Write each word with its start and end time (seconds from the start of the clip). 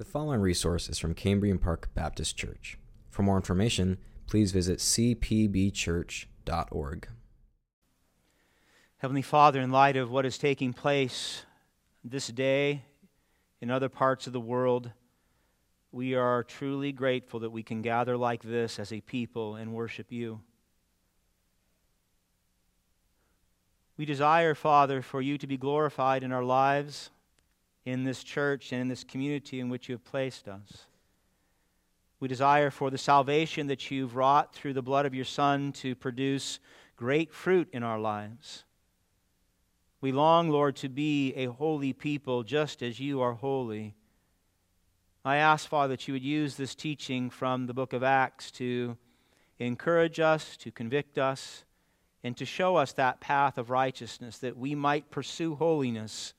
The 0.00 0.06
following 0.06 0.40
resource 0.40 0.88
is 0.88 0.98
from 0.98 1.12
Cambrian 1.12 1.58
Park 1.58 1.90
Baptist 1.92 2.34
Church. 2.34 2.78
For 3.10 3.22
more 3.22 3.36
information, 3.36 3.98
please 4.26 4.50
visit 4.50 4.78
cpbchurch.org. 4.78 7.08
Heavenly 8.96 9.20
Father, 9.20 9.60
in 9.60 9.70
light 9.70 9.98
of 9.98 10.10
what 10.10 10.24
is 10.24 10.38
taking 10.38 10.72
place 10.72 11.44
this 12.02 12.28
day 12.28 12.86
in 13.60 13.70
other 13.70 13.90
parts 13.90 14.26
of 14.26 14.32
the 14.32 14.40
world, 14.40 14.90
we 15.92 16.14
are 16.14 16.44
truly 16.44 16.92
grateful 16.92 17.40
that 17.40 17.50
we 17.50 17.62
can 17.62 17.82
gather 17.82 18.16
like 18.16 18.42
this 18.42 18.78
as 18.78 18.94
a 18.94 19.02
people 19.02 19.56
and 19.56 19.74
worship 19.74 20.10
you. 20.10 20.40
We 23.98 24.06
desire, 24.06 24.54
Father, 24.54 25.02
for 25.02 25.20
you 25.20 25.36
to 25.36 25.46
be 25.46 25.58
glorified 25.58 26.24
in 26.24 26.32
our 26.32 26.42
lives 26.42 27.10
in 27.84 28.04
this 28.04 28.22
church 28.22 28.72
and 28.72 28.82
in 28.82 28.88
this 28.88 29.04
community 29.04 29.60
in 29.60 29.68
which 29.68 29.88
you 29.88 29.94
have 29.94 30.04
placed 30.04 30.48
us. 30.48 30.86
We 32.18 32.28
desire 32.28 32.70
for 32.70 32.90
the 32.90 32.98
salvation 32.98 33.66
that 33.68 33.90
you've 33.90 34.14
wrought 34.14 34.54
through 34.54 34.74
the 34.74 34.82
blood 34.82 35.06
of 35.06 35.14
your 35.14 35.24
Son 35.24 35.72
to 35.72 35.94
produce 35.94 36.58
great 36.96 37.32
fruit 37.32 37.68
in 37.72 37.82
our 37.82 37.98
lives. 37.98 38.64
We 40.02 40.12
long, 40.12 40.50
Lord, 40.50 40.76
to 40.76 40.88
be 40.88 41.32
a 41.34 41.46
holy 41.46 41.92
people 41.92 42.42
just 42.42 42.82
as 42.82 43.00
you 43.00 43.22
are 43.22 43.32
holy. 43.32 43.94
I 45.24 45.36
ask, 45.36 45.68
Father, 45.68 45.94
that 45.94 46.08
you 46.08 46.14
would 46.14 46.22
use 46.22 46.56
this 46.56 46.74
teaching 46.74 47.30
from 47.30 47.66
the 47.66 47.74
book 47.74 47.92
of 47.92 48.02
Acts 48.02 48.50
to 48.52 48.96
encourage 49.58 50.20
us, 50.20 50.56
to 50.58 50.70
convict 50.70 51.18
us, 51.18 51.64
and 52.22 52.36
to 52.36 52.44
show 52.44 52.76
us 52.76 52.92
that 52.92 53.20
path 53.20 53.58
of 53.58 53.70
righteousness 53.70 54.38
that 54.38 54.56
we 54.56 54.74
might 54.74 55.10
pursue 55.10 55.54
holiness 55.54 56.34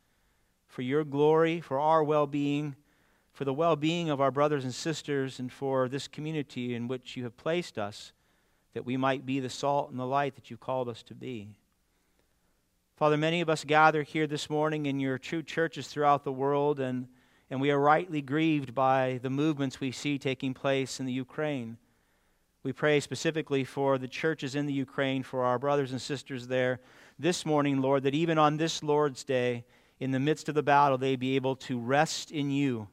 for 0.72 0.82
your 0.82 1.04
glory, 1.04 1.60
for 1.60 1.78
our 1.80 2.02
well 2.02 2.26
being, 2.26 2.76
for 3.34 3.44
the 3.44 3.54
well 3.54 3.76
being 3.76 4.10
of 4.10 4.22
our 4.22 4.32
brothers 4.32 4.64
and 4.64 4.74
sisters, 4.74 5.38
and 5.38 5.52
for 5.52 5.90
this 5.90 6.08
community 6.08 6.74
in 6.74 6.88
which 6.88 7.18
you 7.18 7.24
have 7.26 7.36
placed 7.36 7.78
us, 7.78 8.13
that 8.74 8.86
we 8.86 8.96
might 8.96 9.26
be 9.26 9.41
the 9.41 9.50
salt 9.50 9.91
and 9.91 10.00
the 10.00 10.05
light 10.05 10.36
that 10.36 10.50
you've 10.50 10.62
called 10.62 10.88
us 10.88 11.04
to 11.04 11.13
be. 11.13 11.50
Father, 12.96 13.18
many 13.18 13.41
of 13.41 13.50
us 13.50 13.66
gather 13.66 14.04
here 14.04 14.28
this 14.28 14.50
morning 14.50 14.86
in 14.86 15.00
your 15.00 15.18
true 15.18 15.44
churches 15.44 15.90
throughout 15.90 16.24
the 16.24 16.32
world, 16.32 16.80
and, 16.80 17.08
and 17.50 17.60
we 17.60 17.70
are 17.70 17.80
rightly 17.80 18.22
grieved 18.22 18.74
by 18.74 19.20
the 19.22 19.30
movements 19.30 19.82
we 19.82 19.91
see 19.91 20.18
taking 20.18 20.54
place 20.54 21.02
in 21.02 21.06
the 21.06 21.12
Ukraine. 21.12 21.78
We 22.63 22.72
pray 22.72 23.02
specifically 23.02 23.66
for 23.66 23.98
the 23.98 24.08
churches 24.08 24.56
in 24.56 24.68
the 24.68 24.74
Ukraine, 24.74 25.24
for 25.24 25.44
our 25.44 25.60
brothers 25.60 25.91
and 25.91 26.02
sisters 26.02 26.48
there 26.48 26.80
this 27.20 27.46
morning, 27.46 27.82
Lord, 27.82 28.04
that 28.04 28.16
even 28.16 28.38
on 28.38 28.56
this 28.56 28.84
Lord's 28.84 29.26
Day, 29.26 29.66
in 30.02 30.10
the 30.10 30.20
midst 30.20 30.49
of 30.49 30.55
the 30.55 30.63
battle, 30.63 30.98
they 30.98 31.16
be 31.16 31.35
able 31.35 31.55
to 31.55 31.80
rest 31.80 32.32
in 32.32 32.49
you 32.49 32.88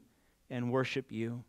and 0.51 0.71
worship 0.71 1.11
you. 1.11 1.43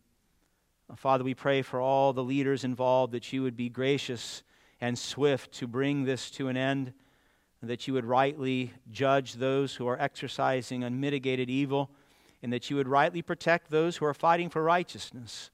Uh, 0.89 0.97
Father, 0.97 1.23
we 1.23 1.35
pray 1.35 1.61
for 1.61 1.83
all 1.83 2.15
the 2.15 2.25
leaders 2.25 2.65
involved 2.65 3.13
that 3.13 3.31
you 3.31 3.43
would 3.43 3.59
be 3.59 3.69
gracious 3.69 4.43
and 4.81 4.99
swift 4.99 5.53
to 5.53 5.67
bring 5.67 6.05
this 6.05 6.31
to 6.31 6.49
an 6.49 6.57
end, 6.57 6.95
that 7.63 7.87
you 7.87 7.93
would 7.93 8.07
rightly 8.07 8.73
judge 8.91 9.35
those 9.35 9.75
who 9.75 9.87
are 9.87 10.01
exercising 10.01 10.83
unmitigated 10.83 11.51
evil, 11.51 11.91
and 12.43 12.51
that 12.55 12.71
you 12.71 12.77
would 12.77 12.89
rightly 12.89 13.21
protect 13.21 13.71
those 13.71 13.99
who 13.99 14.07
are 14.07 14.15
fighting 14.15 14.49
for 14.49 14.63
righteousness. 14.63 15.51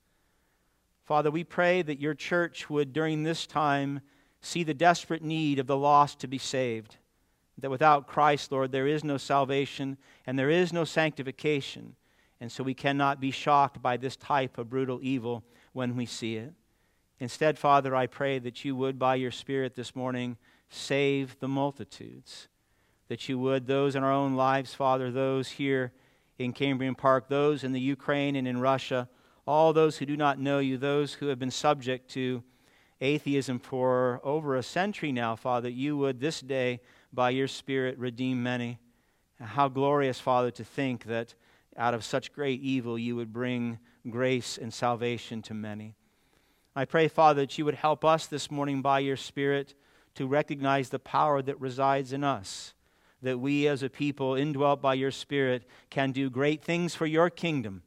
Father, 1.05 1.33
we 1.33 1.43
pray 1.43 1.83
that 1.83 1.99
your 1.99 2.15
church 2.15 2.71
would, 2.71 2.93
during 2.93 3.25
this 3.25 3.45
time, 3.45 4.01
see 4.41 4.63
the 4.63 4.73
desperate 4.73 5.23
need 5.23 5.59
of 5.59 5.67
the 5.67 5.77
lost 5.77 6.21
to 6.21 6.29
be 6.29 6.39
saved 6.39 6.97
that 7.59 7.71
without 7.71 8.07
Christ, 8.07 8.53
Lord, 8.53 8.73
there 8.73 8.87
is 8.87 9.03
no 9.03 9.17
salvation 9.17 9.97
and 10.27 10.39
there 10.39 10.51
is 10.51 10.73
no 10.73 10.85
sanctification. 10.85 11.97
And 12.41 12.53
so 12.53 12.63
we 12.63 12.75
cannot 12.75 13.21
be 13.21 13.31
shocked 13.31 13.81
by 13.81 13.97
this 13.97 14.17
type 14.17 14.59
of 14.59 14.69
brutal 14.69 14.99
evil 15.03 15.43
when 15.73 15.97
we 15.97 16.07
see 16.07 16.37
it. 16.37 16.53
Instead, 17.19 17.59
Father, 17.59 17.97
I 17.97 18.07
pray 18.07 18.39
that 18.39 18.65
you 18.65 18.77
would, 18.77 18.99
by 18.99 19.15
your 19.15 19.31
Spirit 19.31 19.75
this 19.75 19.97
morning, 19.97 20.37
save 20.69 21.39
the 21.39 21.49
multitudes. 21.49 22.49
That 23.09 23.29
you 23.29 23.39
would, 23.39 23.67
those 23.67 23.97
in 23.97 24.05
our 24.05 24.13
own 24.13 24.35
lives, 24.35 24.75
Father, 24.75 25.11
those 25.11 25.49
here 25.49 25.93
in 26.39 26.53
Cambrian 26.53 26.95
Park, 26.95 27.29
those 27.29 27.65
in 27.65 27.73
the 27.73 27.81
Ukraine 27.81 28.37
and 28.37 28.47
in 28.47 28.61
Russia, 28.61 29.09
all 29.47 29.73
those 29.73 29.97
who 29.97 30.05
do 30.05 30.17
not 30.17 30.39
know 30.39 30.59
you, 30.59 30.77
those 30.77 31.15
who 31.15 31.29
have 31.29 31.39
been 31.39 31.51
subject 31.51 32.11
to 32.11 32.43
atheism 33.01 33.59
for 33.59 34.21
over 34.25 34.57
a 34.57 34.63
century 34.63 35.13
now, 35.13 35.37
Father, 35.37 35.69
you 35.69 35.97
would 35.97 36.21
this 36.21 36.41
day 36.41 36.81
by 37.17 37.31
your 37.31 37.49
Spirit 37.49 37.99
redeem 37.99 38.45
many. 38.45 38.79
How 39.41 39.67
glorious, 39.69 40.21
Father, 40.21 40.53
to 40.53 40.63
think 40.63 41.05
that 41.07 41.35
out 41.77 41.95
of 41.95 42.05
such 42.05 42.33
great 42.33 42.61
evil 42.61 42.97
you 42.97 43.17
would 43.17 43.33
bring 43.33 43.79
grace 44.09 44.57
and 44.57 44.73
salvation 44.73 45.43
to 45.43 45.55
many. 45.55 45.97
I 46.77 46.85
pray, 46.85 47.09
Father, 47.09 47.41
that 47.41 47.59
you 47.59 47.65
would 47.65 47.75
help 47.75 48.05
us 48.05 48.27
this 48.27 48.51
morning 48.51 48.83
by 48.83 49.01
your 49.01 49.17
Spirit 49.17 49.75
to 50.15 50.27
recognize 50.27 50.91
the 50.91 50.99
power 50.99 51.43
that 51.43 51.61
resides 51.61 52.13
in 52.13 52.23
us, 52.23 52.75
that 53.23 53.41
we 53.41 53.67
as 53.67 53.83
a 53.83 53.89
people, 53.89 54.35
indwelt 54.35 54.81
by 54.81 54.95
your 54.95 55.11
Spirit, 55.11 55.65
can 55.91 56.13
do 56.13 56.31
great 56.31 56.63
things 56.63 56.95
for 56.95 57.07
your 57.07 57.31
kingdom, 57.31 57.83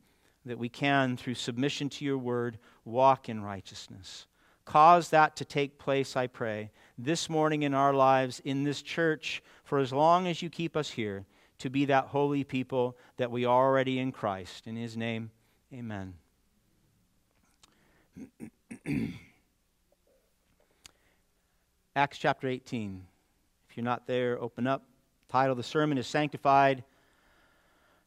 that 0.45 0.57
we 0.57 0.69
can, 0.69 1.17
through 1.17 1.35
submission 1.35 1.87
to 1.89 2.03
your 2.03 2.17
word, 2.17 2.57
walk 2.83 3.29
in 3.29 3.41
righteousness. 3.43 4.25
Cause 4.65 5.09
that 5.09 5.35
to 5.37 5.45
take 5.45 5.79
place, 5.79 6.15
I 6.15 6.27
pray, 6.27 6.71
this 7.03 7.29
morning 7.29 7.63
in 7.63 7.73
our 7.73 7.93
lives, 7.93 8.41
in 8.43 8.63
this 8.63 8.81
church, 8.81 9.41
for 9.63 9.79
as 9.79 9.93
long 9.93 10.27
as 10.27 10.41
you 10.41 10.49
keep 10.49 10.75
us 10.75 10.91
here, 10.91 11.25
to 11.59 11.69
be 11.69 11.85
that 11.85 12.07
holy 12.07 12.43
people 12.43 12.97
that 13.17 13.31
we 13.31 13.45
are 13.45 13.67
already 13.67 13.99
in 13.99 14.11
Christ. 14.11 14.67
In 14.67 14.75
his 14.75 14.97
name, 14.97 15.31
amen. 15.73 16.13
Acts 21.95 22.17
chapter 22.17 22.47
18. 22.47 23.01
If 23.69 23.77
you're 23.77 23.83
not 23.83 24.05
there, 24.07 24.37
open 24.41 24.67
up. 24.67 24.83
title 25.29 25.51
of 25.51 25.57
the 25.57 25.63
sermon 25.63 25.97
is 25.97 26.07
Sanctified. 26.07 26.83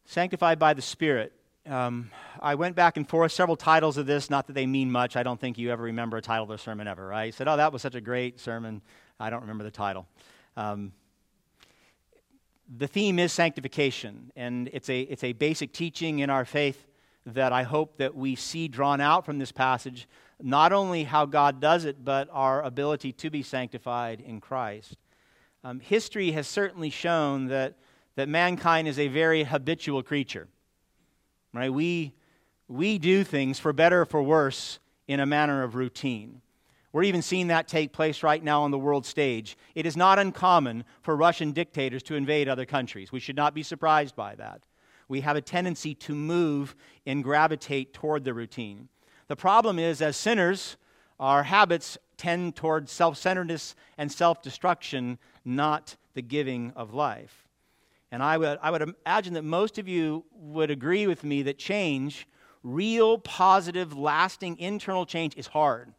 Sanctified 0.05 0.59
by 0.59 0.75
the 0.75 0.83
Spirit. 0.83 1.33
Um, 1.65 2.11
I 2.41 2.57
went 2.57 2.75
back 2.75 2.97
and 2.97 3.09
forth 3.09 3.31
several 3.31 3.57
titles 3.57 3.97
of 3.97 4.05
this, 4.05 4.29
not 4.29 4.49
that 4.49 4.55
they 4.55 4.67
mean 4.67 4.91
much. 4.91 5.15
I 5.15 5.23
don't 5.23 5.41
think 5.41 5.59
you 5.59 5.71
ever 5.71 5.85
remember 5.85 6.17
a 6.17 6.23
title 6.23 6.45
of 6.45 6.51
a 6.51 6.59
sermon 6.59 6.89
ever, 6.89 7.07
right? 7.07 7.33
Said, 7.33 7.47
oh, 7.47 7.57
that 7.57 7.73
was 7.73 7.83
such 7.83 7.95
a 7.95 8.01
great 8.01 8.41
sermon. 8.41 8.83
I 9.21 9.31
don't 9.31 9.43
remember 9.43 9.63
the 9.63 9.71
title. 9.71 10.09
Um, 10.57 10.93
the 12.77 12.89
theme 12.89 13.21
is 13.21 13.33
sanctification, 13.33 14.33
and 14.35 14.71
it's 14.73 14.89
a, 14.89 15.03
it's 15.03 15.23
a 15.23 15.33
basic 15.35 15.73
teaching 15.73 16.19
in 16.19 16.31
our 16.31 16.45
faith 16.45 16.89
that 17.27 17.53
I 17.53 17.63
hope 17.63 17.99
that 17.99 18.17
we 18.17 18.35
see 18.35 18.67
drawn 18.67 19.01
out 19.01 19.25
from 19.25 19.39
this 19.39 19.53
passage, 19.53 20.09
not 20.41 20.73
only 20.73 21.05
how 21.05 21.27
God 21.27 21.61
does 21.61 21.85
it, 21.85 22.05
but 22.05 22.29
our 22.33 22.61
ability 22.63 23.13
to 23.13 23.31
be 23.31 23.45
sanctified 23.45 24.21
in 24.21 24.41
Christ. 24.41 24.97
Um, 25.63 25.79
history 25.79 26.33
has 26.33 26.49
certainly 26.49 26.91
shown 26.91 27.47
that, 27.47 27.77
that 28.17 28.29
mankind 28.29 28.89
is 28.89 28.99
a 28.99 29.07
very 29.07 29.45
habitual 29.45 30.03
creature 30.03 30.49
right? 31.53 31.73
We, 31.73 32.15
we 32.69 32.99
do 32.99 33.25
things 33.25 33.59
for 33.59 33.73
better 33.73 34.03
or 34.03 34.07
for 34.07 34.23
worse 34.23 34.79
in 35.07 35.21
a 35.21 35.27
manner 35.27 35.63
of 35.63 35.75
routine. 35.75 36.41
We're 36.93 37.05
even 37.05 37.23
seeing 37.23 37.49
that 37.49 37.69
take 37.69 37.93
place 37.93 38.23
right 38.23 38.43
now 38.43 38.63
on 38.63 38.71
the 38.71 38.79
world 38.79 39.07
stage. 39.07 39.57
It 39.75 39.87
is 39.87 39.97
not 39.97 40.19
uncommon 40.19 40.85
for 41.01 41.17
Russian 41.17 41.53
dictators 41.53 42.03
to 42.05 42.15
invade 42.15 42.49
other 42.49 42.67
countries. 42.67 43.11
We 43.11 43.21
should 43.21 43.37
not 43.37 43.55
be 43.55 43.63
surprised 43.63 44.15
by 44.15 44.35
that. 44.35 44.63
We 45.09 45.23
have 45.23 45.37
a 45.37 45.41
tendency 45.41 45.95
to 45.97 46.15
move 46.15 46.75
and 47.07 47.25
gravitate 47.25 47.95
toward 47.95 48.25
the 48.25 48.35
routine. 48.35 48.89
The 49.29 49.37
problem 49.37 49.79
is, 49.79 50.03
as 50.03 50.17
sinners, 50.17 50.77
our 51.19 51.45
habits 51.45 51.97
tend 52.17 52.57
toward 52.57 52.89
self 52.89 53.17
centeredness 53.17 53.75
and 53.97 54.13
self 54.13 54.43
destruction, 54.43 55.19
not 55.45 55.97
the 56.15 56.23
giving 56.23 56.73
of 56.77 56.93
life. 56.93 57.42
And 58.13 58.23
I 58.23 58.37
would, 58.37 58.59
I 58.61 58.71
would 58.71 58.95
imagine 59.07 59.35
that 59.35 59.43
most 59.43 59.79
of 59.79 59.89
you 59.89 60.25
would 60.35 60.71
agree 60.71 61.07
with 61.07 61.25
me 61.25 61.43
that 61.45 61.59
change, 61.59 62.29
real, 62.63 63.17
positive, 63.17 63.97
lasting 63.97 64.59
internal 64.59 65.07
change, 65.07 65.35
is 65.37 65.47
hard. 65.47 65.95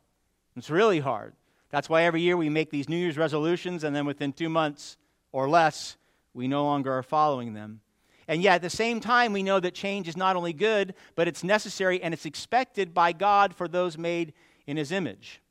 It's 0.55 0.69
really 0.69 0.99
hard. 0.99 1.33
That's 1.71 1.89
why 1.89 2.03
every 2.03 2.21
year 2.21 2.37
we 2.37 2.49
make 2.49 2.69
these 2.69 2.87
New 2.87 2.97
Year's 2.97 3.17
resolutions, 3.17 3.83
and 3.83 3.95
then 3.95 4.05
within 4.05 4.31
two 4.31 4.47
months 4.47 4.95
or 5.31 5.49
less, 5.49 5.97
we 6.35 6.47
no 6.47 6.63
longer 6.63 6.93
are 6.93 7.01
following 7.01 7.55
them. 7.55 7.81
And 8.27 8.43
yet, 8.43 8.55
at 8.55 8.61
the 8.61 8.69
same 8.69 8.99
time, 8.99 9.33
we 9.33 9.41
know 9.41 9.59
that 9.59 9.73
change 9.73 10.07
is 10.07 10.15
not 10.15 10.35
only 10.35 10.53
good, 10.53 10.93
but 11.15 11.27
it's 11.27 11.43
necessary 11.43 12.01
and 12.01 12.13
it's 12.13 12.27
expected 12.27 12.93
by 12.93 13.11
God 13.11 13.55
for 13.55 13.67
those 13.67 13.97
made 13.97 14.33
in 14.67 14.77
His 14.77 14.91
image. 14.91 15.41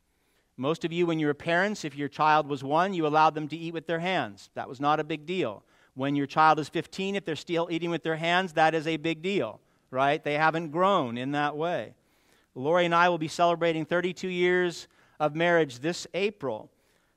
Most 0.56 0.84
of 0.84 0.92
you, 0.92 1.06
when 1.06 1.18
you 1.18 1.26
were 1.26 1.34
parents, 1.34 1.84
if 1.84 1.96
your 1.96 2.08
child 2.08 2.48
was 2.48 2.62
one, 2.62 2.94
you 2.94 3.04
allowed 3.04 3.34
them 3.34 3.48
to 3.48 3.56
eat 3.56 3.74
with 3.74 3.88
their 3.88 3.98
hands. 3.98 4.48
That 4.54 4.68
was 4.68 4.80
not 4.80 5.00
a 5.00 5.04
big 5.04 5.26
deal. 5.26 5.64
When 5.94 6.16
your 6.16 6.26
child 6.26 6.58
is 6.58 6.68
15, 6.68 7.16
if 7.16 7.24
they're 7.24 7.36
still 7.36 7.68
eating 7.70 7.90
with 7.90 8.02
their 8.02 8.16
hands, 8.16 8.54
that 8.54 8.74
is 8.74 8.86
a 8.86 8.96
big 8.96 9.22
deal, 9.22 9.60
right? 9.90 10.22
They 10.22 10.34
haven't 10.34 10.70
grown 10.70 11.18
in 11.18 11.32
that 11.32 11.56
way. 11.56 11.94
Lori 12.54 12.84
and 12.84 12.94
I 12.94 13.08
will 13.08 13.18
be 13.18 13.28
celebrating 13.28 13.84
32 13.84 14.28
years 14.28 14.88
of 15.20 15.34
marriage 15.34 15.78
this 15.78 16.06
April. 16.14 16.70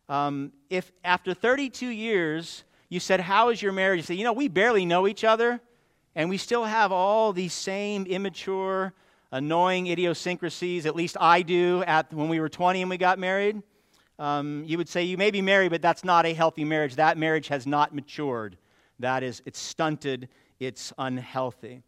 Um, 0.07 0.51
if 0.69 0.91
after 1.03 1.33
32 1.33 1.87
years 1.87 2.63
you 2.89 2.99
said, 2.99 3.19
How 3.19 3.49
is 3.49 3.61
your 3.61 3.71
marriage? 3.71 3.97
You 3.97 4.03
say, 4.03 4.13
You 4.15 4.23
know, 4.23 4.33
we 4.33 4.47
barely 4.47 4.85
know 4.85 5.07
each 5.07 5.23
other, 5.23 5.59
And 6.15 6.29
we 6.29 6.37
still 6.37 6.63
have 6.63 6.91
all 6.91 7.33
these 7.33 7.53
same 7.53 8.05
immature, 8.05 8.93
annoying 9.31 9.87
idiosyncrasies, 9.87 10.85
at 10.85 10.95
least 10.95 11.17
I 11.19 11.41
do, 11.41 11.83
at 11.85 12.13
when 12.13 12.29
we 12.29 12.39
were 12.39 12.49
20 12.49 12.81
and 12.81 12.89
we 12.89 12.97
got 12.97 13.19
married. 13.19 13.61
Um, 14.17 14.63
you 14.65 14.77
would 14.77 14.87
say 14.87 15.03
you 15.03 15.17
may 15.17 15.29
be 15.31 15.41
married, 15.41 15.71
but 15.71 15.81
that's 15.81 16.05
not 16.05 16.25
a 16.25 16.33
healthy 16.33 16.63
marriage. 16.63 16.95
That 16.95 17.17
marriage 17.17 17.49
has 17.49 17.67
not 17.67 17.93
matured. 17.93 18.57
That 18.99 19.23
is, 19.23 19.41
it's 19.45 19.59
stunted, 19.59 20.29
it's 20.59 20.93
unhealthy. 20.97 21.81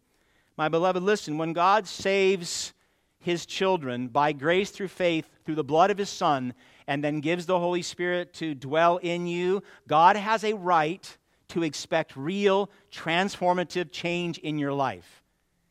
My 0.56 0.68
beloved, 0.68 1.02
listen, 1.02 1.38
when 1.38 1.52
God 1.52 1.86
saves 1.86 2.72
his 3.20 3.46
children 3.46 4.08
by 4.08 4.32
grace 4.32 4.70
through 4.70 4.88
faith 4.88 5.28
through 5.44 5.54
the 5.56 5.64
blood 5.64 5.90
of 5.90 5.98
his 5.98 6.10
Son, 6.10 6.54
and 6.86 7.04
then 7.04 7.20
gives 7.20 7.46
the 7.46 7.58
Holy 7.58 7.82
Spirit 7.82 8.32
to 8.34 8.54
dwell 8.54 8.96
in 8.96 9.26
you, 9.26 9.62
God 9.86 10.16
has 10.16 10.42
a 10.42 10.54
right 10.54 11.16
to 11.48 11.62
expect 11.62 12.16
real 12.16 12.70
transformative 12.90 13.90
change 13.90 14.38
in 14.38 14.58
your 14.58 14.72
life. 14.72 15.22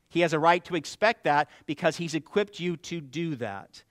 He 0.10 0.22
has 0.22 0.34
a 0.34 0.40
right 0.40 0.64
to 0.66 0.76
expect 0.76 1.24
that 1.26 1.50
because 1.66 1.98
He's 1.98 2.16
equipped 2.16 2.60
you 2.60 2.78
to 2.78 3.02
do 3.02 3.36
that. 3.36 3.84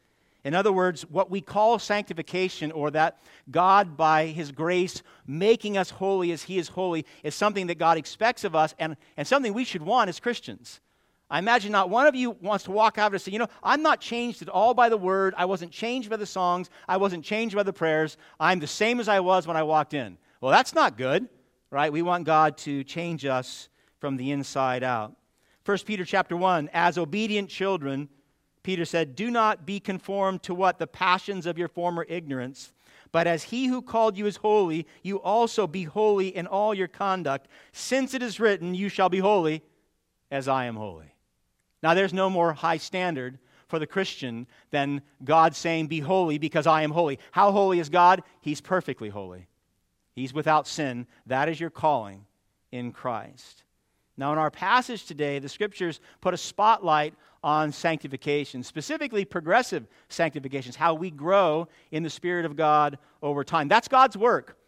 In 0.47 0.55
other 0.55 0.73
words, 0.73 1.03
what 1.03 1.31
we 1.31 1.41
call 1.41 1.79
sanctification, 1.79 2.73
or 2.73 2.91
that 2.93 3.19
God, 3.51 3.97
by 3.97 4.27
His 4.27 4.53
grace, 4.53 5.03
making 5.27 5.77
us 5.77 5.91
holy 5.91 6.33
as 6.33 6.45
He 6.45 6.57
is 6.57 6.69
holy, 6.69 7.05
is 7.23 7.35
something 7.35 7.67
that 7.67 7.79
God 7.79 7.99
expects 7.99 8.45
of 8.45 8.55
us 8.55 8.75
and, 8.79 8.97
and 9.17 9.27
something 9.27 9.53
we 9.53 9.65
should 9.65 9.83
want 9.83 10.09
as 10.09 10.21
Christians. 10.21 10.81
I 11.29 11.41
imagine 11.41 11.73
not 11.73 11.91
one 11.91 12.07
of 12.07 12.15
you 12.15 12.31
wants 12.41 12.65
to 12.65 12.71
walk 12.71 12.97
out 12.97 13.13
and 13.13 13.21
say, 13.21 13.33
you 13.33 13.41
know, 13.41 13.49
I'm 13.63 13.83
not 13.83 14.01
changed 14.01 14.41
at 14.41 14.49
all 14.49 14.73
by 14.73 14.89
the 14.89 14.97
word. 14.97 15.35
I 15.37 15.45
wasn't 15.45 15.73
changed 15.73 16.09
by 16.09 16.17
the 16.17 16.25
songs. 16.27 16.71
I 16.89 16.97
wasn't 16.97 17.25
changed 17.25 17.57
by 17.57 17.65
the 17.65 17.73
prayers. 17.73 18.17
I'm 18.39 18.61
the 18.61 18.67
same 18.67 19.01
as 19.01 19.09
I 19.09 19.21
was 19.21 19.47
when 19.47 19.57
I 19.57 19.65
walked 19.65 19.93
in. 19.93 20.17
Well, 20.41 20.53
that's 20.53 20.75
not 20.75 20.97
good 20.97 21.29
right? 21.71 21.93
We 21.93 22.03
want 22.03 22.25
God 22.25 22.57
to 22.59 22.85
change 22.85 23.25
us 23.25 23.69
from 23.99 24.17
the 24.17 24.31
inside 24.31 24.83
out. 24.83 25.15
1 25.65 25.79
Peter 25.85 26.05
chapter 26.05 26.37
1, 26.37 26.71
as 26.73 26.97
obedient 26.97 27.51
children, 27.51 28.09
Peter 28.67 28.85
said, 28.85 29.15
Do 29.15 29.31
not 29.31 29.65
be 29.65 29.79
conformed 29.79 30.43
to 30.43 30.53
what? 30.53 30.81
The 30.81 30.89
passions 30.89 31.47
of 31.47 31.57
your 31.57 31.69
former 31.69 32.05
ignorance. 32.09 32.73
But 33.13 33.29
as 33.29 33.45
he 33.45 33.67
who 33.67 33.81
called 33.81 34.19
you 34.19 34.27
is 34.27 34.39
holy, 34.39 34.89
you 35.05 35.23
also 35.23 35.69
be 35.69 35.85
holy 35.85 36.37
in 36.37 36.49
all 36.49 36.75
your 36.75 36.89
conduct, 36.89 37.47
since 37.71 38.13
it 38.13 38.25
is 38.25 38.41
written, 38.41 38.75
You 38.75 38.89
shall 38.89 39.09
be 39.09 39.21
holy 39.21 39.63
as 40.33 40.49
I 40.49 40.65
am 40.65 40.75
holy. 40.75 41.15
Now, 41.81 41.95
there's 41.95 42.13
no 42.13 42.29
more 42.29 42.55
high 42.55 42.79
standard 42.79 43.39
for 43.69 43.79
the 43.79 43.87
Christian 43.87 44.49
than 44.73 45.01
God 45.23 45.55
saying, 45.55 45.87
Be 45.87 46.01
holy 46.01 46.37
because 46.39 46.67
I 46.67 46.83
am 46.83 46.91
holy. 46.91 47.21
How 47.31 47.53
holy 47.53 47.79
is 47.79 47.89
God? 47.89 48.25
He's 48.41 48.61
perfectly 48.61 49.11
holy. 49.11 49.47
He's 50.13 50.35
without 50.35 50.67
sin. 50.67 51.07
That 51.27 51.49
is 51.49 51.61
your 51.61 51.71
calling 51.71 52.27
in 52.73 52.91
Christ. 52.91 53.63
Now, 54.17 54.33
in 54.33 54.39
our 54.39 54.51
passage 54.51 55.05
today, 55.05 55.39
the 55.39 55.49
scriptures 55.49 56.01
put 56.21 56.35
a 56.35 56.39
spotlight 56.39 57.15
on 57.47 57.71
sanctification, 57.71 58.61
specifically 58.65 59.25
progressive 59.25 59.87
sanctifications, 60.09 60.75
how 60.75 60.95
we 60.95 61.13
grow 61.13 61.69
in 61.93 62.03
the 62.03 62.11
Spirit 62.11 62.45
of 62.45 62.57
God 62.57 62.99
over 63.23 63.45
time. 63.45 63.69
That's 63.69 63.87
God's 63.87 64.17
work. 64.17 64.59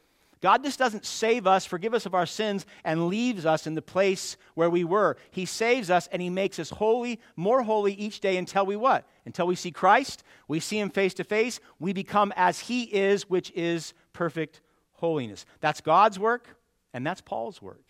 God 0.40 0.62
just 0.62 0.78
doesn't 0.78 1.04
save 1.04 1.44
us, 1.44 1.66
forgive 1.66 1.92
us 1.92 2.06
of 2.06 2.14
our 2.14 2.24
sins, 2.24 2.66
and 2.84 3.08
leaves 3.08 3.44
us 3.44 3.66
in 3.66 3.74
the 3.74 3.82
place 3.82 4.36
where 4.54 4.70
we 4.70 4.84
were. 4.84 5.16
He 5.32 5.44
saves 5.44 5.90
us 5.90 6.08
and 6.12 6.22
He 6.22 6.30
makes 6.30 6.60
us 6.60 6.70
holy, 6.70 7.18
more 7.34 7.64
holy 7.64 7.94
each 7.94 8.20
day 8.20 8.36
until 8.36 8.64
we 8.64 8.76
what? 8.76 9.08
Until 9.26 9.48
we 9.48 9.56
see 9.56 9.72
Christ, 9.72 10.22
we 10.46 10.60
see 10.60 10.78
Him 10.78 10.90
face 10.90 11.14
to 11.14 11.24
face, 11.24 11.58
we 11.80 11.92
become 11.92 12.32
as 12.36 12.60
He 12.60 12.84
is, 12.84 13.28
which 13.28 13.50
is 13.56 13.92
perfect 14.12 14.60
holiness. 14.92 15.46
That's 15.58 15.80
God's 15.80 16.16
work, 16.16 16.46
and 16.94 17.04
that's 17.04 17.22
Paul's 17.22 17.60
work. 17.60 17.87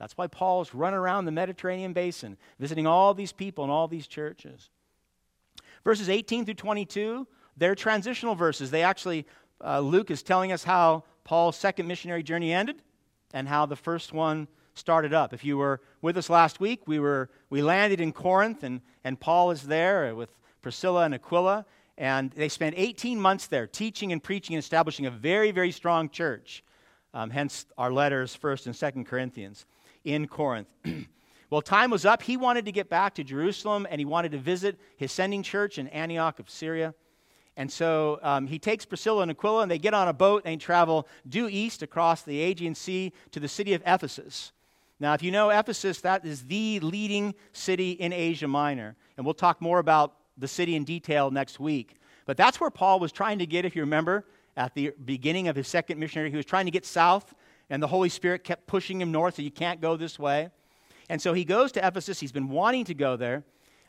That's 0.00 0.16
why 0.16 0.28
Paul's 0.28 0.72
run 0.72 0.94
around 0.94 1.26
the 1.26 1.30
Mediterranean 1.30 1.92
basin, 1.92 2.38
visiting 2.58 2.86
all 2.86 3.12
these 3.12 3.32
people 3.32 3.62
and 3.62 3.70
all 3.70 3.86
these 3.86 4.06
churches. 4.06 4.70
Verses 5.84 6.08
18 6.08 6.46
through 6.46 6.54
22, 6.54 7.26
they're 7.58 7.74
transitional 7.74 8.34
verses. 8.34 8.70
They 8.70 8.82
actually, 8.82 9.26
uh, 9.62 9.80
Luke 9.80 10.10
is 10.10 10.22
telling 10.22 10.52
us 10.52 10.64
how 10.64 11.04
Paul's 11.24 11.56
second 11.56 11.86
missionary 11.86 12.22
journey 12.22 12.50
ended 12.50 12.82
and 13.34 13.46
how 13.46 13.66
the 13.66 13.76
first 13.76 14.14
one 14.14 14.48
started 14.74 15.12
up. 15.12 15.34
If 15.34 15.44
you 15.44 15.58
were 15.58 15.82
with 16.00 16.16
us 16.16 16.30
last 16.30 16.60
week, 16.60 16.88
we, 16.88 16.98
were, 16.98 17.28
we 17.50 17.60
landed 17.60 18.00
in 18.00 18.12
Corinth, 18.12 18.62
and, 18.62 18.80
and 19.04 19.20
Paul 19.20 19.50
is 19.50 19.64
there 19.64 20.14
with 20.14 20.30
Priscilla 20.62 21.04
and 21.04 21.14
Aquila, 21.14 21.66
and 21.98 22.30
they 22.30 22.48
spent 22.48 22.74
18 22.78 23.20
months 23.20 23.48
there 23.48 23.66
teaching 23.66 24.12
and 24.12 24.22
preaching 24.22 24.56
and 24.56 24.62
establishing 24.62 25.04
a 25.04 25.10
very, 25.10 25.50
very 25.50 25.72
strong 25.72 26.08
church. 26.08 26.64
Um, 27.12 27.28
hence 27.28 27.66
our 27.76 27.92
letters, 27.92 28.38
1st 28.40 28.66
and 28.66 28.74
2nd 28.74 29.06
Corinthians, 29.06 29.66
in 30.04 30.26
Corinth. 30.26 30.68
well, 31.50 31.62
time 31.62 31.90
was 31.90 32.04
up. 32.04 32.22
He 32.22 32.36
wanted 32.36 32.64
to 32.64 32.72
get 32.72 32.88
back 32.88 33.14
to 33.14 33.24
Jerusalem 33.24 33.86
and 33.90 34.00
he 34.00 34.04
wanted 34.04 34.32
to 34.32 34.38
visit 34.38 34.78
his 34.96 35.12
sending 35.12 35.42
church 35.42 35.78
in 35.78 35.88
Antioch 35.88 36.38
of 36.38 36.48
Syria. 36.48 36.94
And 37.56 37.70
so 37.70 38.18
um, 38.22 38.46
he 38.46 38.58
takes 38.58 38.84
Priscilla 38.86 39.22
and 39.22 39.30
Aquila 39.30 39.62
and 39.62 39.70
they 39.70 39.78
get 39.78 39.92
on 39.92 40.08
a 40.08 40.12
boat 40.12 40.42
and 40.44 40.52
they 40.52 40.56
travel 40.56 41.06
due 41.28 41.48
east 41.48 41.82
across 41.82 42.22
the 42.22 42.40
Aegean 42.40 42.74
Sea 42.74 43.12
to 43.32 43.40
the 43.40 43.48
city 43.48 43.74
of 43.74 43.82
Ephesus. 43.84 44.52
Now, 44.98 45.14
if 45.14 45.22
you 45.22 45.30
know 45.30 45.50
Ephesus, 45.50 46.00
that 46.02 46.24
is 46.24 46.44
the 46.44 46.78
leading 46.80 47.34
city 47.52 47.92
in 47.92 48.12
Asia 48.12 48.46
Minor. 48.48 48.96
And 49.16 49.26
we'll 49.26 49.34
talk 49.34 49.60
more 49.60 49.78
about 49.78 50.14
the 50.36 50.48
city 50.48 50.76
in 50.76 50.84
detail 50.84 51.30
next 51.30 51.58
week. 51.58 51.96
But 52.26 52.36
that's 52.36 52.60
where 52.60 52.70
Paul 52.70 53.00
was 53.00 53.10
trying 53.10 53.38
to 53.38 53.46
get, 53.46 53.64
if 53.64 53.74
you 53.74 53.82
remember, 53.82 54.26
at 54.56 54.74
the 54.74 54.92
beginning 55.04 55.48
of 55.48 55.56
his 55.56 55.68
second 55.68 55.98
missionary. 55.98 56.30
He 56.30 56.36
was 56.36 56.46
trying 56.46 56.66
to 56.66 56.70
get 56.70 56.84
south, 56.84 57.34
and 57.70 57.82
the 57.82 57.86
Holy 57.86 58.08
Spirit 58.08 58.44
kept 58.44 58.66
pushing 58.66 59.00
him 59.00 59.12
north, 59.12 59.36
so 59.36 59.42
you 59.42 59.50
can't 59.50 59.80
go 59.80 59.96
this 59.96 60.18
way. 60.18 60.50
And 61.08 61.22
so 61.22 61.32
he 61.32 61.44
goes 61.44 61.72
to 61.72 61.86
Ephesus. 61.86 62.20
He's 62.20 62.32
been 62.32 62.48
wanting 62.48 62.84
to 62.86 62.94
go 62.94 63.16
there. 63.16 63.44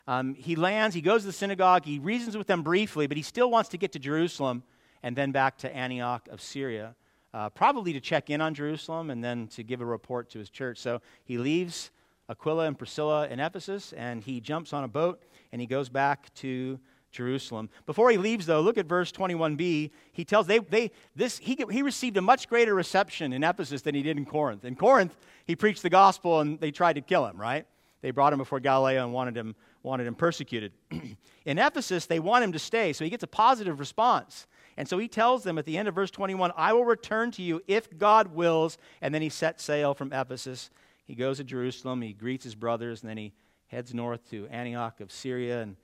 Um, 0.08 0.34
he 0.34 0.56
lands, 0.56 0.94
he 0.94 1.00
goes 1.00 1.22
to 1.22 1.26
the 1.26 1.32
synagogue, 1.32 1.84
he 1.84 1.98
reasons 1.98 2.36
with 2.36 2.46
them 2.46 2.62
briefly, 2.62 3.06
but 3.06 3.16
he 3.16 3.22
still 3.22 3.50
wants 3.50 3.68
to 3.70 3.78
get 3.78 3.92
to 3.92 3.98
Jerusalem 3.98 4.64
and 5.02 5.14
then 5.14 5.30
back 5.30 5.58
to 5.58 5.74
Antioch 5.74 6.28
of 6.28 6.40
Syria, 6.40 6.96
uh, 7.32 7.50
probably 7.50 7.92
to 7.92 8.00
check 8.00 8.28
in 8.30 8.40
on 8.40 8.54
Jerusalem 8.54 9.10
and 9.10 9.22
then 9.22 9.46
to 9.48 9.62
give 9.62 9.80
a 9.80 9.84
report 9.84 10.28
to 10.30 10.38
his 10.38 10.50
church. 10.50 10.78
So 10.78 11.00
he 11.24 11.38
leaves 11.38 11.92
Aquila 12.28 12.66
and 12.66 12.76
Priscilla 12.76 13.28
in 13.28 13.38
Ephesus, 13.38 13.92
and 13.92 14.22
he 14.22 14.40
jumps 14.40 14.72
on 14.72 14.82
a 14.82 14.88
boat 14.88 15.22
and 15.52 15.60
he 15.60 15.66
goes 15.66 15.88
back 15.88 16.34
to 16.34 16.80
Jerusalem. 17.12 17.68
Before 17.86 18.10
he 18.10 18.16
leaves, 18.16 18.46
though, 18.46 18.60
look 18.60 18.78
at 18.78 18.86
verse 18.86 19.12
21b. 19.12 19.90
He 20.12 20.24
tells 20.24 20.46
they, 20.46 20.58
they 20.58 20.90
this 21.14 21.38
he, 21.38 21.62
he 21.70 21.82
received 21.82 22.16
a 22.16 22.22
much 22.22 22.48
greater 22.48 22.74
reception 22.74 23.32
in 23.32 23.44
Ephesus 23.44 23.82
than 23.82 23.94
he 23.94 24.02
did 24.02 24.16
in 24.16 24.24
Corinth. 24.24 24.64
In 24.64 24.74
Corinth, 24.74 25.16
he 25.44 25.54
preached 25.54 25.82
the 25.82 25.90
gospel 25.90 26.40
and 26.40 26.58
they 26.58 26.70
tried 26.70 26.94
to 26.94 27.02
kill 27.02 27.26
him, 27.26 27.40
right? 27.40 27.66
They 28.00 28.10
brought 28.10 28.32
him 28.32 28.38
before 28.38 28.58
Gallio 28.58 29.04
and 29.04 29.12
wanted 29.12 29.36
him, 29.36 29.54
wanted 29.82 30.06
him 30.06 30.16
persecuted. 30.16 30.72
in 31.44 31.58
Ephesus, 31.58 32.06
they 32.06 32.18
want 32.18 32.42
him 32.42 32.52
to 32.52 32.58
stay, 32.58 32.92
so 32.92 33.04
he 33.04 33.10
gets 33.10 33.22
a 33.22 33.28
positive 33.28 33.78
response. 33.78 34.46
And 34.76 34.88
so 34.88 34.98
he 34.98 35.06
tells 35.06 35.44
them 35.44 35.58
at 35.58 35.66
the 35.66 35.76
end 35.76 35.86
of 35.86 35.94
verse 35.94 36.10
21, 36.10 36.50
I 36.56 36.72
will 36.72 36.84
return 36.84 37.30
to 37.32 37.42
you 37.42 37.62
if 37.68 37.96
God 37.98 38.34
wills. 38.34 38.78
And 39.02 39.14
then 39.14 39.22
he 39.22 39.28
sets 39.28 39.62
sail 39.62 39.94
from 39.94 40.12
Ephesus. 40.12 40.70
He 41.04 41.14
goes 41.14 41.36
to 41.36 41.44
Jerusalem, 41.44 42.00
he 42.00 42.12
greets 42.12 42.44
his 42.44 42.54
brothers, 42.54 43.02
and 43.02 43.10
then 43.10 43.18
he 43.18 43.32
heads 43.66 43.92
north 43.94 44.28
to 44.30 44.46
Antioch 44.48 45.00
of 45.00 45.10
Syria, 45.10 45.62
and 45.62 45.76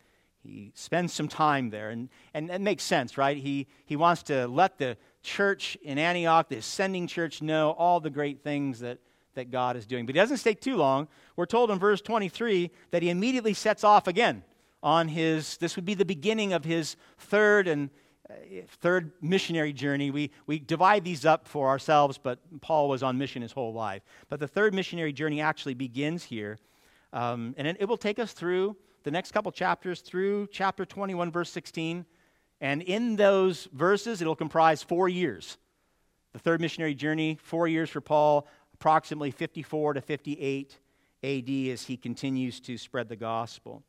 he 0.48 0.72
spends 0.74 1.12
some 1.12 1.28
time 1.28 1.70
there. 1.70 1.90
And, 1.90 2.08
and 2.34 2.50
it 2.50 2.60
makes 2.60 2.82
sense, 2.82 3.18
right? 3.18 3.36
He, 3.36 3.66
he 3.84 3.96
wants 3.96 4.22
to 4.24 4.48
let 4.48 4.78
the 4.78 4.96
church 5.22 5.76
in 5.82 5.98
Antioch, 5.98 6.48
the 6.48 6.56
ascending 6.56 7.06
church, 7.06 7.42
know 7.42 7.70
all 7.72 8.00
the 8.00 8.10
great 8.10 8.42
things 8.42 8.80
that, 8.80 8.98
that 9.34 9.50
God 9.50 9.76
is 9.76 9.86
doing. 9.86 10.06
But 10.06 10.14
he 10.14 10.20
doesn't 10.20 10.38
stay 10.38 10.54
too 10.54 10.76
long. 10.76 11.08
We're 11.36 11.46
told 11.46 11.70
in 11.70 11.78
verse 11.78 12.00
23 12.00 12.70
that 12.90 13.02
he 13.02 13.10
immediately 13.10 13.54
sets 13.54 13.84
off 13.84 14.06
again 14.06 14.42
on 14.82 15.08
his, 15.08 15.56
this 15.58 15.76
would 15.76 15.84
be 15.84 15.94
the 15.94 16.04
beginning 16.04 16.52
of 16.52 16.64
his 16.64 16.96
third 17.18 17.68
and 17.68 17.90
uh, 18.30 18.34
third 18.80 19.12
missionary 19.20 19.72
journey. 19.72 20.10
We, 20.10 20.30
we 20.46 20.58
divide 20.58 21.04
these 21.04 21.26
up 21.26 21.46
for 21.46 21.68
ourselves, 21.68 22.18
but 22.18 22.38
Paul 22.60 22.88
was 22.88 23.02
on 23.02 23.18
mission 23.18 23.42
his 23.42 23.52
whole 23.52 23.72
life. 23.72 24.02
But 24.28 24.40
the 24.40 24.48
third 24.48 24.72
missionary 24.74 25.12
journey 25.12 25.40
actually 25.40 25.74
begins 25.74 26.24
here 26.24 26.58
um, 27.12 27.54
and 27.56 27.66
it, 27.66 27.76
it 27.80 27.84
will 27.86 27.96
take 27.96 28.18
us 28.18 28.32
through 28.32 28.76
the 29.04 29.10
next 29.10 29.32
couple 29.32 29.52
chapters, 29.52 30.00
through 30.00 30.48
chapter 30.52 30.84
21, 30.84 31.30
verse 31.30 31.50
16. 31.50 32.04
And 32.60 32.82
in 32.82 33.16
those 33.16 33.68
verses, 33.72 34.20
it'll 34.20 34.36
comprise 34.36 34.82
four 34.82 35.08
years. 35.08 35.58
The 36.32 36.38
third 36.38 36.60
missionary 36.60 36.94
journey, 36.94 37.38
four 37.40 37.68
years 37.68 37.88
for 37.88 38.00
Paul, 38.00 38.46
approximately 38.74 39.30
54 39.30 39.94
to 39.94 40.00
58 40.00 40.78
AD 41.22 41.48
as 41.72 41.84
he 41.84 41.96
continues 41.96 42.60
to 42.60 42.78
spread 42.78 43.08
the 43.08 43.16
gospel. 43.16 43.82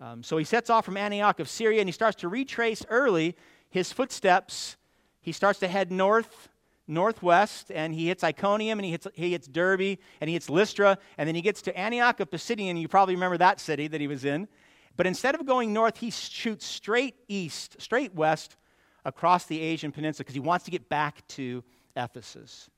Um, 0.00 0.22
so 0.22 0.36
he 0.36 0.44
sets 0.44 0.70
off 0.70 0.84
from 0.84 0.96
Antioch 0.96 1.40
of 1.40 1.48
Syria 1.48 1.80
and 1.80 1.88
he 1.88 1.92
starts 1.92 2.16
to 2.20 2.28
retrace 2.28 2.84
early 2.88 3.36
his 3.70 3.92
footsteps. 3.92 4.76
He 5.20 5.32
starts 5.32 5.58
to 5.60 5.68
head 5.68 5.90
north 5.90 6.48
northwest 6.86 7.70
and 7.70 7.94
he 7.94 8.08
hits 8.08 8.22
Iconium 8.22 8.78
and 8.78 8.84
he 8.84 8.90
hits, 8.92 9.06
he 9.14 9.32
hits 9.32 9.46
Derbe 9.46 9.98
and 10.20 10.28
he 10.28 10.34
hits 10.34 10.50
Lystra 10.50 10.98
and 11.18 11.26
then 11.26 11.34
he 11.34 11.40
gets 11.40 11.62
to 11.62 11.76
Antioch 11.76 12.20
of 12.20 12.30
Pisidian. 12.30 12.80
You 12.80 12.88
probably 12.88 13.14
remember 13.14 13.38
that 13.38 13.60
city 13.60 13.88
that 13.88 14.00
he 14.00 14.06
was 14.06 14.24
in. 14.24 14.48
But 14.96 15.06
instead 15.06 15.34
of 15.34 15.44
going 15.44 15.72
north, 15.72 15.96
he 15.96 16.10
shoots 16.10 16.66
straight 16.66 17.16
east, 17.28 17.80
straight 17.80 18.14
west 18.14 18.56
across 19.04 19.46
the 19.46 19.60
Asian 19.60 19.92
peninsula 19.92 20.24
because 20.24 20.34
he 20.34 20.40
wants 20.40 20.64
to 20.66 20.70
get 20.70 20.88
back 20.88 21.26
to 21.28 21.64
Ephesus. 21.96 22.70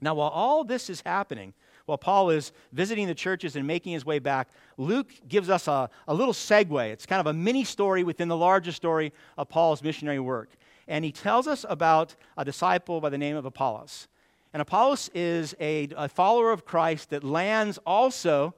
Now, 0.00 0.14
while 0.14 0.30
all 0.30 0.64
this 0.64 0.90
is 0.90 1.00
happening, 1.02 1.54
while 1.86 1.98
Paul 1.98 2.30
is 2.30 2.52
visiting 2.72 3.06
the 3.06 3.14
churches 3.14 3.56
and 3.56 3.66
making 3.66 3.92
his 3.92 4.04
way 4.04 4.18
back, 4.18 4.48
Luke 4.76 5.12
gives 5.28 5.48
us 5.48 5.68
a, 5.68 5.90
a 6.08 6.14
little 6.14 6.34
segue. 6.34 6.90
It's 6.90 7.06
kind 7.06 7.20
of 7.20 7.26
a 7.26 7.32
mini 7.32 7.64
story 7.64 8.02
within 8.02 8.28
the 8.28 8.36
larger 8.36 8.72
story 8.72 9.12
of 9.36 9.48
Paul's 9.48 9.82
missionary 9.82 10.20
work. 10.20 10.50
And 10.88 11.04
he 11.04 11.12
tells 11.12 11.46
us 11.46 11.64
about 11.68 12.14
a 12.36 12.44
disciple 12.44 13.00
by 13.00 13.08
the 13.08 13.18
name 13.18 13.36
of 13.36 13.44
Apollos. 13.44 14.08
And 14.52 14.60
Apollos 14.60 15.10
is 15.14 15.54
a, 15.60 15.88
a 15.96 16.08
follower 16.08 16.50
of 16.52 16.64
Christ 16.64 17.10
that 17.10 17.24
lands 17.24 17.78
also 17.86 18.54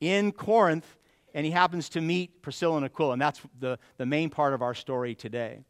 in 0.00 0.32
Corinth, 0.32 0.96
and 1.34 1.46
he 1.46 1.52
happens 1.52 1.88
to 1.90 2.00
meet 2.00 2.42
Priscilla 2.42 2.76
and 2.76 2.84
Aquila. 2.84 3.14
And 3.14 3.22
that's 3.22 3.40
the, 3.58 3.78
the 3.96 4.06
main 4.06 4.30
part 4.30 4.52
of 4.52 4.62
our 4.62 4.74
story 4.74 5.14
today. 5.14 5.60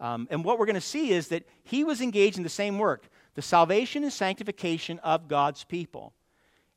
Um, 0.00 0.26
and 0.30 0.44
what 0.44 0.58
we're 0.58 0.66
going 0.66 0.74
to 0.74 0.80
see 0.80 1.12
is 1.12 1.28
that 1.28 1.44
he 1.62 1.84
was 1.84 2.00
engaged 2.00 2.38
in 2.38 2.42
the 2.42 2.48
same 2.48 2.78
work 2.78 3.08
the 3.36 3.42
salvation 3.42 4.02
and 4.02 4.12
sanctification 4.12 4.98
of 5.00 5.28
God's 5.28 5.62
people. 5.62 6.12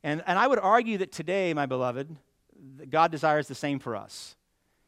And, 0.04 0.22
and 0.26 0.38
I 0.38 0.46
would 0.46 0.60
argue 0.60 0.98
that 0.98 1.10
today, 1.10 1.52
my 1.52 1.66
beloved, 1.66 2.14
God 2.88 3.10
desires 3.10 3.48
the 3.48 3.56
same 3.56 3.80
for 3.80 3.96
us. 3.96 4.36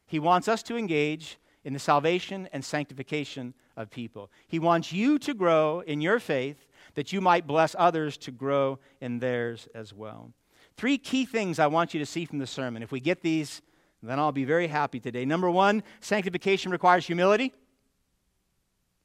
He 0.05 0.17
wants 0.17 0.47
us 0.47 0.63
to 0.63 0.77
engage 0.77 1.37
in 1.65 1.73
the 1.73 1.79
salvation 1.79 2.47
and 2.53 2.63
sanctification 2.63 3.53
of 3.77 3.89
people. 3.89 4.29
He 4.47 4.59
wants 4.59 4.91
you 4.91 5.17
to 5.19 5.33
grow 5.33 5.79
in 5.79 6.01
your 6.01 6.19
faith 6.19 6.65
that 6.95 7.13
you 7.13 7.21
might 7.21 7.47
bless 7.47 7.75
others 7.77 8.17
to 8.17 8.31
grow 8.31 8.79
in 8.99 9.19
theirs 9.19 9.67
as 9.73 9.93
well. 9.93 10.33
Three 10.75 10.97
key 10.97 11.25
things 11.25 11.59
I 11.59 11.67
want 11.67 11.93
you 11.93 11.99
to 11.99 12.05
see 12.05 12.25
from 12.25 12.39
the 12.39 12.47
sermon. 12.47 12.83
If 12.83 12.91
we 12.91 12.99
get 12.99 13.21
these, 13.21 13.61
then 14.03 14.19
I'll 14.19 14.31
be 14.31 14.45
very 14.45 14.67
happy 14.67 14.99
today. 14.99 15.25
Number 15.25 15.49
one, 15.49 15.83
sanctification 16.01 16.71
requires 16.71 17.05
humility. 17.05 17.53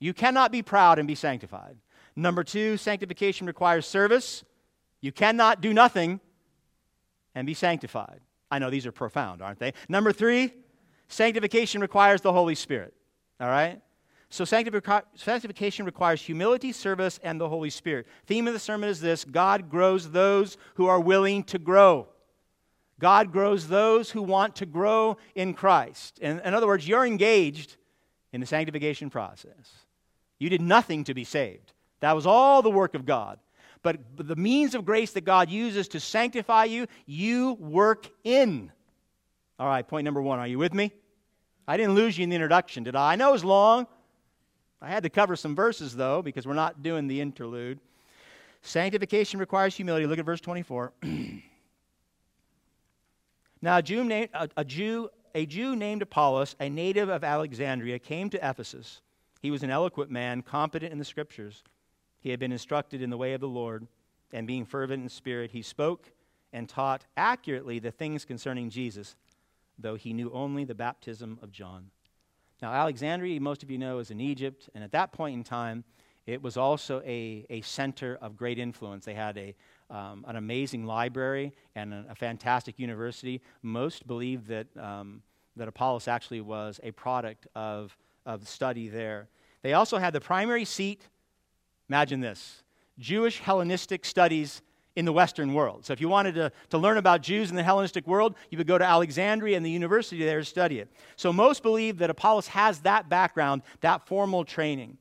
You 0.01 0.13
cannot 0.13 0.51
be 0.51 0.63
proud 0.63 0.99
and 0.99 1.07
be 1.07 1.15
sanctified. 1.15 1.77
Number 2.17 2.43
two, 2.45 2.77
sanctification 2.77 3.47
requires 3.47 3.87
service. 3.87 4.43
You 5.01 5.13
cannot 5.13 5.61
do 5.61 5.73
nothing 5.73 6.21
and 7.35 7.47
be 7.47 7.55
sanctified. 7.55 8.21
I 8.51 8.59
know 8.59 8.69
these 8.69 8.87
are 8.87 8.93
profound, 8.93 9.41
aren't 9.41 9.59
they? 9.59 9.73
Number 9.89 10.13
three, 10.13 10.53
sanctification 11.09 11.81
requires 11.81 12.21
the 12.21 12.33
Holy 12.33 12.55
Spirit. 12.55 12.95
All 13.41 13.49
right? 13.49 13.81
So 14.33 14.47
sanctification 14.47 15.85
requires 15.85 16.23
humility, 16.23 16.73
service, 16.73 17.21
and 17.23 17.39
the 17.39 17.51
Holy 17.51 17.69
Spirit. 17.69 18.07
Theme 18.25 18.49
of 18.49 18.55
the 18.55 18.59
sermon 18.59 18.89
is 18.89 18.99
this 18.99 19.27
God 19.27 19.69
grows 19.69 20.11
those 20.11 20.57
who 20.77 20.87
are 20.87 20.99
willing 20.99 21.45
to 21.45 21.59
grow. 21.59 22.09
God 22.99 23.31
grows 23.31 23.69
those 23.69 24.11
who 24.11 24.23
want 24.23 24.57
to 24.57 24.65
grow 24.65 25.19
in 25.35 25.53
Christ. 25.53 26.19
In, 26.19 26.41
in 26.41 26.55
other 26.55 26.67
words, 26.67 26.89
you're 26.89 27.05
engaged 27.05 27.77
in 28.33 28.41
the 28.41 28.47
sanctification 28.47 29.11
process. 29.11 29.85
You 30.39 30.49
did 30.49 30.63
nothing 30.63 31.05
to 31.05 31.13
be 31.13 31.25
saved. 31.25 31.75
That 32.01 32.17
was 32.17 32.25
all 32.25 32.63
the 32.63 32.71
work 32.71 32.95
of 32.95 33.05
God. 33.05 33.39
But, 33.83 34.17
but 34.17 34.29
the 34.29 34.37
means 34.37 34.75
of 34.75 34.87
grace 34.87 35.13
that 35.13 35.27
God 35.27 35.51
uses 35.51 35.89
to 35.89 36.01
sanctify 36.01 36.65
you, 36.65 36.87
you 37.05 37.53
work 37.61 38.09
in. 38.25 38.73
All 39.59 39.69
right, 39.69 39.87
point 39.87 40.07
number 40.07 40.23
one. 40.23 40.39
Are 40.39 40.47
you 40.47 40.59
with 40.59 40.73
me? 40.73 40.91
I 41.69 41.77
didn't 41.77 41.97
lose 41.97 42.17
you 42.17 42.25
in 42.25 42.31
the 42.31 42.37
introduction, 42.37 42.85
did 42.85 42.97
I? 42.97 43.13
I 43.13 43.17
know 43.17 43.29
it 43.29 43.33
was 43.33 43.45
long. 43.45 43.87
I 44.83 44.89
had 44.89 45.05
to 45.05 45.11
cover 45.11 45.37
some 45.37 45.55
verses, 45.55 45.95
though, 45.95 46.23
because 46.23 46.45
we're 46.45 46.55
not 46.55 46.83
doing 46.83 47.07
the 47.07 47.21
interlude. 47.21 47.79
Sanctification 48.63 49.39
requires 49.39 49.77
humility. 49.77 50.07
Look 50.07 50.19
at 50.19 50.25
verse 50.25 50.41
24. 50.41 50.93
now, 53.63 53.77
a 53.77 53.83
Jew, 53.83 54.03
named, 54.03 54.31
a, 54.35 54.49
a, 54.57 54.65
Jew, 54.65 55.09
a 55.37 55.47
Jew 55.47 55.77
named 55.77 56.03
Apollos, 56.03 56.57
a 56.59 56.69
native 56.69 57.09
of 57.09 57.23
Alexandria, 57.23 58.01
came 58.01 58.29
to 58.31 58.39
Ephesus. 58.39 59.03
He 59.41 59.53
was 59.53 59.63
an 59.63 59.71
eloquent 59.71 60.11
man, 60.11 60.43
competent 60.43 60.93
in 60.93 60.99
the 60.99 61.05
scriptures. 61.05 61.63
He 62.21 62.31
had 62.31 62.41
been 62.41 62.53
instructed 62.53 63.03
in 63.03 63.11
the 63.11 63.17
way 63.17 63.35
of 63.35 63.41
the 63.41 63.49
Lord, 63.49 63.87
and 64.33 64.49
being 64.49 64.65
fervent 64.65 65.03
in 65.03 65.09
spirit, 65.09 65.53
he 65.53 65.63
spoke 65.63 66.11
and 66.53 66.69
taught 66.69 67.05
accurately 67.17 67.79
the 67.79 67.93
things 67.93 68.25
concerning 68.25 68.69
Jesus, 68.69 69.15
though 69.79 69.95
he 69.95 70.13
knew 70.13 70.31
only 70.33 70.65
the 70.65 70.75
baptism 70.75 71.39
of 71.41 71.53
John. 71.53 71.91
Now, 72.63 72.73
Alexandria, 72.73 73.41
most 73.41 73.63
of 73.63 73.71
you 73.71 73.77
know, 73.77 73.99
is 73.99 74.11
in 74.11 74.21
Egypt, 74.21 74.71
and 74.75 74.83
at 74.83 74.93
that 74.93 75.13
point 75.13 75.35
in 75.35 75.45
time, 75.45 75.85
it 76.27 76.41
was 76.41 76.57
also 76.57 77.03
a, 77.05 77.45
a 77.51 77.61
center 77.63 78.17
of 78.23 78.37
great 78.37 78.59
influence. 78.59 79.05
They 79.05 79.15
had 79.15 79.37
a, 79.37 79.55
um, 79.91 80.25
an 80.29 80.37
amazing 80.37 80.87
library 80.87 81.53
and 81.75 81.93
a, 81.93 82.07
a, 82.11 82.15
fantastic 82.15 82.79
university. 82.79 83.43
Most 83.63 84.07
believe 84.07 84.47
that, 84.47 84.69
um, 84.79 85.23
that 85.57 85.67
Apollos 85.67 86.07
actually 86.07 86.41
was 86.41 86.79
a 86.85 86.93
product 86.93 87.49
of, 87.57 87.97
of 88.25 88.47
study 88.47 88.89
there. 88.89 89.29
They 89.63 89.73
also 89.73 89.99
had 89.99 90.13
the 90.13 90.21
primary 90.21 90.65
seat 90.65 91.09
Imagine 91.93 92.21
this 92.21 92.63
Jewish 92.99 93.39
Hellenistic 93.41 94.07
studies 94.07 94.63
in 94.97 95.05
the 95.05 95.13
Western 95.13 95.55
world. 95.55 95.85
So 95.85 95.93
if 95.93 96.01
you 96.01 96.09
wanted 96.09 96.35
to, 96.35 96.53
to 96.71 96.79
learn 96.79 96.99
about 96.99 97.23
Jews 97.23 97.51
in 97.51 97.57
the 97.57 97.63
Hellenistic 97.63 98.07
world, 98.07 98.35
you 98.51 98.59
would 98.59 98.67
go 98.67 98.79
to 98.79 98.85
Alexandria 98.85 99.57
and 99.57 99.65
the 99.65 99.71
university 99.71 100.25
there 100.25 100.39
to 100.39 100.45
study 100.45 100.79
it. 100.79 100.91
So 101.17 101.33
most 101.33 101.63
believe 101.63 101.99
that 101.99 102.11
Apollos 102.11 102.49
has 102.49 102.81
that 102.81 103.09
background, 103.09 103.63
that 103.81 104.07
formal 104.07 104.45
training. 104.45 104.99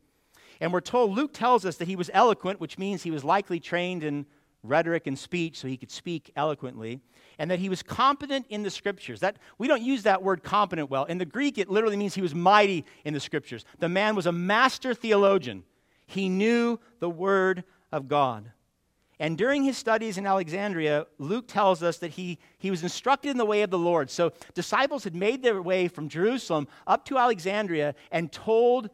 And 0.59 0.71
we're 0.71 0.81
told, 0.81 1.11
Luke 1.11 1.33
tells 1.33 1.65
us 1.65 1.77
that 1.77 1.87
he 1.87 1.95
was 1.95 2.09
eloquent, 2.13 2.59
which 2.59 2.77
means 2.77 3.03
he 3.03 3.11
was 3.11 3.23
likely 3.23 3.59
trained 3.59 4.03
in 4.03 4.25
rhetoric 4.63 5.07
and 5.07 5.17
speech 5.17 5.57
so 5.57 5.67
he 5.67 5.77
could 5.77 5.89
speak 5.89 6.31
eloquently 6.35 7.01
and 7.39 7.49
that 7.49 7.57
he 7.57 7.67
was 7.67 7.81
competent 7.81 8.45
in 8.49 8.61
the 8.61 8.69
scriptures 8.69 9.21
that 9.21 9.37
we 9.57 9.67
don't 9.67 9.81
use 9.81 10.03
that 10.03 10.21
word 10.21 10.43
competent 10.43 10.87
well 10.87 11.05
in 11.05 11.17
the 11.17 11.25
greek 11.25 11.57
it 11.57 11.67
literally 11.67 11.97
means 11.97 12.13
he 12.13 12.21
was 12.21 12.35
mighty 12.35 12.85
in 13.03 13.11
the 13.11 13.19
scriptures 13.19 13.65
the 13.79 13.89
man 13.89 14.15
was 14.15 14.27
a 14.27 14.31
master 14.31 14.93
theologian 14.93 15.63
he 16.11 16.27
knew 16.27 16.77
the 16.99 17.09
Word 17.09 17.63
of 17.91 18.07
God. 18.07 18.51
And 19.21 19.37
during 19.37 19.63
his 19.63 19.77
studies 19.77 20.17
in 20.17 20.25
Alexandria, 20.25 21.05
Luke 21.19 21.47
tells 21.47 21.83
us 21.83 21.99
that 21.99 22.09
he, 22.09 22.39
he 22.57 22.71
was 22.71 22.81
instructed 22.81 23.29
in 23.29 23.37
the 23.37 23.45
way 23.45 23.61
of 23.61 23.69
the 23.69 23.77
Lord. 23.77 24.09
So 24.09 24.33
disciples 24.55 25.03
had 25.03 25.13
made 25.13 25.43
their 25.43 25.61
way 25.61 25.87
from 25.87 26.09
Jerusalem 26.09 26.67
up 26.87 27.05
to 27.05 27.19
Alexandria 27.19 27.93
and 28.11 28.31
told 28.31 28.89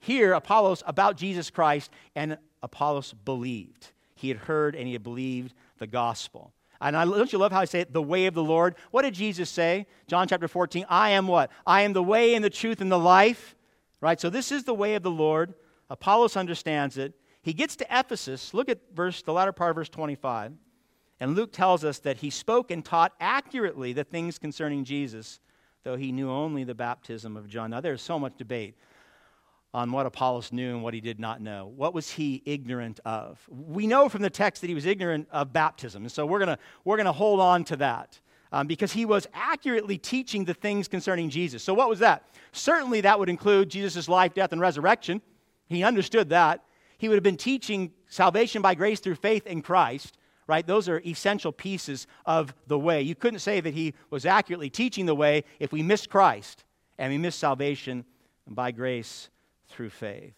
here 0.00 0.32
Apollos 0.32 0.82
about 0.84 1.16
Jesus 1.16 1.48
Christ, 1.48 1.92
and 2.16 2.38
Apollos 2.60 3.14
believed. 3.24 3.92
He 4.16 4.30
had 4.30 4.38
heard 4.38 4.74
and 4.74 4.88
he 4.88 4.94
had 4.94 5.04
believed 5.04 5.54
the 5.78 5.86
gospel. 5.86 6.52
And 6.80 6.96
I, 6.96 7.04
don't 7.04 7.32
you 7.32 7.38
love 7.38 7.52
how 7.52 7.60
I 7.60 7.66
say 7.66 7.78
it? 7.78 7.92
The 7.92 8.02
way 8.02 8.26
of 8.26 8.34
the 8.34 8.42
Lord. 8.42 8.74
What 8.90 9.02
did 9.02 9.14
Jesus 9.14 9.48
say? 9.48 9.86
John 10.08 10.26
chapter 10.26 10.48
14. 10.48 10.86
I 10.88 11.10
am 11.10 11.28
what? 11.28 11.52
I 11.64 11.82
am 11.82 11.92
the 11.92 12.02
way 12.02 12.34
and 12.34 12.44
the 12.44 12.50
truth 12.50 12.80
and 12.80 12.90
the 12.90 12.98
life. 12.98 13.54
Right? 14.00 14.20
So 14.20 14.28
this 14.28 14.50
is 14.50 14.64
the 14.64 14.74
way 14.74 14.96
of 14.96 15.04
the 15.04 15.10
Lord. 15.10 15.54
Apollos 15.88 16.36
understands 16.36 16.98
it. 16.98 17.14
He 17.46 17.52
gets 17.52 17.76
to 17.76 17.86
Ephesus. 17.88 18.52
Look 18.54 18.68
at 18.68 18.80
verse, 18.92 19.22
the 19.22 19.32
latter 19.32 19.52
part 19.52 19.70
of 19.70 19.76
verse 19.76 19.88
25. 19.88 20.52
And 21.20 21.36
Luke 21.36 21.52
tells 21.52 21.84
us 21.84 22.00
that 22.00 22.16
he 22.16 22.28
spoke 22.28 22.72
and 22.72 22.84
taught 22.84 23.12
accurately 23.20 23.92
the 23.92 24.02
things 24.02 24.36
concerning 24.36 24.82
Jesus, 24.82 25.38
though 25.84 25.96
he 25.96 26.10
knew 26.10 26.28
only 26.28 26.64
the 26.64 26.74
baptism 26.74 27.36
of 27.36 27.46
John. 27.46 27.70
Now, 27.70 27.80
there's 27.80 28.02
so 28.02 28.18
much 28.18 28.36
debate 28.36 28.74
on 29.72 29.92
what 29.92 30.06
Apollos 30.06 30.50
knew 30.50 30.74
and 30.74 30.82
what 30.82 30.92
he 30.92 31.00
did 31.00 31.20
not 31.20 31.40
know. 31.40 31.72
What 31.76 31.94
was 31.94 32.10
he 32.10 32.42
ignorant 32.46 32.98
of? 33.04 33.40
We 33.48 33.86
know 33.86 34.08
from 34.08 34.22
the 34.22 34.30
text 34.30 34.60
that 34.62 34.66
he 34.66 34.74
was 34.74 34.84
ignorant 34.84 35.28
of 35.30 35.52
baptism, 35.52 36.08
so 36.08 36.26
we're 36.26 36.44
going 36.44 36.58
we're 36.84 36.96
to 36.96 37.12
hold 37.12 37.38
on 37.38 37.62
to 37.66 37.76
that. 37.76 38.18
Um, 38.50 38.66
because 38.66 38.92
he 38.92 39.04
was 39.04 39.28
accurately 39.32 39.98
teaching 39.98 40.44
the 40.44 40.54
things 40.54 40.88
concerning 40.88 41.30
Jesus. 41.30 41.62
So, 41.62 41.74
what 41.74 41.88
was 41.88 42.00
that? 42.00 42.24
Certainly, 42.50 43.02
that 43.02 43.20
would 43.20 43.28
include 43.28 43.68
Jesus' 43.68 44.08
life, 44.08 44.34
death, 44.34 44.50
and 44.50 44.60
resurrection. 44.60 45.22
He 45.68 45.84
understood 45.84 46.30
that. 46.30 46.64
He 46.98 47.08
would 47.08 47.16
have 47.16 47.22
been 47.22 47.36
teaching 47.36 47.92
salvation 48.08 48.62
by 48.62 48.74
grace 48.74 49.00
through 49.00 49.16
faith 49.16 49.46
in 49.46 49.62
Christ, 49.62 50.16
right? 50.46 50.66
Those 50.66 50.88
are 50.88 51.00
essential 51.00 51.52
pieces 51.52 52.06
of 52.24 52.54
the 52.66 52.78
way. 52.78 53.02
You 53.02 53.14
couldn't 53.14 53.40
say 53.40 53.60
that 53.60 53.74
he 53.74 53.94
was 54.10 54.24
accurately 54.24 54.70
teaching 54.70 55.06
the 55.06 55.14
way 55.14 55.44
if 55.58 55.72
we 55.72 55.82
missed 55.82 56.08
Christ 56.08 56.64
and 56.98 57.12
we 57.12 57.18
missed 57.18 57.38
salvation 57.38 58.04
by 58.46 58.70
grace 58.70 59.28
through 59.68 59.90
faith. 59.90 60.34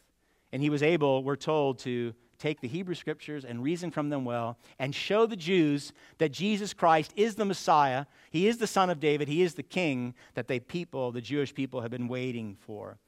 And 0.53 0.63
he 0.63 0.71
was 0.71 0.83
able, 0.83 1.23
we're 1.23 1.37
told, 1.37 1.79
to 1.81 2.15
take 2.39 2.61
the 2.61 2.69
Hebrew 2.69 2.95
scriptures 2.95 3.45
and 3.45 3.63
reason 3.63 3.91
from 3.91 4.09
them 4.09 4.25
well 4.25 4.59
and 4.79 4.95
show 4.95 5.27
the 5.27 5.37
Jews 5.37 5.93
that 6.19 6.33
Jesus 6.33 6.73
Christ 6.73 7.13
is 7.17 7.35
the 7.35 7.45
Messiah, 7.45 8.07
he 8.31 8.47
is 8.47 8.59
the 8.59 8.67
son 8.67 8.91
of 8.91 9.01
David, 9.01 9.29
he 9.29 9.43
is 9.43 9.55
the 9.55 9.63
king 9.63 10.15
that 10.35 10.49
the 10.49 10.61
people, 10.61 11.13
the 11.13 11.21
Jewish 11.21 11.55
people 11.55 11.81
have 11.81 11.91
been 11.91 12.09
waiting 12.09 12.57
for. 12.61 12.99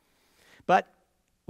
But 0.67 0.93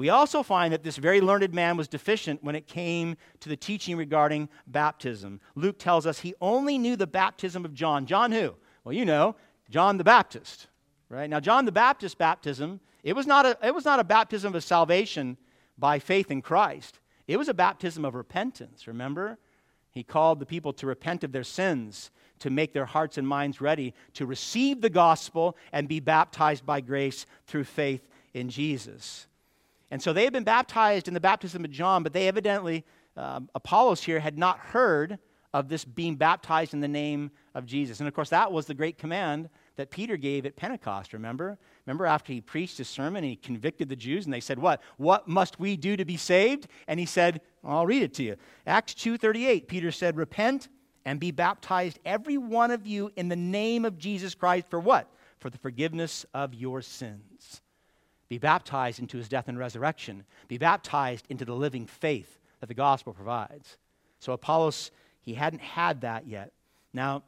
we 0.00 0.08
also 0.08 0.42
find 0.42 0.72
that 0.72 0.82
this 0.82 0.96
very 0.96 1.20
learned 1.20 1.52
man 1.52 1.76
was 1.76 1.86
deficient 1.86 2.42
when 2.42 2.54
it 2.54 2.66
came 2.66 3.18
to 3.40 3.50
the 3.50 3.56
teaching 3.56 3.98
regarding 3.98 4.48
baptism. 4.66 5.42
Luke 5.54 5.78
tells 5.78 6.06
us 6.06 6.20
he 6.20 6.34
only 6.40 6.78
knew 6.78 6.96
the 6.96 7.06
baptism 7.06 7.66
of 7.66 7.74
John. 7.74 8.06
John 8.06 8.32
who? 8.32 8.54
Well, 8.82 8.94
you 8.94 9.04
know, 9.04 9.36
John 9.68 9.98
the 9.98 10.04
Baptist, 10.04 10.68
right? 11.10 11.28
Now, 11.28 11.38
John 11.38 11.66
the 11.66 11.72
Baptist 11.72 12.16
baptism, 12.16 12.80
it 13.02 13.14
was 13.14 13.26
not 13.26 13.44
a, 13.44 13.58
it 13.62 13.74
was 13.74 13.84
not 13.84 14.00
a 14.00 14.04
baptism 14.04 14.54
of 14.54 14.64
salvation 14.64 15.36
by 15.76 15.98
faith 15.98 16.30
in 16.30 16.40
Christ. 16.40 16.98
It 17.28 17.36
was 17.36 17.50
a 17.50 17.54
baptism 17.54 18.06
of 18.06 18.14
repentance, 18.14 18.86
remember? 18.86 19.36
He 19.90 20.02
called 20.02 20.40
the 20.40 20.46
people 20.46 20.72
to 20.72 20.86
repent 20.86 21.24
of 21.24 21.32
their 21.32 21.44
sins, 21.44 22.10
to 22.38 22.48
make 22.48 22.72
their 22.72 22.86
hearts 22.86 23.18
and 23.18 23.28
minds 23.28 23.60
ready 23.60 23.92
to 24.14 24.24
receive 24.24 24.80
the 24.80 24.88
gospel 24.88 25.58
and 25.74 25.86
be 25.86 26.00
baptized 26.00 26.64
by 26.64 26.80
grace 26.80 27.26
through 27.46 27.64
faith 27.64 28.08
in 28.32 28.48
Jesus. 28.48 29.26
And 29.90 30.02
so 30.02 30.12
they 30.12 30.24
had 30.24 30.32
been 30.32 30.44
baptized 30.44 31.08
in 31.08 31.14
the 31.14 31.20
baptism 31.20 31.64
of 31.64 31.70
John, 31.70 32.02
but 32.02 32.12
they 32.12 32.28
evidently, 32.28 32.84
um, 33.16 33.48
Apollos 33.54 34.02
here, 34.02 34.20
had 34.20 34.38
not 34.38 34.58
heard 34.58 35.18
of 35.52 35.68
this 35.68 35.84
being 35.84 36.14
baptized 36.14 36.74
in 36.74 36.80
the 36.80 36.88
name 36.88 37.30
of 37.54 37.66
Jesus. 37.66 37.98
And 37.98 38.06
of 38.06 38.14
course, 38.14 38.30
that 38.30 38.52
was 38.52 38.66
the 38.66 38.74
great 38.74 38.98
command 38.98 39.48
that 39.76 39.90
Peter 39.90 40.16
gave 40.16 40.46
at 40.46 40.56
Pentecost, 40.56 41.12
remember? 41.12 41.58
Remember 41.86 42.06
after 42.06 42.32
he 42.32 42.40
preached 42.40 42.78
his 42.78 42.88
sermon 42.88 43.24
and 43.24 43.30
he 43.30 43.36
convicted 43.36 43.88
the 43.88 43.96
Jews 43.96 44.26
and 44.26 44.32
they 44.32 44.40
said, 44.40 44.58
"What? 44.58 44.80
What 44.96 45.26
must 45.26 45.58
we 45.58 45.76
do 45.76 45.96
to 45.96 46.04
be 46.04 46.16
saved?" 46.16 46.68
And 46.86 47.00
he 47.00 47.06
said, 47.06 47.40
I'll 47.64 47.86
read 47.86 48.02
it 48.02 48.14
to 48.14 48.22
you. 48.22 48.36
Acts 48.66 48.94
2:38, 48.94 49.68
Peter 49.68 49.90
said, 49.90 50.16
"Repent 50.16 50.68
and 51.04 51.18
be 51.18 51.30
baptized 51.30 51.98
every 52.04 52.38
one 52.38 52.70
of 52.70 52.86
you 52.86 53.10
in 53.16 53.28
the 53.28 53.36
name 53.36 53.84
of 53.84 53.98
Jesus 53.98 54.34
Christ 54.34 54.66
for 54.68 54.80
what? 54.80 55.10
For 55.38 55.50
the 55.50 55.58
forgiveness 55.58 56.26
of 56.34 56.54
your 56.54 56.82
sins." 56.82 57.62
Be 58.30 58.38
baptized 58.38 59.00
into 59.00 59.18
his 59.18 59.28
death 59.28 59.48
and 59.48 59.58
resurrection. 59.58 60.24
Be 60.46 60.56
baptized 60.56 61.26
into 61.28 61.44
the 61.44 61.54
living 61.54 61.84
faith 61.86 62.38
that 62.60 62.68
the 62.68 62.74
gospel 62.74 63.12
provides. 63.12 63.76
So 64.20 64.32
Apollos, 64.32 64.92
he 65.20 65.34
hadn't 65.34 65.60
had 65.60 66.02
that 66.02 66.28
yet. 66.28 66.52
Now, 66.94 67.24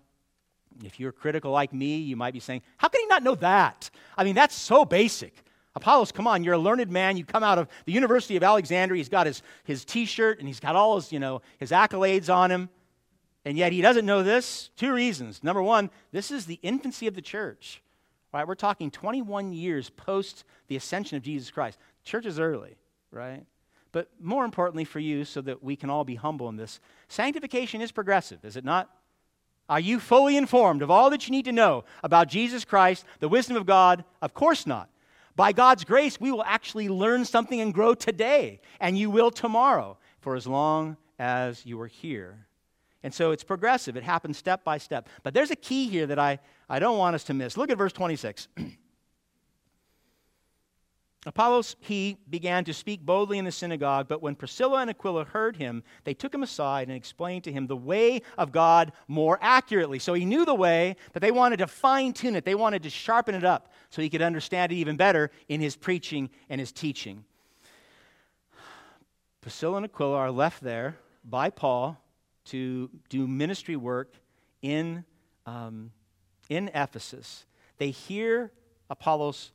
if 0.85 1.01
you're 1.01 1.11
critical 1.11 1.51
like 1.51 1.73
me, 1.73 1.97
you 1.97 2.15
might 2.15 2.33
be 2.33 2.39
saying, 2.39 2.63
How 2.77 2.87
can 2.87 3.01
he 3.01 3.07
not 3.09 3.25
know 3.25 3.35
that? 3.35 3.91
I 4.17 4.23
mean, 4.23 4.37
that's 4.37 4.55
so 4.55 4.85
basic. 4.85 5.35
Apollos, 5.75 6.13
come 6.13 6.29
on, 6.29 6.45
you're 6.45 6.55
a 6.55 6.59
learned 6.59 6.89
man. 6.89 7.17
You 7.17 7.25
come 7.25 7.43
out 7.43 7.59
of 7.59 7.67
the 7.85 7.93
University 7.93 8.37
of 8.37 8.45
Alexandria. 8.45 8.99
He's 8.99 9.09
got 9.09 9.27
his, 9.27 9.43
his 9.65 9.85
t 9.85 10.05
shirt 10.05 10.39
and 10.39 10.47
he's 10.47 10.61
got 10.61 10.77
all 10.77 10.95
his, 10.95 11.11
you 11.11 11.19
know, 11.19 11.43
his 11.59 11.73
accolades 11.73 12.33
on 12.33 12.51
him. 12.51 12.69
And 13.45 13.59
yet 13.59 13.73
he 13.73 13.81
doesn't 13.81 14.07
know 14.07 14.23
this. 14.23 14.71
Two 14.77 14.93
reasons. 14.93 15.43
Number 15.43 15.63
one, 15.63 15.91
this 16.13 16.31
is 16.31 16.47
the 16.47 16.61
infancy 16.63 17.09
of 17.09 17.15
the 17.15 17.23
church. 17.23 17.83
Right? 18.33 18.47
We're 18.47 18.55
talking 18.55 18.91
21 18.91 19.53
years 19.53 19.91
post 19.91 20.45
the 20.69 20.77
ascension 20.77 21.17
of 21.17 21.23
Jesus 21.23 21.51
Christ. 21.51 21.79
Church 22.05 22.27
is 22.27 22.39
early, 22.39 22.77
right? 23.11 23.45
But 23.93 24.09
more 24.19 24.45
importantly 24.45 24.85
for 24.85 25.01
you, 25.01 25.25
so 25.25 25.43
that 25.43 25.63
we 25.63 25.77
can 25.77 25.91
all 25.91 26.05
be 26.05 26.15
humble 26.15 26.49
in 26.49 26.57
this, 26.57 26.81
sanctification 27.09 27.83
is 27.83 27.93
progressive, 27.93 28.45
is 28.45 28.57
it 28.57 28.65
not? 28.65 28.91
Are 29.69 29.81
you 29.81 30.01
fully 30.01 30.37
informed 30.37 30.83
of 30.83 30.91
all 30.91 31.11
that 31.11 31.27
you 31.27 31.33
need 31.33 31.45
to 31.45 31.53
know 31.53 31.85
about 32.03 32.29
Jesus 32.29 32.65
Christ, 32.65 33.05
the 33.21 33.29
wisdom 33.29 33.57
of 33.57 33.67
God? 33.67 34.05
Of 34.21 34.35
course 34.35 34.67
not. 34.67 34.89
By 35.37 35.53
God's 35.53 35.85
grace, 35.85 36.21
we 36.21 36.33
will 36.33 36.45
actually 36.45 36.89
learn 36.89 37.25
something 37.25 37.61
and 37.61 37.73
grow 37.73 37.95
today, 37.95 38.61
and 38.81 38.99
you 38.99 39.11
will 39.11 39.31
tomorrow, 39.31 39.99
for 40.21 40.37
as 40.37 40.47
long 40.47 40.97
as 41.19 41.65
you 41.65 41.81
are 41.81 41.87
here. 41.87 42.47
And 43.03 43.13
so 43.13 43.33
it's 43.33 43.45
progressive, 43.45 43.97
it 43.97 44.05
happens 44.05 44.39
step 44.39 44.63
by 44.65 44.79
step. 44.79 45.09
But 45.23 45.35
there's 45.35 45.51
a 45.51 45.57
key 45.57 45.89
here 45.89 46.07
that 46.07 46.19
I, 46.19 46.39
I 46.69 46.79
don't 46.79 46.99
want 46.99 47.15
us 47.15 47.25
to 47.25 47.35
miss. 47.35 47.57
Look 47.57 47.71
at 47.71 47.79
verse 47.79 47.93
26. 47.93 48.49
Apollos, 51.25 51.77
he 51.79 52.17
began 52.31 52.65
to 52.65 52.75
speak 52.75 53.07
boldly 53.07 53.39
in 53.39 53.45
the 53.45 53.53
synagogue, 53.53 54.09
but 54.09 54.21
when 54.21 54.35
Priscilla 54.35 54.81
and 54.81 54.91
Aquila 54.91 55.25
heard 55.25 55.55
him, 55.57 55.85
they 56.03 56.15
took 56.15 56.35
him 56.35 56.43
aside 56.43 56.89
and 56.89 56.97
explained 56.97 57.45
to 57.45 57.53
him 57.53 57.69
the 57.69 57.77
way 57.77 58.23
of 58.37 58.51
God 58.51 58.93
more 59.07 59.39
accurately. 59.41 60.01
So 60.01 60.15
he 60.15 60.25
knew 60.25 60.45
the 60.45 60.55
way, 60.55 60.97
but 61.13 61.23
they 61.23 61.31
wanted 61.31 61.59
to 61.59 61.69
fine 61.69 62.13
tune 62.13 62.35
it. 62.35 62.45
They 62.45 62.57
wanted 62.57 62.83
to 62.83 62.91
sharpen 62.91 63.37
it 63.37 63.45
up 63.45 63.73
so 63.91 64.03
he 64.03 64.11
could 64.11 64.23
understand 64.23 64.73
it 64.73 64.77
even 64.77 64.97
better 64.97 65.31
in 65.49 65.61
his 65.61 65.77
preaching 65.77 66.29
and 66.49 66.61
his 66.61 66.73
teaching. 66.73 67.25
Priscilla 69.41 69.77
and 69.77 69.87
Aquila 69.87 70.17
are 70.17 70.31
left 70.33 70.61
there 70.61 70.97
by 71.25 71.51
Paul 71.51 72.02
to 72.47 72.91
do 73.09 73.27
ministry 73.27 73.77
work 73.77 74.15
in, 74.63 75.05
um, 75.47 75.93
in 76.49 76.69
Ephesus. 76.75 77.47
They 77.79 77.91
hear 77.91 78.53
Apollos 78.91 79.53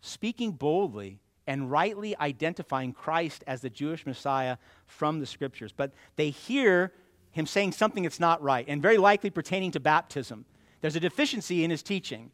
speaking 0.00 0.52
boldly 0.52 1.20
and 1.46 1.70
rightly 1.70 2.16
identifying 2.18 2.92
Christ 2.92 3.42
as 3.46 3.62
the 3.62 3.70
Jewish 3.70 4.04
Messiah 4.04 4.58
from 4.86 5.18
the 5.18 5.26
scriptures. 5.26 5.72
But 5.74 5.92
they 6.16 6.30
hear 6.30 6.92
him 7.30 7.46
saying 7.46 7.72
something 7.72 8.02
that's 8.02 8.20
not 8.20 8.42
right, 8.42 8.64
and 8.68 8.82
very 8.82 8.98
likely 8.98 9.30
pertaining 9.30 9.70
to 9.72 9.80
baptism. 9.80 10.44
There's 10.80 10.96
a 10.96 11.00
deficiency 11.00 11.64
in 11.64 11.70
his 11.70 11.82
teaching. 11.82 12.30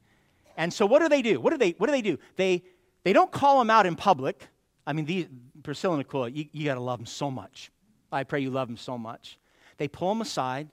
And 0.56 0.72
so 0.72 0.86
what 0.86 1.00
do 1.00 1.08
they 1.08 1.22
do? 1.22 1.40
What 1.40 1.50
do 1.50 1.58
they, 1.58 1.70
what 1.78 1.86
do, 1.86 1.92
they 1.92 2.02
do? 2.02 2.18
They, 2.36 2.62
they 3.02 3.12
don't 3.12 3.30
call 3.30 3.60
him 3.60 3.70
out 3.70 3.86
in 3.86 3.96
public. 3.96 4.48
I 4.86 4.92
mean, 4.92 5.04
these, 5.04 5.26
Priscilla 5.62 5.94
and 5.94 6.04
Aquila, 6.04 6.30
you, 6.30 6.46
you 6.52 6.64
got 6.64 6.74
to 6.74 6.80
love 6.80 7.00
him 7.00 7.06
so 7.06 7.30
much. 7.30 7.70
I 8.12 8.24
pray 8.24 8.40
you 8.40 8.50
love 8.50 8.68
him 8.68 8.76
so 8.76 8.96
much. 8.96 9.38
They 9.76 9.88
pull 9.88 10.12
him 10.12 10.20
aside, 10.20 10.68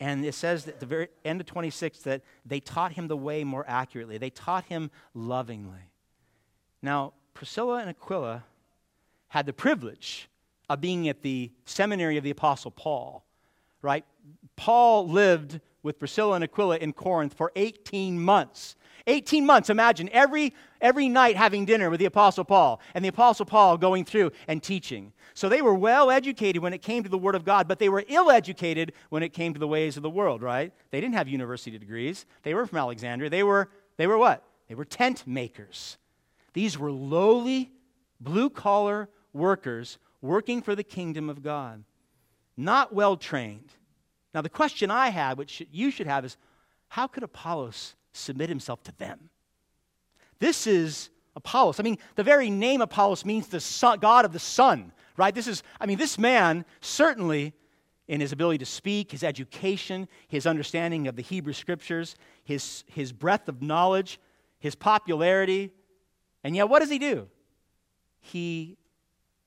and 0.00 0.24
it 0.24 0.34
says 0.34 0.68
at 0.68 0.80
the 0.80 0.86
very 0.86 1.08
end 1.24 1.40
of 1.40 1.46
26 1.46 2.00
that 2.00 2.22
they 2.44 2.60
taught 2.60 2.92
him 2.92 3.08
the 3.08 3.16
way 3.16 3.44
more 3.44 3.64
accurately. 3.66 4.18
They 4.18 4.30
taught 4.30 4.64
him 4.64 4.90
lovingly. 5.14 5.90
Now, 6.82 7.14
Priscilla 7.34 7.78
and 7.78 7.90
Aquila 7.90 8.44
had 9.28 9.46
the 9.46 9.52
privilege 9.52 10.28
of 10.68 10.80
being 10.80 11.08
at 11.08 11.22
the 11.22 11.50
seminary 11.64 12.16
of 12.16 12.24
the 12.24 12.30
Apostle 12.30 12.70
Paul, 12.70 13.24
right? 13.82 14.04
Paul 14.56 15.08
lived 15.08 15.60
with 15.82 15.98
Priscilla 15.98 16.34
and 16.34 16.44
Aquila 16.44 16.76
in 16.76 16.92
Corinth 16.92 17.34
for 17.34 17.52
18 17.56 18.20
months. 18.20 18.76
18 19.08 19.44
months, 19.44 19.70
imagine 19.70 20.08
every, 20.12 20.54
every 20.80 21.08
night 21.08 21.36
having 21.36 21.64
dinner 21.64 21.90
with 21.90 21.98
the 21.98 22.06
Apostle 22.06 22.44
Paul, 22.44 22.80
and 22.94 23.04
the 23.04 23.08
Apostle 23.08 23.46
Paul 23.46 23.76
going 23.78 24.04
through 24.04 24.30
and 24.46 24.62
teaching. 24.62 25.12
So 25.34 25.48
they 25.48 25.62
were 25.62 25.74
well 25.74 26.10
educated 26.10 26.62
when 26.62 26.72
it 26.72 26.82
came 26.82 27.02
to 27.02 27.08
the 27.08 27.18
Word 27.18 27.34
of 27.34 27.44
God, 27.44 27.66
but 27.66 27.78
they 27.78 27.88
were 27.88 28.04
ill 28.08 28.30
educated 28.30 28.92
when 29.08 29.22
it 29.22 29.32
came 29.32 29.54
to 29.54 29.60
the 29.60 29.68
ways 29.68 29.96
of 29.96 30.02
the 30.02 30.10
world, 30.10 30.42
right? 30.42 30.72
They 30.90 31.00
didn't 31.00 31.14
have 31.14 31.28
university 31.28 31.78
degrees. 31.78 32.26
They 32.42 32.54
were 32.54 32.66
from 32.66 32.78
Alexandria. 32.78 33.30
They 33.30 33.42
were, 33.42 33.70
they 33.96 34.06
were 34.06 34.18
what? 34.18 34.44
They 34.68 34.74
were 34.74 34.84
tent 34.84 35.26
makers. 35.26 35.96
These 36.52 36.78
were 36.78 36.92
lowly, 36.92 37.72
blue 38.20 38.50
collar 38.50 39.08
workers 39.32 39.98
working 40.20 40.62
for 40.62 40.74
the 40.74 40.84
kingdom 40.84 41.30
of 41.30 41.42
God, 41.42 41.84
not 42.56 42.92
well 42.92 43.16
trained. 43.16 43.72
Now, 44.34 44.42
the 44.42 44.48
question 44.48 44.90
I 44.90 45.08
have, 45.08 45.38
which 45.38 45.62
you 45.70 45.90
should 45.90 46.06
have, 46.06 46.24
is 46.24 46.36
how 46.88 47.06
could 47.06 47.22
Apollos 47.22 47.94
submit 48.18 48.48
himself 48.48 48.82
to 48.84 48.92
them? 48.98 49.30
This 50.38 50.66
is 50.66 51.10
Apollos. 51.36 51.80
I 51.80 51.82
mean, 51.82 51.98
the 52.14 52.22
very 52.22 52.50
name 52.50 52.80
Apollos 52.80 53.24
means 53.24 53.48
the 53.48 53.60
sun, 53.60 53.98
God 53.98 54.24
of 54.24 54.32
the 54.32 54.38
sun, 54.38 54.92
right? 55.16 55.34
This 55.34 55.46
is, 55.46 55.62
I 55.80 55.86
mean, 55.86 55.98
this 55.98 56.18
man 56.18 56.64
certainly 56.80 57.54
in 58.06 58.20
his 58.20 58.32
ability 58.32 58.58
to 58.58 58.66
speak, 58.66 59.12
his 59.12 59.22
education, 59.22 60.08
his 60.28 60.46
understanding 60.46 61.08
of 61.08 61.16
the 61.16 61.22
Hebrew 61.22 61.52
scriptures, 61.52 62.16
his, 62.44 62.84
his 62.86 63.12
breadth 63.12 63.48
of 63.48 63.60
knowledge, 63.60 64.18
his 64.58 64.74
popularity, 64.74 65.72
and 66.44 66.54
yet, 66.54 66.68
what 66.68 66.80
does 66.80 66.90
he 66.90 66.98
do? 66.98 67.28
He 68.20 68.76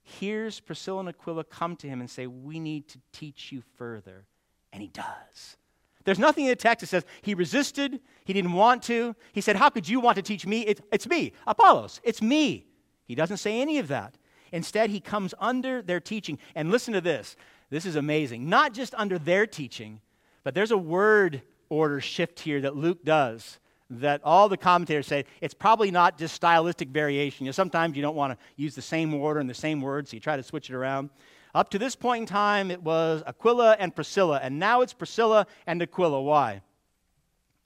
hears 0.03 0.59
Priscilla 0.59 0.99
and 0.99 1.09
Aquila 1.09 1.43
come 1.43 1.75
to 1.77 1.87
him 1.87 1.99
and 1.99 2.09
say, 2.09 2.27
We 2.27 2.59
need 2.59 2.87
to 2.89 2.99
teach 3.11 3.51
you 3.51 3.63
further. 3.75 4.25
And 4.73 4.81
he 4.81 4.87
does. 4.87 5.57
There's 6.03 6.19
nothing 6.19 6.45
in 6.45 6.49
the 6.49 6.55
text 6.55 6.81
that 6.81 6.87
says 6.87 7.05
he 7.21 7.33
resisted, 7.33 7.99
he 8.25 8.33
didn't 8.33 8.53
want 8.53 8.83
to. 8.83 9.15
He 9.33 9.41
said, 9.41 9.55
How 9.55 9.69
could 9.69 9.87
you 9.87 9.99
want 9.99 10.15
to 10.15 10.21
teach 10.21 10.45
me? 10.45 10.61
It, 10.61 10.81
it's 10.91 11.07
me, 11.07 11.33
Apollos, 11.47 12.01
it's 12.03 12.21
me. 12.21 12.65
He 13.05 13.15
doesn't 13.15 13.37
say 13.37 13.59
any 13.59 13.77
of 13.77 13.87
that. 13.89 14.17
Instead, 14.51 14.89
he 14.89 14.99
comes 14.99 15.33
under 15.39 15.81
their 15.81 15.99
teaching. 15.99 16.37
And 16.55 16.71
listen 16.71 16.93
to 16.93 17.01
this 17.01 17.35
this 17.69 17.85
is 17.85 17.95
amazing. 17.95 18.49
Not 18.49 18.73
just 18.73 18.93
under 18.95 19.17
their 19.17 19.47
teaching, 19.47 20.01
but 20.43 20.53
there's 20.53 20.71
a 20.71 20.77
word 20.77 21.41
order 21.69 22.01
shift 22.01 22.41
here 22.41 22.61
that 22.61 22.75
Luke 22.75 23.03
does 23.03 23.59
that 23.89 24.21
all 24.23 24.47
the 24.47 24.57
commentators 24.57 25.07
say 25.07 25.25
it's 25.41 25.53
probably 25.53 25.91
not 25.91 26.17
just 26.17 26.33
stylistic 26.33 26.89
variation. 26.89 27.45
You 27.45 27.49
know, 27.49 27.53
sometimes 27.53 27.95
you 27.95 28.01
don't 28.01 28.15
want 28.15 28.37
to 28.37 28.45
use 28.55 28.75
the 28.75 28.81
same 28.81 29.13
order 29.13 29.39
and 29.39 29.49
the 29.49 29.53
same 29.53 29.81
words, 29.81 30.11
so 30.11 30.15
you 30.15 30.21
try 30.21 30.37
to 30.37 30.43
switch 30.43 30.69
it 30.69 30.75
around. 30.75 31.09
Up 31.53 31.69
to 31.71 31.79
this 31.79 31.95
point 31.95 32.21
in 32.21 32.25
time, 32.27 32.71
it 32.71 32.81
was 32.81 33.23
Aquila 33.27 33.75
and 33.79 33.93
Priscilla, 33.93 34.39
and 34.41 34.57
now 34.57 34.81
it's 34.81 34.93
Priscilla 34.93 35.47
and 35.67 35.81
Aquila. 35.81 36.21
Why? 36.21 36.61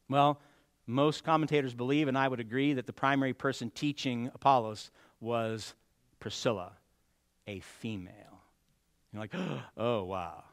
Well, 0.10 0.40
most 0.88 1.24
commentators 1.24 1.74
believe, 1.74 2.08
and 2.08 2.18
I 2.18 2.28
would 2.28 2.40
agree, 2.40 2.74
that 2.74 2.86
the 2.86 2.94
primary 2.94 3.34
person 3.34 3.72
teaching 3.72 4.32
Apollos 4.34 4.92
was 5.20 5.74
Priscilla, 6.20 6.74
a 7.48 7.60
female. 7.60 8.42
You're 9.14 9.22
like, 9.22 9.36
oh, 9.78 10.04
wow. 10.04 10.44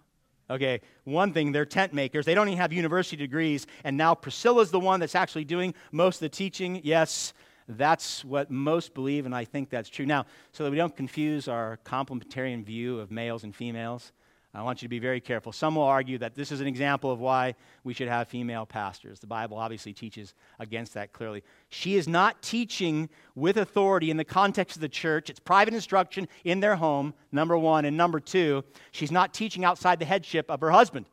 Okay, 0.50 0.82
one 1.04 1.32
thing, 1.32 1.52
they're 1.52 1.64
tent 1.64 1.94
makers. 1.94 2.26
They 2.26 2.34
don't 2.34 2.48
even 2.48 2.58
have 2.58 2.72
university 2.72 3.16
degrees. 3.16 3.66
And 3.84 3.96
now 3.96 4.14
Priscilla's 4.14 4.70
the 4.70 4.80
one 4.80 5.00
that's 5.00 5.14
actually 5.14 5.44
doing 5.44 5.74
most 5.92 6.16
of 6.16 6.20
the 6.20 6.28
teaching. 6.28 6.80
Yes, 6.84 7.32
that's 7.76 8.24
what 8.24 8.50
most 8.50 8.94
believe, 8.94 9.26
and 9.26 9.34
I 9.34 9.44
think 9.44 9.70
that's 9.70 9.88
true. 9.88 10.06
Now, 10.06 10.26
so 10.52 10.64
that 10.64 10.70
we 10.70 10.76
don't 10.76 10.96
confuse 10.96 11.48
our 11.48 11.78
complementarian 11.84 12.64
view 12.64 12.98
of 12.98 13.10
males 13.10 13.44
and 13.44 13.54
females, 13.54 14.12
I 14.54 14.62
want 14.62 14.82
you 14.82 14.86
to 14.86 14.90
be 14.90 14.98
very 14.98 15.20
careful. 15.20 15.50
Some 15.50 15.76
will 15.76 15.84
argue 15.84 16.18
that 16.18 16.34
this 16.34 16.52
is 16.52 16.60
an 16.60 16.66
example 16.66 17.10
of 17.10 17.20
why 17.20 17.54
we 17.84 17.94
should 17.94 18.08
have 18.08 18.28
female 18.28 18.66
pastors. 18.66 19.18
The 19.18 19.26
Bible 19.26 19.56
obviously 19.56 19.94
teaches 19.94 20.34
against 20.58 20.92
that 20.92 21.14
clearly. 21.14 21.42
She 21.70 21.96
is 21.96 22.06
not 22.06 22.42
teaching 22.42 23.08
with 23.34 23.56
authority 23.56 24.10
in 24.10 24.18
the 24.18 24.24
context 24.24 24.76
of 24.76 24.82
the 24.82 24.90
church. 24.90 25.30
It's 25.30 25.40
private 25.40 25.72
instruction 25.72 26.28
in 26.44 26.60
their 26.60 26.76
home, 26.76 27.14
number 27.30 27.56
one. 27.56 27.86
And 27.86 27.96
number 27.96 28.20
two, 28.20 28.62
she's 28.90 29.10
not 29.10 29.32
teaching 29.32 29.64
outside 29.64 29.98
the 29.98 30.04
headship 30.04 30.50
of 30.50 30.60
her 30.60 30.70
husband. 30.70 31.06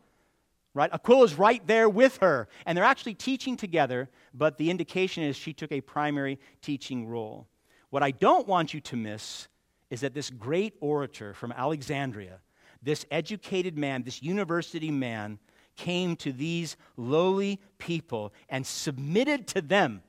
Right? 0.74 0.90
Aquila's 0.94 1.36
right 1.36 1.66
there 1.66 1.90
with 1.90 2.18
her. 2.18 2.48
And 2.66 2.78
they're 2.78 2.86
actually 2.86 3.16
teaching 3.16 3.58
together, 3.58 4.10
but 4.34 4.58
the 4.58 4.70
indication 4.70 5.24
is 5.24 5.36
she 5.36 5.54
took 5.54 5.72
a 5.72 5.82
primary 5.82 6.40
teaching 6.62 7.08
role. 7.08 7.48
What 7.90 8.04
I 8.04 8.12
don't 8.12 8.48
want 8.48 8.74
you 8.74 8.82
to 8.82 8.96
miss 8.96 9.48
is 9.90 10.02
that 10.02 10.14
this 10.14 10.30
great 10.30 10.76
orator 10.80 11.34
from 11.34 11.52
Alexandria, 11.52 12.40
this 12.82 13.06
educated 13.10 13.78
man, 13.78 14.04
this 14.04 14.22
university 14.22 14.92
man, 14.92 15.40
came 15.76 16.16
to 16.18 16.32
these 16.32 16.78
lowly 16.98 17.60
people 17.78 18.34
and 18.50 18.66
submitted 18.66 19.48
to 19.48 19.62
them 19.62 20.04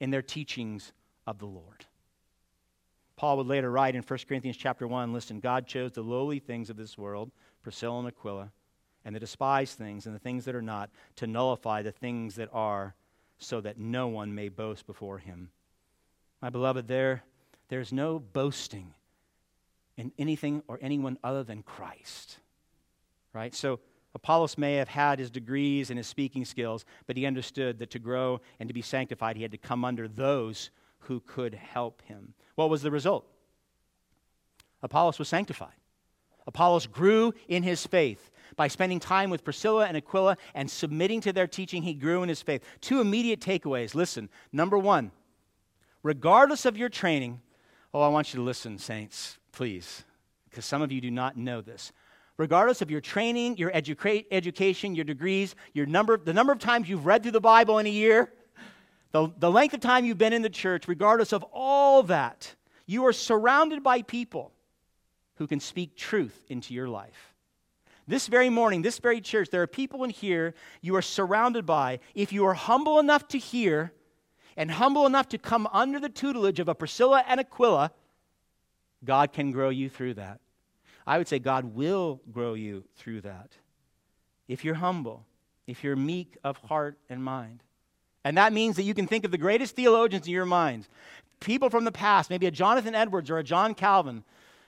in 0.00 0.10
their 0.10 0.22
teachings 0.22 0.92
of 1.26 1.38
the 1.38 1.46
Lord. 1.46 1.86
Paul 3.16 3.38
would 3.38 3.46
later 3.46 3.70
write 3.70 3.94
in 3.94 4.02
1 4.02 4.18
Corinthians 4.28 4.56
chapter 4.56 4.86
1, 4.86 5.12
listen, 5.12 5.40
God 5.40 5.66
chose 5.66 5.92
the 5.92 6.02
lowly 6.02 6.40
things 6.40 6.68
of 6.68 6.76
this 6.76 6.98
world, 6.98 7.30
Priscilla 7.62 8.00
and 8.00 8.08
Aquila, 8.08 8.50
and 9.04 9.14
the 9.14 9.20
despised 9.20 9.76
things 9.76 10.06
and 10.06 10.14
the 10.14 10.20
things 10.20 10.44
that 10.44 10.54
are 10.54 10.62
not, 10.62 10.90
to 11.16 11.26
nullify 11.26 11.82
the 11.82 11.92
things 11.92 12.36
that 12.36 12.48
are, 12.52 12.94
so 13.38 13.60
that 13.60 13.78
no 13.78 14.08
one 14.08 14.34
may 14.34 14.48
boast 14.48 14.86
before 14.86 15.18
him. 15.18 15.50
My 16.40 16.50
beloved, 16.50 16.88
there, 16.88 17.22
there's 17.68 17.92
no 17.92 18.18
boasting 18.18 18.94
in 19.96 20.12
anything 20.18 20.62
or 20.68 20.78
anyone 20.80 21.18
other 21.22 21.44
than 21.44 21.62
Christ. 21.62 22.38
Right? 23.32 23.54
So 23.54 23.80
Apollos 24.14 24.56
may 24.56 24.74
have 24.74 24.88
had 24.88 25.18
his 25.18 25.30
degrees 25.30 25.90
and 25.90 25.98
his 25.98 26.06
speaking 26.06 26.44
skills, 26.44 26.84
but 27.06 27.16
he 27.16 27.26
understood 27.26 27.78
that 27.78 27.90
to 27.90 27.98
grow 27.98 28.40
and 28.60 28.68
to 28.68 28.74
be 28.74 28.82
sanctified, 28.82 29.36
he 29.36 29.42
had 29.42 29.52
to 29.52 29.58
come 29.58 29.84
under 29.84 30.06
those 30.06 30.70
who 31.00 31.20
could 31.20 31.54
help 31.54 32.02
him. 32.02 32.34
What 32.54 32.70
was 32.70 32.82
the 32.82 32.90
result? 32.90 33.26
Apollos 34.82 35.18
was 35.18 35.28
sanctified. 35.28 35.74
Apollos 36.46 36.86
grew 36.86 37.32
in 37.48 37.62
his 37.62 37.86
faith. 37.86 38.30
By 38.56 38.68
spending 38.68 39.00
time 39.00 39.30
with 39.30 39.44
Priscilla 39.44 39.86
and 39.86 39.96
Aquila 39.96 40.36
and 40.54 40.70
submitting 40.70 41.20
to 41.22 41.32
their 41.32 41.46
teaching, 41.46 41.82
he 41.82 41.94
grew 41.94 42.22
in 42.22 42.28
his 42.28 42.42
faith. 42.42 42.62
Two 42.80 43.00
immediate 43.00 43.40
takeaways. 43.40 43.94
Listen, 43.94 44.28
number 44.52 44.78
one, 44.78 45.10
regardless 46.02 46.64
of 46.64 46.76
your 46.76 46.88
training, 46.88 47.40
oh, 47.92 48.00
I 48.00 48.08
want 48.08 48.32
you 48.32 48.38
to 48.38 48.44
listen, 48.44 48.78
saints, 48.78 49.38
please, 49.52 50.04
because 50.48 50.64
some 50.64 50.82
of 50.82 50.92
you 50.92 51.00
do 51.00 51.10
not 51.10 51.36
know 51.36 51.60
this. 51.60 51.92
Regardless 52.36 52.82
of 52.82 52.90
your 52.90 53.00
training, 53.00 53.56
your 53.58 53.70
educa- 53.70 54.26
education, 54.30 54.94
your 54.94 55.04
degrees, 55.04 55.54
your 55.72 55.86
number, 55.86 56.18
the 56.18 56.32
number 56.32 56.52
of 56.52 56.58
times 56.58 56.88
you've 56.88 57.06
read 57.06 57.22
through 57.22 57.32
the 57.32 57.40
Bible 57.40 57.78
in 57.78 57.86
a 57.86 57.90
year, 57.90 58.32
the, 59.12 59.32
the 59.38 59.50
length 59.50 59.74
of 59.74 59.80
time 59.80 60.04
you've 60.04 60.18
been 60.18 60.32
in 60.32 60.42
the 60.42 60.50
church, 60.50 60.88
regardless 60.88 61.32
of 61.32 61.44
all 61.52 62.02
that, 62.04 62.54
you 62.86 63.06
are 63.06 63.12
surrounded 63.12 63.84
by 63.84 64.02
people 64.02 64.50
who 65.36 65.46
can 65.46 65.60
speak 65.60 65.96
truth 65.96 66.44
into 66.48 66.74
your 66.74 66.88
life. 66.88 67.33
This 68.06 68.26
very 68.26 68.50
morning, 68.50 68.82
this 68.82 68.98
very 68.98 69.20
church, 69.20 69.48
there 69.50 69.62
are 69.62 69.66
people 69.66 70.04
in 70.04 70.10
here 70.10 70.54
you 70.82 70.94
are 70.96 71.02
surrounded 71.02 71.64
by. 71.64 72.00
If 72.14 72.32
you 72.32 72.44
are 72.46 72.54
humble 72.54 72.98
enough 72.98 73.26
to 73.28 73.38
hear 73.38 73.92
and 74.56 74.70
humble 74.70 75.06
enough 75.06 75.28
to 75.30 75.38
come 75.38 75.66
under 75.72 75.98
the 75.98 76.08
tutelage 76.08 76.60
of 76.60 76.68
a 76.68 76.74
Priscilla 76.74 77.24
and 77.26 77.40
Aquila, 77.40 77.92
God 79.04 79.32
can 79.32 79.52
grow 79.52 79.70
you 79.70 79.88
through 79.88 80.14
that. 80.14 80.40
I 81.06 81.18
would 81.18 81.28
say 81.28 81.38
God 81.38 81.74
will 81.74 82.20
grow 82.30 82.54
you 82.54 82.84
through 82.96 83.22
that. 83.22 83.52
If 84.48 84.64
you're 84.64 84.74
humble, 84.74 85.24
if 85.66 85.82
you're 85.82 85.96
meek 85.96 86.36
of 86.44 86.56
heart 86.58 86.98
and 87.08 87.22
mind. 87.22 87.62
And 88.24 88.38
that 88.38 88.52
means 88.52 88.76
that 88.76 88.84
you 88.84 88.94
can 88.94 89.06
think 89.06 89.24
of 89.24 89.30
the 89.30 89.38
greatest 89.38 89.76
theologians 89.76 90.26
in 90.26 90.32
your 90.32 90.46
mind. 90.46 90.88
People 91.40 91.68
from 91.68 91.84
the 91.84 91.92
past, 91.92 92.30
maybe 92.30 92.46
a 92.46 92.50
Jonathan 92.50 92.94
Edwards 92.94 93.30
or 93.30 93.38
a 93.38 93.44
John 93.44 93.74
Calvin. 93.74 94.24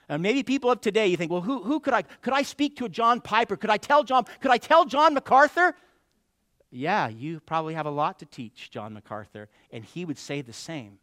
And 0.09 0.23
maybe 0.23 0.43
people 0.43 0.71
of 0.71 0.81
today, 0.81 1.09
you 1.09 1.17
think, 1.17 1.33
well, 1.33 1.41
who, 1.41 1.63
who 1.63 1.81
could 1.81 1.95
I 1.95 2.03
could 2.03 2.33
I 2.33 2.43
speak 2.43 2.77
to 2.77 2.85
a 2.85 2.89
John 2.89 3.21
Piper? 3.21 3.57
Could 3.57 3.71
I 3.71 3.77
tell 3.77 4.05
John, 4.05 4.25
could 4.41 4.51
I 4.51 4.59
tell 4.59 4.85
John 4.85 5.15
MacArthur? 5.15 5.75
Yeah, 6.71 7.09
you 7.09 7.41
probably 7.41 7.75
have 7.75 7.87
a 7.87 7.91
lot 7.91 8.19
to 8.21 8.27
teach 8.27 8.71
John 8.71 8.93
MacArthur, 8.93 9.49
and 9.71 9.85
he 9.85 10.05
would 10.05 10.19
say 10.19 10.43
the 10.43 10.53
same. 10.53 10.99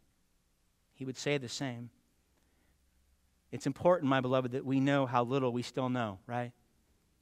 He 0.94 1.04
would 1.04 1.16
say 1.16 1.38
the 1.38 1.48
same. 1.48 1.90
It's 3.50 3.66
important, 3.66 4.08
my 4.08 4.20
beloved, 4.20 4.52
that 4.52 4.64
we 4.64 4.80
know 4.80 5.06
how 5.06 5.24
little 5.24 5.52
we 5.52 5.62
still 5.62 5.88
know, 5.88 6.18
right? 6.26 6.52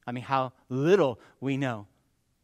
I 0.05 0.11
mean, 0.11 0.23
how 0.23 0.53
little 0.69 1.19
we 1.39 1.57
know, 1.57 1.87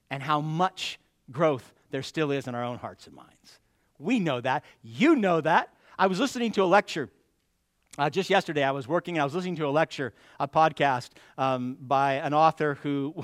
and 0.10 0.22
how 0.22 0.42
much 0.42 1.00
growth 1.32 1.74
there 1.92 2.04
still 2.04 2.32
is 2.32 2.48
in 2.48 2.56
our 2.56 2.64
own 2.64 2.78
hearts 2.78 3.08
and 3.08 3.16
minds. 3.16 3.60
We 3.98 4.20
know 4.20 4.42
that. 4.42 4.64
You 4.82 5.16
know 5.16 5.42
that. 5.42 5.74
I 5.98 6.08
was 6.08 6.20
listening 6.20 6.52
to 6.54 6.64
a 6.64 6.66
lecture 6.66 7.10
uh, 7.98 8.10
just 8.10 8.30
yesterday. 8.30 8.64
I 8.64 8.72
was 8.72 8.88
working 8.88 9.18
and 9.18 9.22
I 9.22 9.26
was 9.26 9.36
listening 9.36 9.56
to 9.58 9.68
a 9.68 9.70
lecture, 9.70 10.14
a 10.40 10.48
podcast 10.48 11.10
um, 11.38 11.78
by 11.82 12.14
an 12.14 12.34
author 12.34 12.76
who, 12.84 13.16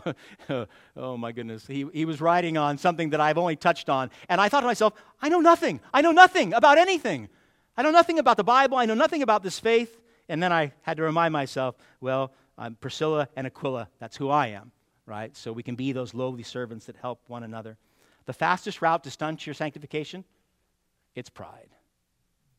oh 0.98 1.18
my 1.18 1.32
goodness, 1.32 1.66
he, 1.68 1.86
he 1.94 2.06
was 2.06 2.20
writing 2.20 2.58
on 2.58 2.78
something 2.78 3.12
that 3.12 3.22
I've 3.22 3.38
only 3.38 3.56
touched 3.56 3.90
on. 3.90 4.10
And 4.28 4.42
I 4.42 4.50
thought 4.50 4.62
to 4.62 4.68
myself, 4.68 4.94
I 5.22 5.30
know 5.30 5.40
nothing. 5.40 5.80
I 5.94 6.02
know 6.02 6.12
nothing 6.12 6.54
about 6.54 6.78
anything. 6.78 7.30
I 7.78 7.84
know 7.84 7.92
nothing 7.92 8.20
about 8.20 8.38
the 8.38 8.44
Bible. 8.44 8.78
I 8.78 8.86
know 8.86 8.94
nothing 8.94 9.22
about 9.22 9.44
this 9.44 9.60
faith. 9.60 10.00
And 10.28 10.42
then 10.42 10.52
I 10.52 10.74
had 10.82 10.98
to 10.98 11.04
remind 11.04 11.34
myself, 11.34 11.76
well, 12.02 12.34
I'm 12.58 12.76
Priscilla 12.76 13.28
and 13.36 13.46
Aquila. 13.46 13.90
That's 14.00 14.18
who 14.18 14.30
I 14.30 14.48
am, 14.48 14.72
right? 15.06 15.36
So 15.36 15.52
we 15.52 15.64
can 15.64 15.76
be 15.76 15.92
those 15.92 16.14
lowly 16.14 16.44
servants 16.44 16.86
that 16.86 16.96
help 16.96 17.22
one 17.28 17.44
another. 17.44 17.78
The 18.26 18.34
fastest 18.34 18.82
route 18.82 19.04
to 19.04 19.12
stunt 19.12 19.46
your 19.46 19.54
sanctification? 19.54 20.24
It's 21.14 21.30
pride. 21.30 21.70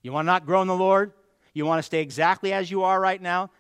You 0.03 0.13
want 0.13 0.27
to 0.27 0.33
not 0.33 0.47
grow 0.47 0.63
in 0.63 0.69
the 0.69 0.77
Lord? 0.77 1.13
You 1.57 1.65
want 1.65 1.79
to 1.79 1.83
stay 1.83 2.03
exactly 2.03 2.53
as 2.53 2.71
you 2.71 2.83
are 2.83 3.01
right 3.01 3.21
now? 3.21 3.51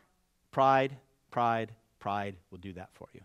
Pride, 0.50 0.94
pride, 1.30 1.72
pride 1.98 2.36
will 2.50 2.58
do 2.58 2.74
that 2.74 2.90
for 2.92 3.08
you. 3.14 3.22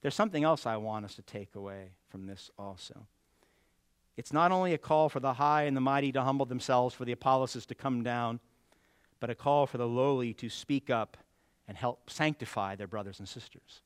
There's 0.00 0.14
something 0.14 0.42
else 0.42 0.64
I 0.64 0.78
want 0.78 1.04
us 1.04 1.16
to 1.16 1.22
take 1.22 1.54
away 1.54 1.90
from 2.08 2.24
this 2.24 2.50
also. 2.58 3.06
It's 4.16 4.32
not 4.32 4.52
only 4.52 4.72
a 4.72 4.78
call 4.78 5.10
for 5.10 5.20
the 5.20 5.34
high 5.34 5.64
and 5.64 5.76
the 5.76 5.82
mighty 5.82 6.12
to 6.12 6.22
humble 6.22 6.46
themselves, 6.46 6.94
for 6.94 7.04
the 7.04 7.12
Apollos 7.12 7.66
to 7.66 7.74
come 7.74 8.02
down, 8.02 8.40
but 9.20 9.28
a 9.28 9.34
call 9.34 9.66
for 9.66 9.76
the 9.76 9.86
lowly 9.86 10.32
to 10.32 10.48
speak 10.48 10.88
up 10.88 11.18
and 11.68 11.76
help 11.76 12.08
sanctify 12.08 12.76
their 12.76 12.86
brothers 12.86 13.18
and 13.18 13.28
sisters 13.28 13.82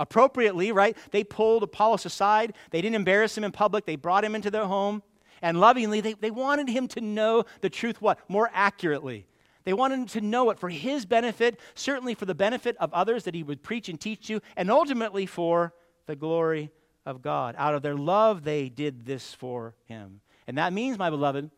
appropriately, 0.00 0.72
right? 0.72 0.96
They 1.10 1.24
pulled 1.24 1.62
Apollos 1.62 2.06
aside. 2.06 2.54
They 2.70 2.80
didn't 2.80 2.96
embarrass 2.96 3.36
him 3.36 3.44
in 3.44 3.52
public. 3.52 3.84
They 3.84 3.96
brought 3.96 4.24
him 4.24 4.34
into 4.34 4.50
their 4.50 4.66
home. 4.66 5.02
And 5.42 5.60
lovingly, 5.60 6.00
they, 6.00 6.14
they 6.14 6.30
wanted 6.30 6.68
him 6.68 6.88
to 6.88 7.00
know 7.00 7.44
the 7.60 7.70
truth 7.70 8.00
what? 8.00 8.18
More 8.28 8.50
accurately. 8.52 9.26
They 9.64 9.72
wanted 9.72 9.98
him 10.00 10.06
to 10.06 10.20
know 10.20 10.50
it 10.50 10.58
for 10.58 10.68
his 10.68 11.04
benefit, 11.04 11.60
certainly 11.74 12.14
for 12.14 12.24
the 12.24 12.34
benefit 12.34 12.76
of 12.78 12.92
others 12.94 13.24
that 13.24 13.34
he 13.34 13.42
would 13.42 13.62
preach 13.62 13.88
and 13.88 14.00
teach 14.00 14.26
to, 14.28 14.40
and 14.56 14.70
ultimately 14.70 15.26
for 15.26 15.74
the 16.06 16.16
glory 16.16 16.70
of 17.04 17.22
God. 17.22 17.54
Out 17.58 17.74
of 17.74 17.82
their 17.82 17.94
love, 17.94 18.44
they 18.44 18.68
did 18.68 19.04
this 19.04 19.34
for 19.34 19.74
him. 19.84 20.20
And 20.46 20.58
that 20.58 20.72
means, 20.72 20.98
my 20.98 21.10
beloved, 21.10 21.50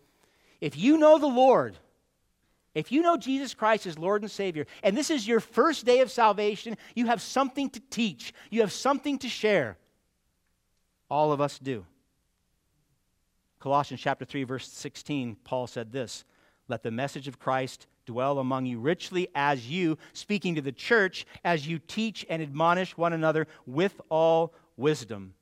if 0.60 0.76
you 0.76 0.98
know 0.98 1.18
the 1.18 1.26
Lord, 1.26 1.76
if 2.74 2.92
you 2.92 3.02
know 3.02 3.16
Jesus 3.16 3.54
Christ 3.54 3.86
as 3.86 3.98
Lord 3.98 4.22
and 4.22 4.30
Savior, 4.30 4.66
and 4.82 4.96
this 4.96 5.10
is 5.10 5.26
your 5.26 5.40
first 5.40 5.84
day 5.84 6.00
of 6.00 6.10
salvation, 6.10 6.76
you 6.94 7.06
have 7.06 7.22
something 7.22 7.70
to 7.70 7.80
teach, 7.90 8.32
you 8.50 8.60
have 8.60 8.72
something 8.72 9.18
to 9.20 9.28
share. 9.28 9.76
All 11.08 11.32
of 11.32 11.40
us 11.40 11.58
do. 11.58 11.84
Colossians 13.60 14.00
chapter 14.00 14.24
3 14.24 14.44
verse 14.44 14.68
16, 14.68 15.36
Paul 15.44 15.66
said 15.66 15.92
this, 15.92 16.24
"Let 16.66 16.82
the 16.82 16.90
message 16.90 17.28
of 17.28 17.38
Christ 17.38 17.86
dwell 18.06 18.38
among 18.38 18.66
you 18.66 18.80
richly 18.80 19.28
as 19.34 19.70
you, 19.70 19.98
speaking 20.12 20.54
to 20.56 20.62
the 20.62 20.72
church, 20.72 21.26
as 21.44 21.68
you 21.68 21.78
teach 21.78 22.26
and 22.28 22.42
admonish 22.42 22.96
one 22.96 23.12
another 23.12 23.46
with 23.66 24.00
all 24.08 24.54
wisdom." 24.76 25.34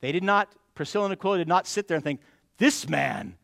They 0.00 0.12
did 0.12 0.24
not 0.24 0.54
Priscilla 0.74 1.04
and 1.04 1.12
Aquila 1.12 1.38
did 1.38 1.48
not 1.48 1.68
sit 1.68 1.86
there 1.86 1.94
and 1.94 2.04
think, 2.04 2.20
"This 2.58 2.88
man, 2.88 3.38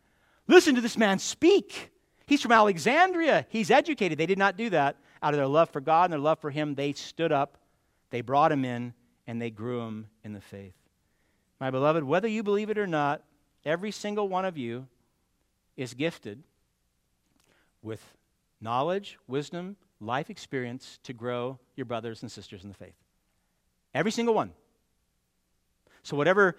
listen 0.49 0.75
to 0.75 0.81
this 0.81 0.99
man 0.99 1.21
speak." 1.21 1.93
He's 2.27 2.43
from 2.43 2.53
Alexandria. 2.53 3.47
He's 3.49 3.71
educated. 3.71 4.19
They 4.19 4.27
did 4.27 4.39
not 4.39 4.57
do 4.57 4.69
that. 4.71 4.97
Out 5.23 5.35
of 5.35 5.39
their 5.39 5.47
love 5.47 5.71
for 5.71 5.81
God 5.81 6.05
and 6.05 6.13
their 6.13 6.21
love 6.21 6.41
for 6.41 6.51
Him, 6.51 6.75
they 6.75 6.93
stood 6.93 7.31
up, 7.31 7.59
they 8.11 8.21
brought 8.21 8.53
him 8.53 8.65
in, 8.65 8.95
and 9.27 9.41
they 9.41 9.51
grew 9.51 9.83
him 9.83 10.09
in 10.25 10.33
the 10.33 10.41
faith. 10.41 10.75
My 11.61 11.71
beloved, 11.71 12.03
whether 12.05 12.29
you 12.29 12.43
believe 12.43 12.71
it 12.71 12.79
or 12.79 12.87
not, 12.87 13.23
every 13.65 13.91
single 13.91 14.29
one 14.29 14.45
of 14.45 14.57
you 14.57 14.87
is 15.77 15.95
gifted 15.95 16.43
with 17.83 18.03
knowledge, 18.61 19.19
wisdom, 19.27 19.77
life 20.01 20.31
experience 20.31 20.99
to 21.05 21.13
grow 21.13 21.59
your 21.77 21.87
brothers 21.87 22.23
and 22.23 22.31
sisters 22.31 22.63
in 22.63 22.69
the 22.69 22.75
faith. 22.75 22.95
Every 23.95 24.13
single 24.13 24.35
one. 24.35 24.53
So, 26.03 26.17
whatever 26.17 26.57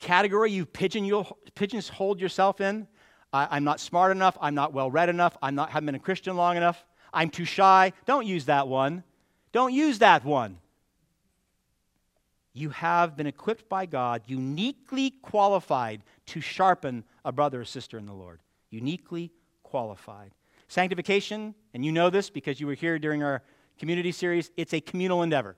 category 0.00 0.52
you 0.52 0.64
pigeonhole 0.64 2.18
yourself 2.18 2.60
in, 2.60 2.86
I, 3.32 3.56
am 3.56 3.64
not 3.64 3.80
smart 3.80 4.12
enough. 4.12 4.38
I'm 4.40 4.54
not 4.54 4.72
well 4.72 4.90
read 4.90 5.08
enough. 5.08 5.36
I'm 5.42 5.54
not, 5.54 5.70
haven't 5.70 5.86
been 5.86 5.94
a 5.94 6.00
Christian 6.00 6.36
long 6.36 6.56
enough. 6.56 6.84
I'm 7.12 7.30
too 7.30 7.44
shy. 7.44 7.92
Don't 8.06 8.26
use 8.26 8.46
that 8.46 8.68
one. 8.68 9.02
Don't 9.52 9.72
use 9.72 9.98
that 9.98 10.24
one. 10.24 10.58
You 12.58 12.70
have 12.70 13.16
been 13.16 13.28
equipped 13.28 13.68
by 13.68 13.86
God, 13.86 14.22
uniquely 14.26 15.10
qualified 15.22 16.02
to 16.26 16.40
sharpen 16.40 17.04
a 17.24 17.30
brother 17.30 17.60
or 17.60 17.64
sister 17.64 17.98
in 17.98 18.06
the 18.06 18.12
Lord. 18.12 18.40
Uniquely 18.70 19.30
qualified. 19.62 20.32
Sanctification, 20.66 21.54
and 21.72 21.84
you 21.84 21.92
know 21.92 22.10
this 22.10 22.30
because 22.30 22.60
you 22.60 22.66
were 22.66 22.74
here 22.74 22.98
during 22.98 23.22
our 23.22 23.42
community 23.78 24.10
series, 24.10 24.50
it's 24.56 24.74
a 24.74 24.80
communal 24.80 25.22
endeavor. 25.22 25.56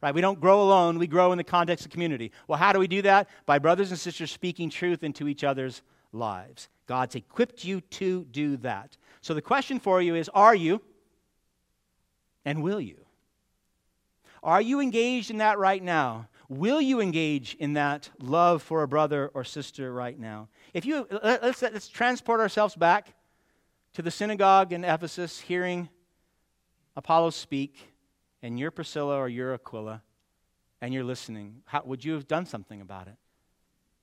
Right? 0.00 0.14
We 0.14 0.22
don't 0.22 0.40
grow 0.40 0.62
alone, 0.62 0.98
we 0.98 1.06
grow 1.06 1.32
in 1.32 1.38
the 1.38 1.44
context 1.44 1.84
of 1.84 1.90
community. 1.90 2.32
Well, 2.46 2.58
how 2.58 2.72
do 2.72 2.78
we 2.78 2.88
do 2.88 3.02
that? 3.02 3.28
By 3.44 3.58
brothers 3.58 3.90
and 3.90 4.00
sisters 4.00 4.30
speaking 4.30 4.70
truth 4.70 5.04
into 5.04 5.28
each 5.28 5.44
other's 5.44 5.82
lives. 6.12 6.70
God's 6.86 7.14
equipped 7.14 7.62
you 7.62 7.82
to 7.82 8.24
do 8.24 8.56
that. 8.58 8.96
So 9.20 9.34
the 9.34 9.42
question 9.42 9.78
for 9.78 10.00
you 10.00 10.14
is 10.14 10.30
are 10.30 10.54
you 10.54 10.80
and 12.46 12.62
will 12.62 12.80
you? 12.80 13.04
Are 14.42 14.62
you 14.62 14.80
engaged 14.80 15.30
in 15.30 15.38
that 15.38 15.58
right 15.58 15.82
now? 15.82 16.28
Will 16.48 16.80
you 16.80 17.00
engage 17.00 17.54
in 17.56 17.74
that 17.74 18.08
love 18.18 18.62
for 18.62 18.82
a 18.82 18.88
brother 18.88 19.30
or 19.34 19.44
sister 19.44 19.92
right 19.92 20.18
now? 20.18 20.48
If 20.72 20.86
you 20.86 21.06
let's, 21.22 21.60
let's 21.60 21.88
transport 21.88 22.40
ourselves 22.40 22.74
back 22.74 23.14
to 23.92 24.02
the 24.02 24.10
synagogue 24.10 24.72
in 24.72 24.84
Ephesus, 24.84 25.40
hearing 25.40 25.90
Apollo 26.96 27.30
speak, 27.30 27.92
and 28.42 28.58
you're 28.58 28.70
Priscilla 28.70 29.16
or 29.16 29.28
you're 29.28 29.52
Aquila, 29.52 30.02
and 30.80 30.94
you're 30.94 31.04
listening. 31.04 31.62
How, 31.66 31.82
would 31.84 32.04
you 32.04 32.12
have 32.14 32.26
done 32.26 32.46
something 32.46 32.80
about 32.80 33.08
it? 33.08 33.16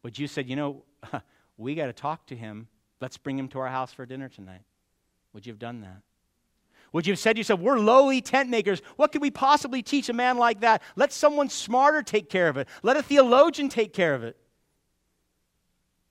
Would 0.03 0.19
you 0.19 0.27
said, 0.27 0.47
you 0.47 0.55
know, 0.55 0.84
we 1.58 1.73
got 1.73 1.88
to 1.88 1.93
talk 1.93 2.27
to 2.27 2.36
him. 2.36 2.67
Let's 3.01 3.17
bring 3.17 3.39
him 3.39 3.47
to 3.49 3.60
our 3.60 3.67
house 3.67 3.91
for 3.91 4.05
dinner 4.05 4.29
tonight. 4.29 4.62
Would 5.34 5.45
you 5.45 5.51
have 5.51 5.60
done 5.60 5.81
that? 5.81 6.01
Would 6.95 7.05
you 7.05 7.12
have 7.12 7.19
said 7.19 7.34
to 7.34 7.39
yourself, 7.41 7.60
We're 7.60 7.77
lowly 7.77 8.21
tent 8.21 8.49
makers. 8.49 8.81
What 8.95 9.12
could 9.12 9.21
we 9.21 9.29
possibly 9.29 9.84
teach 9.84 10.08
a 10.08 10.13
man 10.13 10.38
like 10.38 10.62
that? 10.62 10.81
Let 10.95 11.12
someone 11.12 11.49
smarter 11.49 12.01
take 12.01 12.29
care 12.29 12.47
of 12.47 12.55
it. 12.55 12.69
Let 12.84 12.95
a 12.95 13.03
theologian 13.03 13.67
take 13.67 13.91
care 13.91 14.15
of 14.15 14.23
it. 14.23 14.38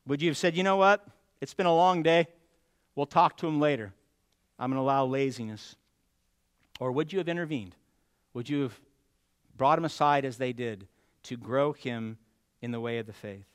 Would 0.07 0.20
you 0.20 0.29
have 0.29 0.37
said, 0.37 0.55
You 0.55 0.62
know 0.62 0.77
what? 0.77 1.03
It's 1.40 1.55
been 1.55 1.64
a 1.64 1.75
long 1.75 2.03
day. 2.03 2.27
We'll 2.97 3.07
talk 3.07 3.38
to 3.38 3.47
him 3.47 3.61
later. 3.61 3.94
I'm 4.59 4.70
going 4.70 4.77
to 4.77 4.83
allow 4.83 5.07
laziness. 5.07 5.75
Or 6.79 6.92
would 6.92 7.14
you 7.14 7.18
have 7.18 7.31
intervened? 7.31 7.75
Would 8.35 8.51
you 8.51 8.61
have 8.61 8.79
brought 9.57 9.79
him 9.79 9.87
aside 9.87 10.27
as 10.27 10.37
they 10.37 10.53
did 10.53 10.87
to 11.23 11.38
grow 11.38 11.73
him 11.73 12.18
in 12.61 12.73
the 12.73 12.81
way 12.81 12.99
of 12.99 13.07
the 13.07 13.14
faith? 13.14 13.47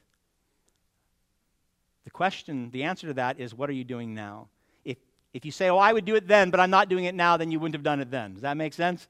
The 2.06 2.10
question, 2.10 2.72
the 2.72 2.86
answer 2.86 3.06
to 3.06 3.14
that 3.14 3.40
is 3.40 3.54
what 3.54 3.70
are 3.70 3.74
you 3.74 3.84
doing 3.84 4.16
now? 4.16 4.48
If, 5.34 5.46
you 5.46 5.52
say, 5.52 5.70
oh, 5.70 5.78
I 5.78 5.94
would 5.94 6.06
do 6.06 6.16
it 6.16 6.28
then, 6.28 6.50
but 6.50 6.60
I'm 6.60 6.70
not 6.70 6.90
doing 6.90 7.06
it 7.06 7.14
now, 7.14 7.38
then 7.38 7.52
you 7.52 7.60
wouldn't 7.60 7.76
have 7.76 7.84
done 7.84 8.00
it 8.00 8.10
then. 8.10 8.34
Does 8.34 8.42
that 8.42 8.58
make 8.58 8.74
sense? 8.74 9.08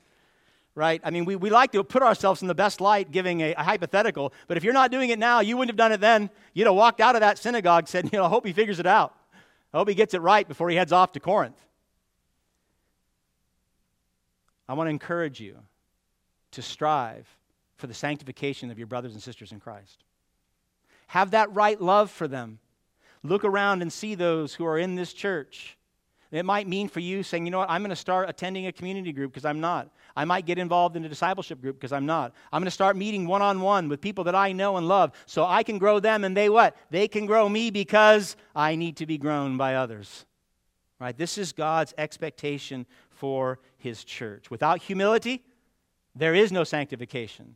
Right? 0.75 1.01
I 1.03 1.12
mean, 1.12 1.25
we, 1.25 1.36
we 1.36 1.49
like 1.49 1.71
to 1.71 1.84
put 1.84 2.03
ourselves 2.03 2.41
in 2.41 2.47
the 2.47 2.55
best 2.55 2.82
light 2.82 3.12
giving 3.12 3.41
a, 3.41 3.53
a 3.53 3.63
hypothetical, 3.63 4.34
but 4.47 4.58
if 4.58 4.63
you're 4.63 4.73
not 4.73 4.91
doing 4.91 5.10
it 5.10 5.19
now, 5.19 5.39
you 5.39 5.58
wouldn't 5.58 5.69
have 5.69 5.77
done 5.77 5.91
it 5.91 6.01
then. 6.01 6.29
You'd 6.53 6.67
have 6.67 6.75
walked 6.75 6.99
out 6.99 7.15
of 7.15 7.21
that 7.21 7.38
synagogue 7.38 7.88
said, 7.88 8.10
you 8.12 8.19
know, 8.19 8.25
I 8.25 8.29
hope 8.29 8.45
he 8.45 8.53
figures 8.53 8.79
it 8.79 8.86
out. 8.86 9.15
I 9.73 9.77
hope 9.77 9.88
he 9.88 9.95
gets 9.95 10.13
it 10.13 10.21
right 10.21 10.47
before 10.47 10.69
he 10.69 10.75
heads 10.75 10.91
off 10.91 11.13
to 11.13 11.19
Corinth. 11.19 11.60
I 14.67 14.73
want 14.73 14.88
to 14.88 14.91
encourage 14.91 15.39
you 15.39 15.58
to 16.51 16.62
strive 16.62 17.27
for 17.77 17.88
the 17.88 17.93
sanctification 17.93 18.69
of 18.69 18.77
your 18.77 18.88
brothers 18.88 19.13
and 19.13 19.23
sisters 19.23 19.51
in 19.51 19.60
Christ. 19.60 20.03
Have 21.08 21.32
that 21.32 21.51
right 21.53 21.79
love 21.82 22.12
for 22.12 22.27
them. 22.27 22.60
Look 23.23 23.43
around 23.43 23.82
and 23.82 23.91
see 23.91 24.15
those 24.15 24.53
who 24.53 24.65
are 24.65 24.77
in 24.77 24.95
this 24.95 25.13
church. 25.13 25.75
It 26.31 26.45
might 26.45 26.67
mean 26.67 26.87
for 26.89 26.99
you 26.99 27.23
saying, 27.23 27.45
you 27.45 27.51
know 27.51 27.59
what, 27.59 27.69
I'm 27.71 27.81
going 27.81 27.89
to 27.89 27.95
start 27.95 28.29
attending 28.29 28.67
a 28.67 28.71
community 28.71 29.11
group 29.11 29.31
because 29.31 29.45
I'm 29.45 29.59
not. 29.59 29.89
I 30.15 30.25
might 30.25 30.45
get 30.45 30.59
involved 30.59 30.95
in 30.95 31.03
a 31.03 31.09
discipleship 31.09 31.59
group 31.59 31.77
because 31.77 31.91
I'm 31.91 32.05
not. 32.05 32.35
I'm 32.51 32.61
going 32.61 32.65
to 32.65 32.71
start 32.71 32.95
meeting 32.95 33.25
one 33.25 33.41
on 33.41 33.61
one 33.61 33.89
with 33.89 33.99
people 33.99 34.23
that 34.25 34.35
I 34.35 34.51
know 34.51 34.77
and 34.77 34.87
love 34.87 35.11
so 35.25 35.45
I 35.45 35.63
can 35.63 35.79
grow 35.79 35.99
them 35.99 36.23
and 36.23 36.37
they 36.37 36.49
what? 36.49 36.77
They 36.91 37.07
can 37.07 37.25
grow 37.25 37.49
me 37.49 37.71
because 37.71 38.35
I 38.55 38.75
need 38.75 38.97
to 38.97 39.07
be 39.07 39.17
grown 39.17 39.57
by 39.57 39.75
others. 39.75 40.25
Right? 40.99 41.17
This 41.17 41.37
is 41.37 41.51
God's 41.51 41.95
expectation 41.97 42.85
for 43.09 43.59
his 43.77 44.03
church. 44.03 44.51
Without 44.51 44.81
humility, 44.81 45.43
there 46.15 46.35
is 46.35 46.51
no 46.51 46.63
sanctification. 46.63 47.55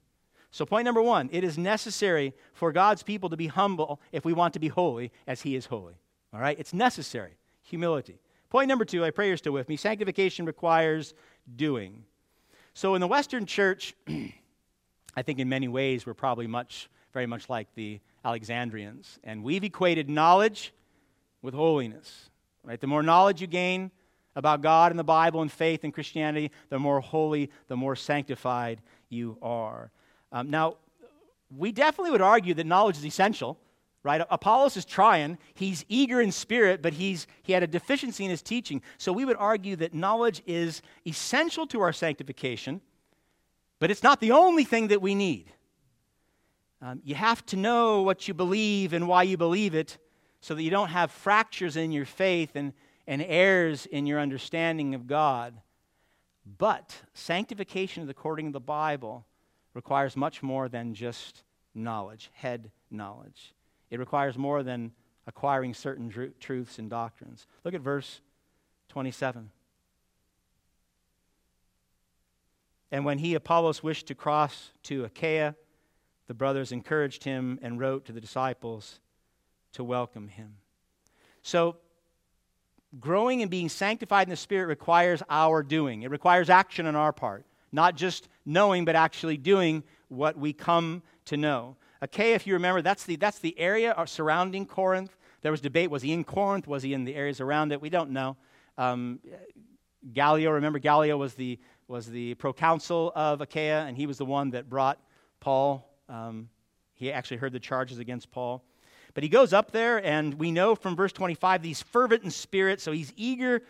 So, 0.49 0.65
point 0.65 0.85
number 0.85 1.01
one 1.01 1.29
it 1.31 1.43
is 1.43 1.57
necessary 1.57 2.33
for 2.53 2.71
God's 2.71 3.03
people 3.03 3.29
to 3.29 3.37
be 3.37 3.47
humble 3.47 3.99
if 4.11 4.23
we 4.23 4.33
want 4.33 4.53
to 4.53 4.59
be 4.59 4.67
holy 4.67 5.11
as 5.27 5.41
He 5.41 5.55
is 5.55 5.65
holy. 5.65 5.95
All 6.31 6.39
right? 6.39 6.57
It's 6.59 6.73
necessary. 6.73 7.37
Humility. 7.63 8.19
Point 8.53 8.67
number 8.67 8.85
two, 8.85 9.03
I 9.03 9.09
pray 9.09 9.29
you're 9.29 9.37
still 9.37 9.51
with 9.51 9.67
me. 9.67 9.75
Sanctification 9.75 10.45
requires 10.45 11.15
doing. 11.55 12.03
So, 12.75 12.93
in 12.93 13.01
the 13.01 13.07
Western 13.07 13.47
church, 13.47 13.95
I 15.15 15.23
think 15.23 15.39
in 15.39 15.49
many 15.49 15.67
ways 15.67 16.05
we're 16.05 16.13
probably 16.13 16.45
much, 16.45 16.87
very 17.13 17.25
much 17.25 17.49
like 17.49 17.67
the 17.73 17.99
Alexandrians. 18.23 19.17
And 19.23 19.43
we've 19.43 19.63
equated 19.63 20.07
knowledge 20.07 20.71
with 21.41 21.55
holiness. 21.55 22.29
Right? 22.63 22.79
The 22.79 22.85
more 22.85 23.01
knowledge 23.01 23.41
you 23.41 23.47
gain, 23.47 23.89
about 24.35 24.61
God 24.61 24.91
and 24.91 24.99
the 24.99 25.03
Bible 25.03 25.41
and 25.41 25.51
faith 25.51 25.83
and 25.83 25.91
Christianity, 25.91 26.51
the 26.69 26.77
more 26.77 26.99
holy, 26.99 27.49
the 27.69 27.75
more 27.75 27.95
sanctified 27.95 28.81
you 29.09 29.35
are. 29.41 29.89
Um, 30.31 30.51
now, 30.51 30.77
we 31.57 31.71
definitely 31.71 32.11
would 32.11 32.21
argue 32.21 32.53
that 32.53 32.67
knowledge 32.67 32.97
is 32.97 33.05
essential, 33.05 33.57
right? 34.03 34.21
Apollos 34.29 34.77
is 34.77 34.85
trying. 34.85 35.37
He's 35.53 35.85
eager 35.89 36.21
in 36.21 36.31
spirit, 36.31 36.81
but 36.81 36.93
he's, 36.93 37.25
he 37.41 37.53
had 37.53 37.63
a 37.63 37.67
deficiency 37.67 38.23
in 38.25 38.29
his 38.29 38.41
teaching. 38.41 38.81
So 38.97 39.11
we 39.11 39.25
would 39.25 39.37
argue 39.37 39.75
that 39.77 39.93
knowledge 39.93 40.41
is 40.45 40.81
essential 41.07 41.65
to 41.67 41.81
our 41.81 41.93
sanctification, 41.93 42.81
but 43.79 43.91
it's 43.91 44.03
not 44.03 44.19
the 44.19 44.31
only 44.31 44.65
thing 44.65 44.89
that 44.89 45.01
we 45.01 45.15
need. 45.15 45.51
Um, 46.81 47.01
you 47.03 47.15
have 47.15 47.45
to 47.47 47.55
know 47.55 48.01
what 48.01 48.27
you 48.27 48.33
believe 48.33 48.93
and 48.93 49.07
why 49.07 49.23
you 49.23 49.37
believe 49.37 49.73
it 49.73 49.97
so 50.41 50.53
that 50.53 50.63
you 50.63 50.69
don't 50.69 50.89
have 50.89 51.11
fractures 51.11 51.77
in 51.77 51.93
your 51.93 52.05
faith 52.05 52.51
and 52.55 52.73
and 53.07 53.21
errors 53.21 53.85
in 53.85 54.05
your 54.05 54.19
understanding 54.19 54.95
of 54.95 55.07
God. 55.07 55.59
But 56.57 56.95
sanctification 57.13 58.07
according 58.09 58.47
to 58.47 58.53
the 58.53 58.59
Bible 58.59 59.25
requires 59.73 60.15
much 60.15 60.43
more 60.43 60.69
than 60.69 60.93
just 60.93 61.43
knowledge, 61.73 62.29
head 62.33 62.71
knowledge. 62.91 63.53
It 63.93 63.99
requires 63.99 64.39
more 64.39 64.63
than 64.63 64.91
acquiring 65.27 65.75
certain 65.75 66.09
tr- 66.09 66.23
truths 66.39 66.79
and 66.79 66.89
doctrines. 66.89 67.45
Look 67.63 67.75
at 67.75 67.81
verse 67.81 68.21
27. 68.89 69.51
And 72.91 73.05
when 73.05 73.19
he, 73.19 73.35
Apollos, 73.35 73.83
wished 73.83 74.07
to 74.07 74.15
cross 74.15 74.71
to 74.83 75.05
Achaia, 75.05 75.53
the 76.25 76.33
brothers 76.33 76.71
encouraged 76.71 77.23
him 77.23 77.59
and 77.61 77.79
wrote 77.79 78.05
to 78.05 78.11
the 78.11 78.19
disciples 78.19 78.99
to 79.73 79.83
welcome 79.83 80.27
him. 80.27 80.55
So 81.43 81.77
growing 82.99 83.43
and 83.43 83.51
being 83.51 83.69
sanctified 83.69 84.25
in 84.25 84.31
the 84.31 84.35
Spirit 84.35 84.65
requires 84.65 85.21
our 85.29 85.61
doing. 85.61 86.01
It 86.01 86.09
requires 86.09 86.49
action 86.49 86.87
on 86.87 86.95
our 86.95 87.13
part, 87.13 87.45
not 87.71 87.95
just 87.95 88.27
knowing, 88.43 88.85
but 88.85 88.95
actually 88.95 89.37
doing 89.37 89.83
what 90.07 90.35
we 90.35 90.51
come 90.51 91.03
to 91.25 91.37
know. 91.37 91.75
Achaia, 92.03 92.35
if 92.35 92.45
you 92.45 92.53
remember, 92.55 92.81
that's 92.81 93.05
the, 93.05 93.15
that's 93.15 93.39
the 93.39 93.57
area 93.57 93.95
surrounding 94.07 94.65
Corinth. 94.65 95.15
There 95.41 95.53
was 95.53 95.61
debate 95.61 95.89
was 95.89 96.01
he 96.01 96.11
in 96.11 96.25
Corinth? 96.25 96.67
Was 96.67 96.83
he 96.83 96.93
in 96.93 97.05
the 97.05 97.15
areas 97.15 97.39
around 97.39 97.71
it? 97.71 97.79
We 97.79 97.89
don't 97.89 98.11
know. 98.11 98.35
Um, 98.77 99.21
Gallio, 100.11 100.51
remember, 100.51 100.79
Gallio 100.79 101.15
was 101.15 101.33
the, 101.35 101.57
was 101.87 102.07
the 102.07 102.33
proconsul 102.33 103.13
of 103.15 103.39
Achaia, 103.39 103.85
and 103.85 103.95
he 103.95 104.05
was 104.05 104.17
the 104.17 104.25
one 104.25 104.49
that 104.49 104.69
brought 104.69 104.99
Paul. 105.39 105.89
Um, 106.09 106.49
he 106.93 107.09
actually 107.09 107.37
heard 107.37 107.53
the 107.53 107.59
charges 107.61 107.99
against 107.99 108.29
Paul. 108.31 108.65
But 109.13 109.23
he 109.23 109.29
goes 109.29 109.53
up 109.53 109.71
there, 109.71 110.03
and 110.05 110.33
we 110.33 110.51
know 110.51 110.75
from 110.75 110.97
verse 110.97 111.13
25 111.13 111.63
he's 111.63 111.81
fervent 111.81 112.25
in 112.25 112.31
spirit, 112.31 112.81
so 112.81 112.91
he's 112.91 113.13
eager. 113.15 113.61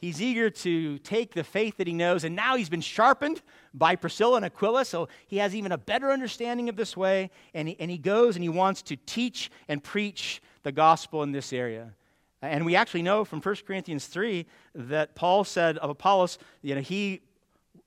He's 0.00 0.22
eager 0.22 0.48
to 0.48 0.98
take 0.98 1.34
the 1.34 1.44
faith 1.44 1.76
that 1.76 1.86
he 1.86 1.92
knows, 1.92 2.24
and 2.24 2.34
now 2.34 2.56
he's 2.56 2.70
been 2.70 2.80
sharpened 2.80 3.42
by 3.74 3.96
Priscilla 3.96 4.36
and 4.36 4.46
Aquila, 4.46 4.86
so 4.86 5.08
he 5.26 5.36
has 5.36 5.54
even 5.54 5.72
a 5.72 5.78
better 5.78 6.10
understanding 6.10 6.70
of 6.70 6.76
this 6.76 6.96
way. 6.96 7.30
And 7.52 7.68
he, 7.68 7.76
and 7.78 7.90
he 7.90 7.98
goes 7.98 8.34
and 8.34 8.42
he 8.42 8.48
wants 8.48 8.80
to 8.82 8.96
teach 8.96 9.50
and 9.68 9.84
preach 9.84 10.40
the 10.62 10.72
gospel 10.72 11.22
in 11.22 11.32
this 11.32 11.52
area. 11.52 11.92
And 12.40 12.64
we 12.64 12.76
actually 12.76 13.02
know 13.02 13.26
from 13.26 13.42
1 13.42 13.56
Corinthians 13.66 14.06
3 14.06 14.46
that 14.74 15.14
Paul 15.14 15.44
said 15.44 15.76
of 15.78 15.90
Apollos, 15.90 16.38
you 16.62 16.74
know, 16.74 16.80
he 16.80 17.20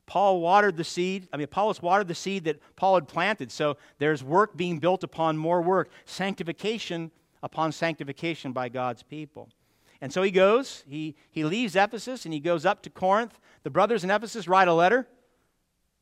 Paul 0.06 0.42
watered 0.42 0.78
the 0.78 0.84
seed. 0.84 1.28
I 1.34 1.38
mean, 1.38 1.46
Apollos 1.46 1.82
watered 1.82 2.08
the 2.08 2.16
seed 2.16 2.44
that 2.44 2.60
Paul 2.76 2.96
had 2.96 3.08
planted. 3.08 3.52
So 3.52 3.78
there's 3.98 4.24
work 4.24 4.56
being 4.56 4.78
built 4.80 5.04
upon 5.04 5.38
more 5.38 5.62
work, 5.62 5.90
sanctification 6.06 7.10
upon 7.42 7.72
sanctification 7.72 8.52
by 8.52 8.70
God's 8.70 9.02
people. 9.02 9.50
And 10.04 10.12
so 10.12 10.22
he 10.22 10.32
goes, 10.32 10.84
he, 10.86 11.16
he 11.32 11.46
leaves 11.46 11.78
Ephesus 11.78 12.26
and 12.26 12.34
he 12.34 12.42
goes 12.42 12.66
up 12.66 12.82
to 12.82 12.90
Corinth. 12.90 13.40
The 13.64 13.70
brothers 13.70 14.04
in 14.04 14.12
Ephesus 14.12 14.50
write 14.50 14.68
a 14.68 14.74
letter. 14.74 15.08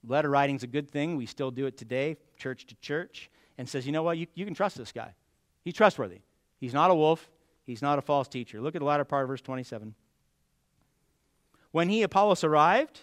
Letter 0.03 0.27
writing's 0.27 0.63
a 0.63 0.67
good 0.67 0.89
thing. 0.89 1.17
We 1.17 1.27
still 1.27 1.51
do 1.51 1.67
it 1.67 1.77
today, 1.77 2.17
church 2.35 2.65
to 2.65 2.75
church, 2.77 3.29
and 3.59 3.69
says, 3.69 3.85
you 3.85 3.91
know 3.91 4.01
what, 4.01 4.17
you, 4.17 4.25
you 4.33 4.43
can 4.43 4.55
trust 4.55 4.75
this 4.75 4.91
guy. 4.91 5.13
He's 5.63 5.75
trustworthy. 5.75 6.21
He's 6.59 6.73
not 6.73 6.89
a 6.89 6.95
wolf, 6.95 7.29
he's 7.63 7.83
not 7.83 7.99
a 7.99 8.01
false 8.01 8.27
teacher. 8.27 8.59
Look 8.59 8.73
at 8.73 8.79
the 8.79 8.85
latter 8.85 9.05
part 9.05 9.21
of 9.21 9.27
verse 9.27 9.41
27. 9.41 9.93
When 11.69 11.87
he, 11.87 12.01
Apollos, 12.01 12.43
arrived, 12.43 13.01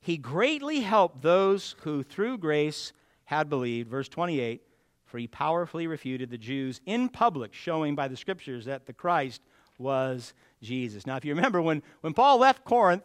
he 0.00 0.16
greatly 0.16 0.80
helped 0.80 1.20
those 1.20 1.76
who 1.82 2.02
through 2.02 2.38
grace 2.38 2.94
had 3.24 3.50
believed. 3.50 3.90
Verse 3.90 4.08
28 4.08 4.62
For 5.04 5.18
he 5.18 5.26
powerfully 5.26 5.86
refuted 5.86 6.30
the 6.30 6.38
Jews 6.38 6.80
in 6.86 7.10
public, 7.10 7.52
showing 7.52 7.94
by 7.94 8.08
the 8.08 8.16
scriptures 8.16 8.64
that 8.64 8.86
the 8.86 8.94
Christ 8.94 9.42
was 9.80 10.34
Jesus. 10.62 11.06
Now, 11.06 11.16
if 11.16 11.24
you 11.24 11.34
remember, 11.34 11.60
when, 11.60 11.82
when 12.02 12.12
Paul 12.12 12.38
left 12.38 12.64
Corinth, 12.64 13.04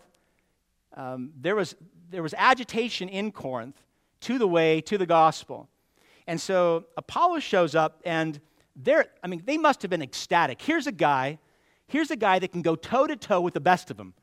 um, 0.95 1.31
there, 1.39 1.55
was, 1.55 1.75
there 2.09 2.21
was 2.21 2.33
agitation 2.37 3.09
in 3.09 3.31
Corinth 3.31 3.81
to 4.21 4.37
the 4.37 4.47
way, 4.47 4.81
to 4.81 4.97
the 4.97 5.05
gospel. 5.05 5.69
And 6.27 6.39
so 6.39 6.85
Apollos 6.97 7.43
shows 7.43 7.75
up, 7.75 8.01
and 8.05 8.39
they're, 8.75 9.05
I 9.23 9.27
mean, 9.27 9.43
they 9.45 9.57
must 9.57 9.81
have 9.81 9.89
been 9.89 10.01
ecstatic. 10.01 10.61
Here's 10.61 10.87
a 10.87 10.91
guy, 10.91 11.39
here's 11.87 12.11
a 12.11 12.15
guy 12.15 12.39
that 12.39 12.51
can 12.51 12.61
go 12.61 12.75
toe 12.75 13.07
to 13.07 13.15
toe 13.15 13.41
with 13.41 13.53
the 13.53 13.59
best 13.59 13.89
of 13.89 13.97
them 13.97 14.13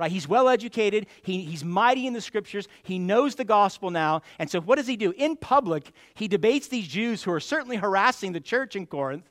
right? 0.00 0.10
He's 0.10 0.26
well 0.26 0.48
educated, 0.48 1.06
he, 1.22 1.42
he's 1.42 1.62
mighty 1.62 2.06
in 2.06 2.14
the 2.14 2.22
scriptures, 2.22 2.66
he 2.82 2.98
knows 2.98 3.34
the 3.34 3.44
gospel 3.44 3.90
now. 3.90 4.22
And 4.38 4.50
so, 4.50 4.58
what 4.58 4.76
does 4.76 4.86
he 4.86 4.96
do? 4.96 5.12
In 5.12 5.36
public, 5.36 5.92
he 6.14 6.26
debates 6.26 6.68
these 6.68 6.88
Jews 6.88 7.22
who 7.22 7.30
are 7.32 7.38
certainly 7.38 7.76
harassing 7.76 8.32
the 8.32 8.40
church 8.40 8.74
in 8.74 8.86
Corinth, 8.86 9.28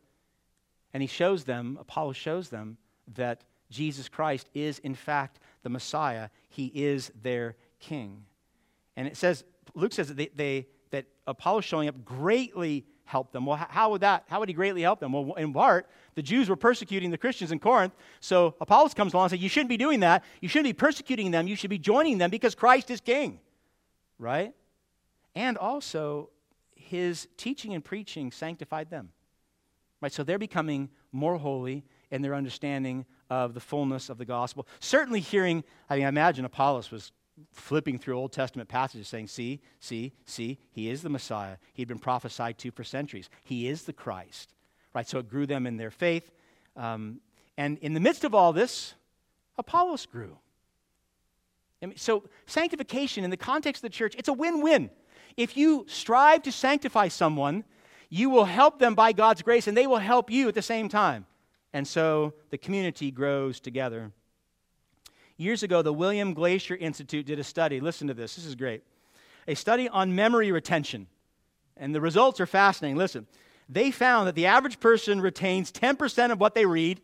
and 0.94 1.02
he 1.02 1.08
shows 1.08 1.44
them, 1.44 1.78
Apollos 1.80 2.18
shows 2.18 2.50
them, 2.50 2.78
that 3.16 3.44
Jesus 3.70 4.10
Christ 4.10 4.50
is, 4.54 4.80
in 4.80 4.96
fact, 4.96 5.40
the 5.64 5.70
Messiah. 5.70 6.30
He 6.50 6.72
is 6.74 7.12
their 7.22 7.56
king. 7.80 8.26
And 8.96 9.08
it 9.08 9.16
says, 9.16 9.44
Luke 9.76 9.94
says 9.94 10.08
that, 10.08 10.18
they, 10.18 10.32
they 10.36 10.68
that 10.92 11.06
Apollos 11.28 11.66
showing 11.66 11.88
up 11.88 12.04
greatly 12.04 12.86
helped 13.06 13.34
them. 13.34 13.46
Well, 13.46 13.58
how 13.70 13.92
would 13.92 14.02
that, 14.02 14.26
how 14.28 14.40
would 14.40 14.50
he 14.50 14.54
greatly 14.54 14.82
help 14.82 15.00
them? 15.00 15.14
Well, 15.14 15.34
in 15.36 15.54
part, 15.54 15.90
the 16.16 16.22
Jews 16.22 16.50
were 16.50 16.56
persecuting 16.56 17.12
the 17.12 17.18
Christians 17.18 17.52
in 17.52 17.60
Corinth. 17.60 17.94
So 18.20 18.56
Apollos 18.62 18.94
comes 18.94 19.14
along 19.14 19.26
and 19.26 19.32
says, 19.32 19.40
You 19.40 19.50
shouldn't 19.50 19.70
be 19.70 19.78
doing 19.78 20.02
that. 20.02 20.24
You 20.42 20.50
shouldn't 20.50 20.68
be 20.68 20.74
persecuting 20.74 21.32
them. 21.32 21.48
You 21.48 21.56
should 21.56 21.70
be 21.70 21.80
joining 21.80 22.18
them 22.18 22.30
because 22.30 22.56
Christ 22.56 22.92
is 22.92 23.02
king. 23.02 23.40
Right? 24.18 24.54
And 25.36 25.58
also, 25.58 26.30
his 26.76 27.28
teaching 27.38 27.74
and 27.74 27.84
preaching 27.84 28.32
sanctified 28.32 28.90
them. 28.90 29.10
Right? 30.02 30.12
So 30.12 30.24
they're 30.24 30.40
becoming 30.40 30.90
more 31.12 31.38
holy 31.38 31.84
in 32.12 32.22
their 32.22 32.36
understanding 32.36 33.06
of 33.30 33.54
the 33.54 33.60
fullness 33.60 34.10
of 34.10 34.18
the 34.18 34.26
gospel. 34.26 34.68
Certainly, 34.80 35.22
hearing, 35.22 35.64
I 35.90 35.98
mean, 35.98 36.06
I 36.06 36.10
imagine 36.10 36.46
Apollos 36.46 36.92
was 36.92 37.12
flipping 37.52 38.00
through 38.00 38.18
Old 38.18 38.34
Testament 38.34 38.70
passages 38.70 39.08
saying, 39.08 39.28
See, 39.28 39.62
see, 39.80 40.14
see, 40.26 40.60
he 40.72 40.90
is 40.90 41.02
the 41.02 41.10
Messiah. 41.10 41.58
He'd 41.74 41.88
been 41.88 42.00
prophesied 42.00 42.58
to 42.60 42.72
for 42.72 42.84
centuries. 42.84 43.30
He 43.44 43.68
is 43.68 43.84
the 43.84 43.94
Christ. 43.94 44.54
Right? 44.94 45.08
So 45.08 45.20
it 45.20 45.30
grew 45.30 45.46
them 45.46 45.68
in 45.68 45.78
their 45.78 45.92
faith. 45.92 46.32
Um, 46.76 47.22
and 47.58 47.78
in 47.80 47.94
the 47.94 48.00
midst 48.00 48.24
of 48.24 48.34
all 48.34 48.54
this, 48.54 48.96
Apollos 49.58 50.06
grew. 50.06 50.38
I 51.82 51.88
mean, 51.88 51.98
so 51.98 52.24
sanctification 52.46 53.24
in 53.24 53.30
the 53.30 53.38
context 53.38 53.84
of 53.84 53.92
the 53.92 53.96
church, 53.96 54.16
it's 54.18 54.30
a 54.30 54.34
win 54.34 54.62
win. 54.62 54.90
If 55.38 55.56
you 55.56 55.86
strive 55.88 56.44
to 56.44 56.52
sanctify 56.52 57.08
someone, 57.10 57.64
you 58.10 58.30
will 58.30 58.46
help 58.46 58.80
them 58.80 58.96
by 58.96 59.12
God's 59.12 59.42
grace, 59.42 59.68
and 59.68 59.78
they 59.78 59.88
will 59.88 59.98
help 59.98 60.32
you 60.32 60.48
at 60.48 60.56
the 60.56 60.62
same 60.62 60.90
time. 60.90 61.26
And 61.74 61.88
so 61.88 62.34
the 62.50 62.58
community 62.58 63.12
grows 63.12 63.60
together. 63.60 64.12
Years 65.38 65.64
ago, 65.64 65.82
the 65.82 65.94
William 65.94 66.34
Glasser 66.34 66.76
Institute 66.76 67.26
did 67.26 67.40
a 67.40 67.44
study. 67.44 67.80
Listen 67.80 68.08
to 68.08 68.14
this, 68.14 68.36
this 68.36 68.46
is 68.46 68.56
great. 68.56 68.84
A 69.48 69.56
study 69.56 69.88
on 69.88 70.16
memory 70.16 70.52
retention. 70.52 71.08
And 71.78 71.96
the 71.96 72.02
results 72.02 72.42
are 72.42 72.46
fascinating. 72.46 72.98
Listen, 72.98 73.26
they 73.70 73.92
found 73.92 74.28
that 74.28 74.36
the 74.36 74.48
average 74.48 74.80
person 74.80 75.22
retains 75.22 75.72
10% 75.72 76.32
of 76.32 76.40
what 76.40 76.56
they 76.56 76.66
read. 76.66 77.00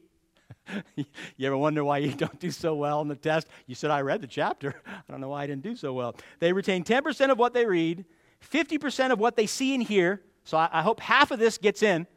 you 0.96 1.06
ever 1.48 1.56
wonder 1.56 1.84
why 1.84 2.00
you 2.00 2.12
don't 2.12 2.40
do 2.40 2.52
so 2.52 2.76
well 2.76 3.02
in 3.02 3.08
the 3.08 3.16
test? 3.16 3.48
You 3.68 3.76
said, 3.76 3.92
I 3.92 4.02
read 4.02 4.22
the 4.22 4.28
chapter. 4.28 4.76
I 4.88 5.12
don't 5.12 5.22
know 5.22 5.30
why 5.30 5.44
I 5.44 5.48
didn't 5.48 5.64
do 5.64 5.76
so 5.76 5.94
well. 5.94 6.16
They 6.40 6.52
retain 6.52 6.84
10% 6.84 7.32
of 7.32 7.38
what 7.38 7.54
they 7.54 7.66
read, 7.66 8.04
50% 8.52 9.12
of 9.12 9.20
what 9.20 9.36
they 9.36 9.46
see 9.46 9.74
and 9.76 9.84
hear. 9.84 10.22
So 10.46 10.58
I, 10.58 10.70
I 10.72 10.82
hope 10.82 11.02
half 11.02 11.32
of 11.32 11.40
this 11.40 11.58
gets 11.58 11.84
in. 11.84 12.08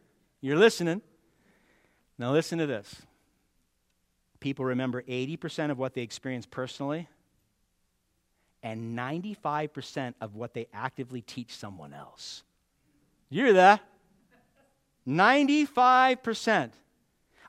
You're 0.41 0.57
listening. 0.57 1.03
Now, 2.19 2.33
listen 2.33 2.59
to 2.59 2.67
this 2.67 3.03
people 4.41 4.65
remember 4.65 5.03
80% 5.03 5.73
of 5.73 5.79
what 5.79 5.95
they 5.95 6.03
experience 6.03 6.47
personally 6.47 7.09
and 8.63 8.97
95% 8.97 10.15
of 10.21 10.37
what 10.37 10.55
they 10.55 10.69
actively 10.73 11.23
teach 11.23 11.57
someone 11.57 11.93
else. 11.93 12.45
You 13.31 13.47
hear 13.47 13.53
that? 13.55 13.81
95%. 15.07 16.71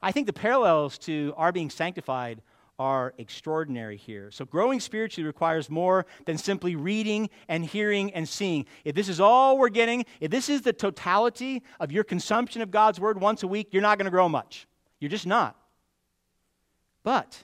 I 0.01 0.11
think 0.11 0.27
the 0.27 0.33
parallels 0.33 0.97
to 0.99 1.33
our 1.37 1.51
being 1.51 1.69
sanctified 1.69 2.41
are 2.79 3.13
extraordinary 3.17 3.97
here. 3.97 4.31
So, 4.31 4.45
growing 4.45 4.79
spiritually 4.79 5.27
requires 5.27 5.69
more 5.69 6.05
than 6.25 6.37
simply 6.37 6.75
reading 6.75 7.29
and 7.49 7.65
hearing 7.65 8.11
and 8.13 8.27
seeing. 8.27 8.65
If 8.85 8.95
this 8.95 9.09
is 9.09 9.19
all 9.19 9.57
we're 9.57 9.69
getting, 9.69 10.05
if 10.21 10.31
this 10.31 10.47
is 10.47 10.61
the 10.61 10.73
totality 10.73 11.61
of 11.79 11.91
your 11.91 12.05
consumption 12.05 12.61
of 12.61 12.71
God's 12.71 12.99
word 12.99 13.19
once 13.19 13.43
a 13.43 13.47
week, 13.47 13.67
you're 13.71 13.81
not 13.81 13.97
going 13.97 14.05
to 14.05 14.11
grow 14.11 14.29
much. 14.29 14.65
You're 14.99 15.11
just 15.11 15.27
not. 15.27 15.57
But 17.03 17.43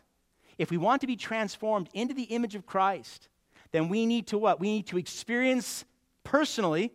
if 0.57 0.71
we 0.71 0.77
want 0.77 1.01
to 1.01 1.07
be 1.07 1.17
transformed 1.17 1.89
into 1.93 2.13
the 2.13 2.23
image 2.23 2.55
of 2.55 2.65
Christ, 2.65 3.27
then 3.71 3.89
we 3.89 4.05
need 4.05 4.27
to 4.27 4.37
what? 4.37 4.59
We 4.59 4.69
need 4.69 4.87
to 4.87 4.97
experience 4.97 5.83
personally 6.23 6.93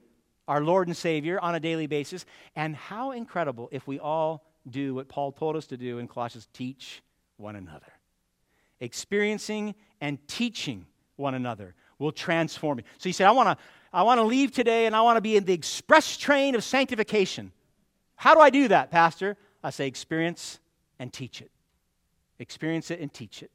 our 0.49 0.63
Lord 0.63 0.89
and 0.89 0.97
Savior 0.97 1.39
on 1.41 1.55
a 1.55 1.61
daily 1.61 1.87
basis. 1.87 2.25
And 2.57 2.75
how 2.75 3.13
incredible 3.13 3.69
if 3.71 3.87
we 3.87 3.99
all 3.99 4.47
do 4.69 4.95
what 4.95 5.09
Paul 5.09 5.33
told 5.33 5.57
us 5.57 5.67
to 5.69 5.77
do 5.77 5.99
in 5.99 6.09
Colossians 6.09 6.49
teach 6.53 7.03
one 7.37 7.57
another 7.57 8.00
experiencing 8.81 9.75
and 10.01 10.19
teaching 10.27 10.87
one 11.17 11.35
another 11.35 11.75
will 11.99 12.13
transform 12.13 12.79
you. 12.79 12.85
So 12.99 13.09
you 13.09 13.13
say, 13.13 13.25
I 13.25 13.31
want 13.31 13.59
to 13.59 13.65
I 13.93 14.05
want 14.05 14.19
to 14.19 14.25
leave 14.25 14.53
today 14.53 14.87
and 14.87 14.95
I 14.95 15.01
want 15.01 15.17
to 15.17 15.21
be 15.21 15.37
in 15.37 15.45
the 15.45 15.53
express 15.53 16.17
train 16.17 16.55
of 16.55 16.63
sanctification. 16.63 17.53
How 18.15 18.35
do 18.35 18.41
I 18.41 18.51
do 18.51 18.69
that, 18.69 18.91
Pastor? 18.91 19.37
I 19.63 19.71
say, 19.71 19.87
experience 19.87 20.61
and 20.99 21.13
teach 21.13 21.41
it. 21.43 21.51
Experience 22.39 22.91
it 22.91 23.01
and 23.01 23.13
teach 23.13 23.43
it, 23.43 23.51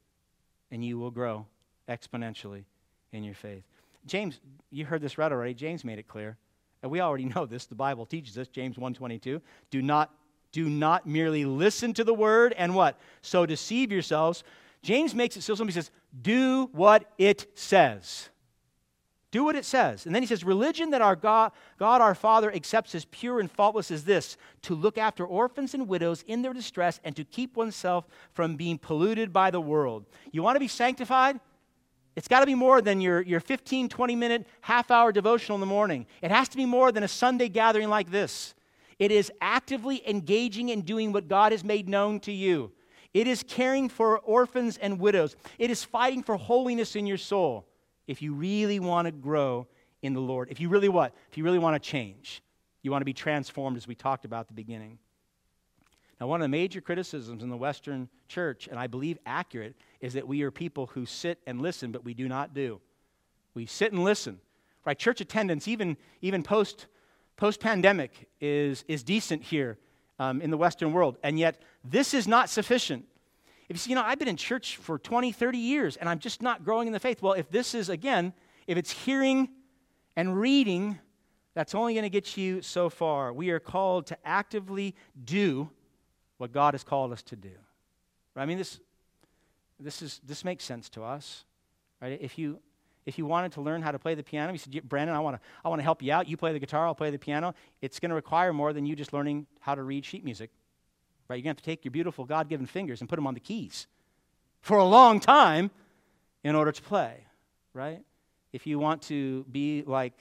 and 0.72 0.84
you 0.84 1.00
will 1.00 1.10
grow 1.10 1.48
exponentially 1.90 2.66
in 3.14 3.24
your 3.24 3.34
faith. 3.34 3.64
James, 4.06 4.40
you 4.72 4.86
heard 4.86 5.02
this 5.02 5.18
read 5.18 5.32
already. 5.32 5.54
James 5.54 5.84
made 5.84 5.98
it 5.98 6.08
clear. 6.08 6.38
And 6.84 6.92
we 6.92 7.00
already 7.00 7.26
know 7.36 7.46
this. 7.46 7.66
The 7.66 7.76
Bible 7.76 8.06
teaches 8.06 8.38
us, 8.38 8.48
James 8.48 8.78
1:22. 8.78 9.42
Do 9.72 9.82
not 9.82 10.14
do 10.52 10.70
not 10.70 11.06
merely 11.06 11.44
listen 11.44 11.94
to 11.96 12.04
the 12.04 12.14
word 12.14 12.54
and 12.58 12.76
what? 12.76 12.98
So 13.22 13.46
deceive 13.46 13.92
yourselves. 13.92 14.44
James 14.86 15.16
makes 15.16 15.36
it 15.36 15.42
so 15.42 15.56
simple. 15.56 15.66
He 15.66 15.72
says, 15.72 15.90
Do 16.22 16.70
what 16.72 17.12
it 17.18 17.48
says. 17.56 18.30
Do 19.32 19.44
what 19.44 19.56
it 19.56 19.66
says. 19.66 20.06
And 20.06 20.14
then 20.14 20.22
he 20.22 20.28
says, 20.28 20.44
Religion 20.44 20.92
that 20.92 21.02
our 21.02 21.16
God, 21.16 21.54
God 21.80 22.02
our 22.02 22.14
Father 22.14 22.54
accepts 22.54 22.94
as 22.94 23.04
pure 23.06 23.40
and 23.40 23.50
faultless 23.50 23.90
is 23.90 24.06
this 24.06 24.38
to 24.62 24.76
look 24.76 25.00
after 25.00 25.26
orphans 25.26 25.74
and 25.74 25.88
widows 25.88 26.24
in 26.28 26.44
their 26.44 26.54
distress 26.54 27.00
and 27.04 27.16
to 27.16 27.24
keep 27.24 27.58
oneself 27.58 28.06
from 28.32 28.58
being 28.58 28.78
polluted 28.78 29.34
by 29.34 29.50
the 29.50 29.60
world. 29.60 30.06
You 30.32 30.44
want 30.44 30.56
to 30.56 30.60
be 30.60 30.68
sanctified? 30.68 31.40
It's 32.16 32.28
got 32.28 32.42
to 32.42 32.46
be 32.46 32.54
more 32.54 32.80
than 32.80 33.02
your, 33.02 33.24
your 33.24 33.40
15, 33.40 33.90
20 33.90 34.16
minute, 34.16 34.48
half 34.62 34.92
hour 34.92 35.12
devotional 35.12 35.56
in 35.56 35.62
the 35.62 35.66
morning. 35.66 36.06
It 36.22 36.30
has 36.30 36.48
to 36.50 36.58
be 36.58 36.68
more 36.68 36.92
than 36.92 37.02
a 37.02 37.08
Sunday 37.08 37.50
gathering 37.50 37.90
like 37.90 38.12
this. 38.12 38.54
It 39.00 39.12
is 39.12 39.32
actively 39.42 40.08
engaging 40.08 40.70
in 40.70 40.82
doing 40.82 41.12
what 41.12 41.28
God 41.28 41.54
has 41.54 41.64
made 41.64 41.90
known 41.90 42.20
to 42.20 42.32
you. 42.32 42.72
It 43.16 43.28
is 43.28 43.44
caring 43.48 43.88
for 43.88 44.20
orphans 44.20 44.78
and 44.78 45.00
widows. 45.00 45.38
It 45.58 45.72
is 45.72 45.86
fighting 45.86 46.22
for 46.22 46.36
holiness 46.36 46.98
in 46.98 47.08
your 47.08 47.18
soul 47.18 47.66
if 48.08 48.22
you 48.22 48.34
really 48.34 48.82
want 48.82 49.06
to 49.06 49.14
grow 49.14 49.68
in 50.02 50.14
the 50.14 50.20
Lord. 50.20 50.50
If 50.52 50.60
you 50.60 50.68
really 50.68 50.90
what? 50.90 51.16
If 51.32 51.38
you 51.38 51.46
really 51.46 51.58
want 51.58 51.82
to 51.82 51.90
change. 51.90 52.44
You 52.82 52.92
want 52.92 53.00
to 53.00 53.06
be 53.06 53.14
transformed 53.14 53.78
as 53.78 53.88
we 53.88 53.96
talked 53.96 54.26
about 54.26 54.42
at 54.42 54.48
the 54.50 54.54
beginning. 54.54 55.00
Now, 56.20 56.28
one 56.28 56.42
of 56.42 56.44
the 56.44 56.50
major 56.50 56.82
criticisms 56.82 57.42
in 57.42 57.48
the 57.48 57.56
Western 57.56 58.10
church, 58.28 58.68
and 58.68 58.78
I 58.78 58.88
believe 58.88 59.18
accurate, 59.26 59.78
is 60.02 60.12
that 60.16 60.28
we 60.28 60.42
are 60.42 60.52
people 60.52 60.88
who 60.88 61.06
sit 61.06 61.40
and 61.48 61.62
listen, 61.62 61.94
but 61.94 62.04
we 62.04 62.14
do 62.14 62.28
not 62.28 62.54
do. 62.54 62.82
We 63.54 63.66
sit 63.66 63.94
and 63.94 64.04
listen. 64.04 64.42
Right? 64.84 65.00
Church 65.00 65.22
attendance, 65.22 65.70
even, 65.70 65.96
even 66.20 66.44
post 66.44 66.88
post 67.38 67.62
pandemic, 67.62 68.28
is, 68.42 68.84
is 68.90 69.04
decent 69.04 69.42
here 69.42 69.78
um, 70.20 70.42
in 70.42 70.50
the 70.50 70.58
Western 70.58 70.94
world. 70.94 71.18
And 71.24 71.38
yet, 71.40 71.62
this 71.84 72.14
is 72.14 72.28
not 72.28 72.50
sufficient. 72.50 73.06
If 73.68 73.76
you 73.76 73.80
say, 73.80 73.90
you 73.90 73.96
know, 73.96 74.04
I've 74.04 74.20
been 74.20 74.28
in 74.28 74.38
church 74.38 74.78
for 74.78 75.00
20, 75.00 75.32
30 75.32 75.58
years 75.58 75.98
and 75.98 76.08
I'm 76.08 76.20
just 76.20 76.42
not 76.42 76.64
growing 76.64 76.88
in 76.88 76.94
the 76.94 77.00
faith. 77.00 77.22
Well, 77.22 77.34
if 77.34 77.50
this 77.50 77.74
is, 77.74 77.90
again, 77.90 78.34
if 78.68 78.78
it's 78.78 78.92
hearing 78.92 79.50
and 80.16 80.40
reading, 80.40 81.00
that's 81.56 81.74
only 81.74 81.94
going 81.94 82.04
to 82.04 82.10
get 82.10 82.38
you 82.38 82.62
so 82.62 82.90
far. 82.90 83.34
We 83.34 83.50
are 83.50 83.60
called 83.60 84.08
to 84.08 84.18
actively 84.24 84.94
do 85.24 85.70
what 86.38 86.52
God 86.52 86.74
has 86.74 86.84
called 86.84 87.12
us 87.12 87.24
to 87.24 87.36
do. 87.36 87.52
I 88.36 88.46
mean, 88.46 88.58
this, 88.58 88.80
this, 89.80 90.02
is, 90.02 90.20
this 90.26 90.44
makes 90.44 90.64
sense 90.64 90.90
to 90.90 91.04
us. 91.04 91.46
Right? 92.02 92.20
If 92.22 92.38
you, 92.38 92.60
if 93.06 93.18
you 93.18 93.26
wanted 93.26 93.52
to 93.54 93.62
learn 93.62 93.82
how 93.82 93.92
to 93.92 94.00
play 94.00 94.16
the 94.16 94.24
piano, 94.24 94.52
you 94.52 94.58
said, 94.58 94.82
Brandon, 94.90 95.16
I 95.16 95.20
want 95.20 95.38
to 95.38 95.42
I 95.64 95.70
wanna 95.70 95.84
help 95.84 96.02
you 96.02 96.12
out. 96.12 96.28
You 96.28 96.38
play 96.38 96.54
the 96.54 96.60
guitar, 96.60 96.88
I'll 96.88 96.96
play 96.96 97.12
the 97.12 97.20
piano. 97.20 97.54
It's 97.82 98.00
going 98.00 98.10
to 98.10 98.16
require 98.16 98.52
more 98.52 98.74
than 98.74 98.86
you 98.86 98.96
just 98.96 99.14
learning 99.14 99.46
how 99.60 99.76
to 99.76 99.84
read 99.84 100.06
sheet 100.06 100.24
music. 100.24 100.50
Right? 101.28 101.38
You're 101.38 101.44
going 101.44 101.56
to 101.56 101.60
have 101.60 101.64
to 101.64 101.64
take 101.64 101.86
your 101.86 101.92
beautiful 101.92 102.26
God 102.26 102.50
given 102.50 102.66
fingers 102.66 103.02
and 103.02 103.10
put 103.10 103.16
them 103.16 103.28
on 103.28 103.34
the 103.34 103.40
keys 103.40 103.88
for 104.62 104.78
a 104.78 104.84
long 104.84 105.20
time 105.20 105.72
in 106.44 106.56
order 106.56 106.72
to 106.72 106.82
play. 106.82 107.26
Right? 107.74 108.02
If 108.54 108.66
you 108.66 108.80
want 108.80 109.02
to 109.04 109.44
be 109.52 109.84
like 109.86 110.14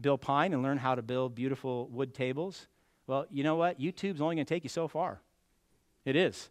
Bill 0.00 0.18
Pine 0.18 0.52
and 0.52 0.62
learn 0.62 0.78
how 0.78 0.94
to 0.94 1.02
build 1.02 1.34
beautiful 1.34 1.88
wood 1.88 2.14
tables, 2.14 2.68
well, 3.06 3.26
you 3.30 3.44
know 3.44 3.56
what? 3.56 3.80
YouTube's 3.80 4.20
only 4.20 4.36
going 4.36 4.46
to 4.46 4.54
take 4.54 4.64
you 4.64 4.70
so 4.70 4.88
far. 4.88 5.20
It 6.04 6.16
is. 6.16 6.48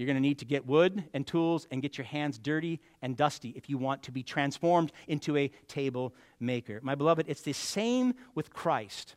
You're 0.00 0.06
going 0.06 0.16
to 0.16 0.22
need 0.22 0.38
to 0.38 0.46
get 0.46 0.66
wood 0.66 1.04
and 1.12 1.26
tools 1.26 1.66
and 1.70 1.82
get 1.82 1.98
your 1.98 2.06
hands 2.06 2.38
dirty 2.38 2.80
and 3.02 3.18
dusty 3.18 3.50
if 3.50 3.68
you 3.68 3.76
want 3.76 4.02
to 4.04 4.10
be 4.10 4.22
transformed 4.22 4.92
into 5.08 5.36
a 5.36 5.48
table 5.68 6.14
maker. 6.40 6.80
My 6.82 6.94
beloved, 6.94 7.26
it's 7.28 7.42
the 7.42 7.52
same 7.52 8.14
with 8.34 8.48
Christ. 8.48 9.16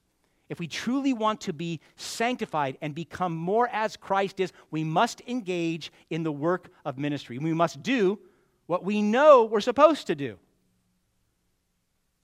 If 0.49 0.59
we 0.59 0.67
truly 0.67 1.13
want 1.13 1.39
to 1.39 1.53
be 1.53 1.79
sanctified 1.95 2.77
and 2.81 2.93
become 2.93 3.33
more 3.33 3.69
as 3.69 3.95
Christ 3.95 4.41
is, 4.41 4.51
we 4.71 4.83
must 4.83 5.21
engage 5.25 5.89
in 6.09 6.23
the 6.23 6.33
work 6.33 6.67
of 6.83 6.97
ministry. 6.97 7.37
We 7.37 7.53
must 7.53 7.81
do 7.81 8.19
what 8.65 8.83
we 8.83 9.01
know 9.01 9.45
we're 9.45 9.61
supposed 9.61 10.07
to 10.07 10.15
do. 10.15 10.37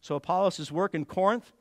So 0.01 0.15
Apollos' 0.15 0.69
work 0.69 0.93
in 0.93 1.05
Corinth 1.05 1.53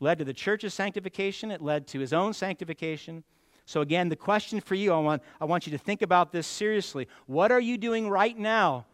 led 0.00 0.18
to 0.18 0.24
the 0.24 0.34
church's 0.34 0.74
sanctification, 0.74 1.52
it 1.52 1.62
led 1.62 1.86
to 1.86 2.00
his 2.00 2.12
own 2.12 2.32
sanctification. 2.32 3.22
So, 3.64 3.80
again, 3.80 4.08
the 4.08 4.16
question 4.16 4.60
for 4.60 4.74
you, 4.74 4.92
I 4.92 4.98
want, 4.98 5.22
I 5.40 5.44
want 5.44 5.66
you 5.66 5.72
to 5.72 5.78
think 5.78 6.02
about 6.02 6.32
this 6.32 6.46
seriously. 6.46 7.08
What 7.26 7.52
are 7.52 7.60
you 7.60 7.78
doing 7.78 8.08
right 8.08 8.36
now 8.36 8.86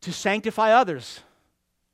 to 0.00 0.12
sanctify 0.12 0.72
others? 0.72 1.20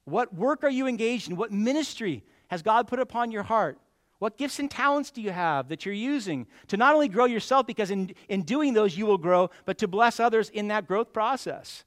What 0.05 0.35
work 0.35 0.65
are 0.65 0.71
you 0.71 0.87
engaged 0.87 1.29
in? 1.29 1.37
What 1.37 1.53
ministry 1.53 2.25
has 2.49 2.63
God 2.63 2.89
put 2.89 2.99
upon 2.99 3.31
your 3.31 3.43
heart? 3.43 3.79
What 4.19 4.37
gifts 4.37 4.59
and 4.59 4.71
talents 4.71 5.11
do 5.11 5.23
you 5.23 5.31
have 5.31 5.69
that 5.69 5.85
you're 5.85 5.95
using 5.95 6.47
to 6.69 6.77
not 6.77 6.95
only 6.95 7.09
grow 7.09 7.27
yourself, 7.27 7.67
because 7.67 7.91
in, 7.91 8.15
in 8.29 8.43
doing 8.43 8.73
those 8.73 8.97
you 8.97 9.07
will 9.07 9.19
grow, 9.19 9.51
but 9.65 9.79
to 9.79 9.87
bless 9.87 10.19
others 10.19 10.49
in 10.49 10.69
that 10.69 10.89
growth 10.89 11.13
process? 11.13 11.85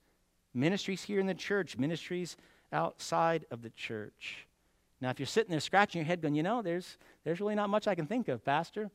Ministries 0.53 1.03
here 1.03 1.19
in 1.19 1.25
the 1.25 1.33
church, 1.33 1.77
ministries 1.77 2.37
outside 2.71 3.45
of 3.51 3.63
the 3.63 3.69
church. 3.71 4.47
Now, 5.01 5.09
if 5.09 5.19
you're 5.19 5.25
sitting 5.25 5.49
there 5.49 5.59
scratching 5.59 5.99
your 5.99 6.05
head 6.05 6.21
going, 6.21 6.35
you 6.35 6.43
know, 6.43 6.61
there's, 6.61 6.97
there's 7.23 7.41
really 7.41 7.55
not 7.55 7.69
much 7.69 7.87
I 7.87 7.95
can 7.95 8.05
think 8.05 8.27
of, 8.27 8.45
Pastor. 8.45 8.91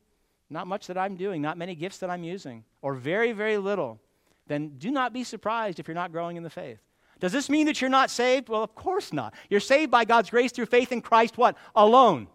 Not 0.49 0.67
much 0.67 0.87
that 0.87 0.99
I'm 0.99 1.17
doing, 1.17 1.43
not 1.43 1.59
many 1.59 1.75
gifts 1.75 1.99
that 1.99 2.11
I'm 2.11 2.23
using, 2.23 2.65
or 2.83 2.95
very, 2.95 3.33
very 3.33 3.59
little, 3.59 4.01
then 4.47 4.79
do 4.79 4.91
not 4.91 5.13
be 5.13 5.25
surprised 5.25 5.81
if 5.81 5.89
you're 5.89 5.95
not 5.95 6.13
growing 6.13 6.37
in 6.37 6.43
the 6.43 6.51
faith. 6.51 6.79
Does 7.19 7.33
this 7.33 7.49
mean 7.49 7.67
that 7.67 7.81
you're 7.81 7.91
not 7.91 8.11
saved? 8.11 8.49
Well, 8.49 8.63
of 8.63 8.75
course 8.75 9.13
not. 9.13 9.35
You're 9.49 9.61
saved 9.61 9.91
by 9.91 10.05
God's 10.05 10.31
grace 10.31 10.53
through 10.53 10.67
faith 10.67 10.93
in 10.93 11.01
Christ, 11.01 11.39
what? 11.39 11.57
Alone. 11.75 12.29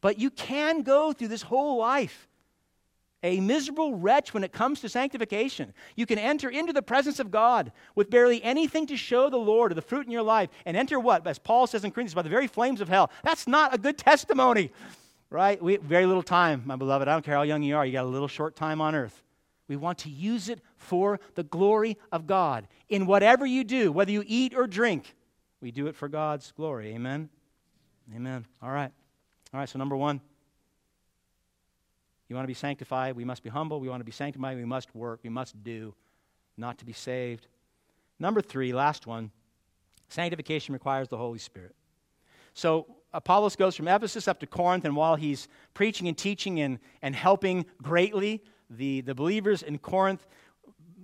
But 0.00 0.18
you 0.18 0.30
can 0.30 0.82
go 0.82 1.12
through 1.12 1.28
this 1.28 1.42
whole 1.42 1.78
life 1.78 2.28
a 3.22 3.40
miserable 3.40 3.96
wretch 3.96 4.32
when 4.32 4.44
it 4.44 4.52
comes 4.52 4.80
to 4.80 4.88
sanctification. 4.88 5.74
You 5.96 6.06
can 6.06 6.18
enter 6.18 6.48
into 6.48 6.72
the 6.72 6.82
presence 6.82 7.18
of 7.18 7.30
God 7.30 7.72
with 7.94 8.10
barely 8.10 8.42
anything 8.42 8.86
to 8.86 8.96
show 8.96 9.28
the 9.28 9.36
Lord 9.36 9.72
or 9.72 9.74
the 9.74 9.82
fruit 9.82 10.06
in 10.06 10.12
your 10.12 10.22
life 10.22 10.48
and 10.64 10.76
enter 10.76 11.00
what? 11.00 11.26
As 11.26 11.38
Paul 11.38 11.66
says 11.66 11.84
in 11.84 11.90
Corinthians, 11.90 12.14
by 12.14 12.22
the 12.22 12.28
very 12.28 12.46
flames 12.46 12.80
of 12.80 12.88
hell. 12.88 13.10
That's 13.24 13.48
not 13.48 13.74
a 13.74 13.78
good 13.78 13.98
testimony, 13.98 14.70
right? 15.30 15.60
We 15.62 15.76
very 15.76 16.06
little 16.06 16.22
time, 16.22 16.62
my 16.66 16.76
beloved. 16.76 17.08
I 17.08 17.12
don't 17.12 17.24
care 17.24 17.34
how 17.34 17.42
young 17.42 17.62
you 17.62 17.76
are, 17.76 17.84
you 17.84 17.92
got 17.92 18.04
a 18.04 18.08
little 18.08 18.28
short 18.28 18.56
time 18.56 18.80
on 18.80 18.94
earth. 18.94 19.22
We 19.68 19.76
want 19.76 19.98
to 19.98 20.10
use 20.10 20.48
it 20.48 20.60
for 20.76 21.18
the 21.34 21.42
glory 21.42 21.98
of 22.12 22.26
God. 22.26 22.68
In 22.88 23.06
whatever 23.06 23.44
you 23.44 23.64
do, 23.64 23.90
whether 23.90 24.12
you 24.12 24.22
eat 24.26 24.54
or 24.54 24.66
drink, 24.66 25.14
we 25.60 25.72
do 25.72 25.88
it 25.88 25.96
for 25.96 26.08
God's 26.08 26.52
glory. 26.52 26.94
Amen? 26.94 27.28
Amen. 28.14 28.46
All 28.62 28.70
right. 28.70 28.92
All 29.52 29.60
right, 29.60 29.68
so 29.68 29.78
number 29.78 29.96
one. 29.96 30.20
You 32.28 32.34
want 32.34 32.44
to 32.44 32.48
be 32.48 32.54
sanctified? 32.54 33.16
We 33.16 33.24
must 33.24 33.42
be 33.42 33.50
humble. 33.50 33.80
We 33.80 33.88
want 33.88 34.00
to 34.00 34.04
be 34.04 34.12
sanctified. 34.12 34.56
We 34.56 34.64
must 34.64 34.94
work. 34.94 35.20
We 35.22 35.30
must 35.30 35.62
do, 35.62 35.94
not 36.56 36.78
to 36.78 36.84
be 36.84 36.92
saved. 36.92 37.46
Number 38.18 38.40
three, 38.40 38.72
last 38.72 39.06
one 39.06 39.30
sanctification 40.08 40.72
requires 40.72 41.08
the 41.08 41.16
Holy 41.16 41.38
Spirit. 41.38 41.74
So 42.54 42.86
Apollos 43.12 43.56
goes 43.56 43.74
from 43.76 43.88
Ephesus 43.88 44.28
up 44.28 44.40
to 44.40 44.46
Corinth, 44.46 44.84
and 44.84 44.94
while 44.94 45.16
he's 45.16 45.48
preaching 45.74 46.08
and 46.08 46.16
teaching 46.16 46.60
and, 46.60 46.78
and 47.02 47.14
helping 47.14 47.64
greatly 47.82 48.42
the, 48.68 49.00
the 49.02 49.14
believers 49.14 49.62
in 49.62 49.78
Corinth, 49.78 50.26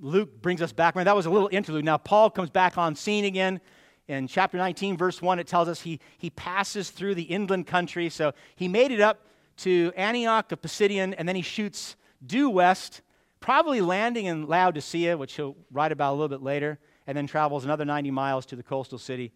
Luke 0.00 0.42
brings 0.42 0.60
us 0.60 0.72
back. 0.72 0.96
Man, 0.96 1.04
that 1.04 1.16
was 1.16 1.26
a 1.26 1.30
little 1.30 1.48
interlude. 1.52 1.84
Now, 1.84 1.96
Paul 1.96 2.28
comes 2.28 2.50
back 2.50 2.76
on 2.76 2.94
scene 2.94 3.24
again. 3.24 3.60
In 4.08 4.26
chapter 4.26 4.58
19, 4.58 4.96
verse 4.96 5.22
1, 5.22 5.38
it 5.38 5.46
tells 5.46 5.68
us 5.68 5.80
he, 5.80 6.00
he 6.18 6.28
passes 6.30 6.90
through 6.90 7.14
the 7.14 7.22
inland 7.22 7.68
country. 7.68 8.10
So 8.10 8.32
he 8.56 8.66
made 8.66 8.90
it 8.90 9.00
up 9.00 9.26
to 9.58 9.92
Antioch 9.96 10.50
of 10.50 10.60
Pisidia, 10.60 11.14
and 11.16 11.28
then 11.28 11.36
he 11.36 11.42
shoots 11.42 11.96
due 12.26 12.50
west, 12.50 13.00
probably 13.38 13.80
landing 13.80 14.26
in 14.26 14.48
Laodicea, 14.48 15.16
which 15.16 15.34
he'll 15.34 15.56
write 15.70 15.92
about 15.92 16.12
a 16.12 16.14
little 16.14 16.28
bit 16.28 16.42
later, 16.42 16.78
and 17.06 17.16
then 17.16 17.28
travels 17.28 17.64
another 17.64 17.84
90 17.84 18.10
miles 18.10 18.44
to 18.46 18.56
the 18.56 18.62
coastal 18.62 18.98
city 18.98 19.32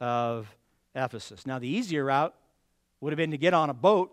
of 0.00 0.52
Ephesus. 0.94 1.46
Now, 1.46 1.58
the 1.58 1.68
easier 1.68 2.04
route 2.04 2.34
would 3.00 3.12
have 3.12 3.18
been 3.18 3.30
to 3.30 3.38
get 3.38 3.54
on 3.54 3.70
a 3.70 3.74
boat 3.74 4.12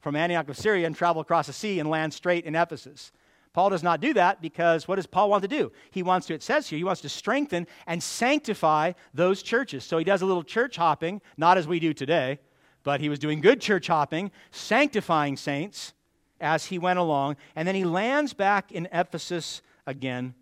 from 0.00 0.16
Antioch 0.16 0.48
of 0.48 0.56
Syria 0.56 0.86
and 0.86 0.96
travel 0.96 1.20
across 1.20 1.46
the 1.46 1.52
sea 1.52 1.78
and 1.78 1.88
land 1.88 2.14
straight 2.14 2.44
in 2.44 2.54
Ephesus. 2.54 3.12
Paul 3.52 3.70
does 3.70 3.82
not 3.82 4.00
do 4.00 4.14
that 4.14 4.40
because 4.40 4.86
what 4.86 4.96
does 4.96 5.06
Paul 5.06 5.28
want 5.30 5.42
to 5.42 5.48
do? 5.48 5.72
He 5.90 6.02
wants 6.02 6.28
to, 6.28 6.34
it 6.34 6.42
says 6.42 6.68
here, 6.68 6.76
he 6.76 6.84
wants 6.84 7.00
to 7.00 7.08
strengthen 7.08 7.66
and 7.86 8.00
sanctify 8.02 8.92
those 9.12 9.42
churches. 9.42 9.84
So 9.84 9.98
he 9.98 10.04
does 10.04 10.22
a 10.22 10.26
little 10.26 10.44
church 10.44 10.76
hopping, 10.76 11.20
not 11.36 11.58
as 11.58 11.66
we 11.66 11.80
do 11.80 11.92
today, 11.92 12.38
but 12.84 13.00
he 13.00 13.08
was 13.08 13.18
doing 13.18 13.40
good 13.40 13.60
church 13.60 13.88
hopping, 13.88 14.30
sanctifying 14.52 15.36
saints 15.36 15.94
as 16.40 16.66
he 16.66 16.78
went 16.78 16.98
along. 16.98 17.36
And 17.56 17.66
then 17.66 17.74
he 17.74 17.84
lands 17.84 18.32
back 18.32 18.70
in 18.70 18.88
Ephesus 18.92 19.62
again. 19.86 20.34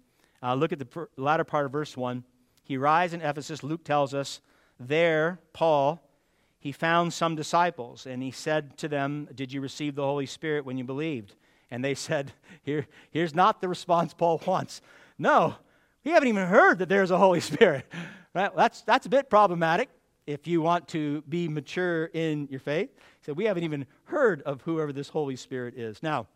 Uh, 0.43 0.55
look 0.55 0.73
at 0.73 0.79
the 0.79 1.09
latter 1.17 1.45
part 1.45 1.65
of 1.65 1.73
verse 1.73 1.97
1. 1.97 2.23
He 2.63 2.77
arrives 2.77 3.15
in 3.15 3.23
Ephesus, 3.23 3.63
Luke 3.63 3.85
tells 3.85 4.13
us. 4.13 4.41
There, 4.81 5.41
Paul, 5.53 6.01
he 6.59 6.73
found 6.73 7.13
some 7.13 7.35
disciples, 7.35 8.07
and 8.07 8.23
he 8.23 8.31
said 8.31 8.77
to 8.79 8.89
them, 8.89 9.29
Did 9.35 9.53
you 9.53 9.61
receive 9.61 9.95
the 9.95 10.05
Holy 10.05 10.27
Spirit 10.27 10.65
when 10.65 10.77
you 10.77 10.85
believed? 10.85 11.35
And 11.71 11.85
they 11.85 11.95
said, 11.97 12.33
Here, 12.63 12.87
Here's 13.11 13.35
not 13.35 13.61
the 13.61 13.69
response 13.69 14.15
Paul 14.15 14.41
wants. 14.47 14.81
No, 15.19 15.57
we 16.05 16.13
haven't 16.13 16.29
even 16.29 16.47
heard 16.47 16.79
that 16.79 16.89
there's 16.89 17.11
a 17.11 17.19
Holy 17.19 17.41
Spirit. 17.53 17.87
Right? 18.35 18.55
That's, 18.55 18.83
that's 18.83 19.07
a 19.07 19.09
bit 19.09 19.31
problematic 19.31 19.89
if 20.27 20.47
you 20.47 20.61
want 20.61 20.87
to 20.89 21.23
be 21.29 21.49
mature 21.49 22.07
in 22.07 22.49
your 22.51 22.61
faith. 22.61 22.91
He 22.95 23.25
said, 23.25 23.37
We 23.37 23.47
haven't 23.47 23.65
even 23.65 23.87
heard 24.05 24.43
of 24.43 24.63
whoever 24.63 24.93
this 24.93 25.09
Holy 25.09 25.37
Spirit 25.37 25.75
is. 25.77 26.03
Now, 26.03 26.27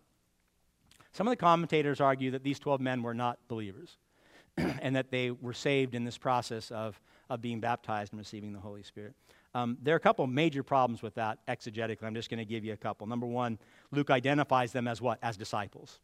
some 1.13 1.27
of 1.27 1.33
the 1.33 1.37
commentators 1.37 2.01
argue 2.01 2.31
that 2.31 2.43
these 2.43 2.59
12 2.59 2.81
men 2.81 3.03
were 3.03 3.13
not 3.13 3.39
believers 3.49 3.99
and 4.57 4.97
that 4.97 5.11
they 5.11 5.31
were 5.31 5.53
saved 5.53 5.95
in 5.95 6.05
this 6.05 6.17
process 6.17 6.71
of, 6.71 6.99
of 7.33 7.41
being 7.41 7.61
baptized 7.61 8.13
and 8.13 8.19
receiving 8.19 8.53
the 8.53 8.61
Holy 8.61 8.83
Spirit. 8.83 9.15
Um, 9.55 9.79
there 9.83 9.95
are 9.95 9.97
a 9.97 10.01
couple 10.01 10.27
major 10.27 10.63
problems 10.63 11.03
with 11.03 11.15
that 11.15 11.39
exegetically. 11.47 12.05
I'm 12.05 12.15
just 12.15 12.31
going 12.31 12.39
to 12.39 12.45
give 12.45 12.65
you 12.65 12.73
a 12.73 12.77
couple. 12.77 13.07
Number 13.07 13.27
one, 13.27 13.59
Luke 13.91 14.11
identifies 14.11 14.73
them 14.73 14.87
as 14.87 15.01
what? 15.01 15.19
As 15.23 15.37
disciples, 15.37 15.99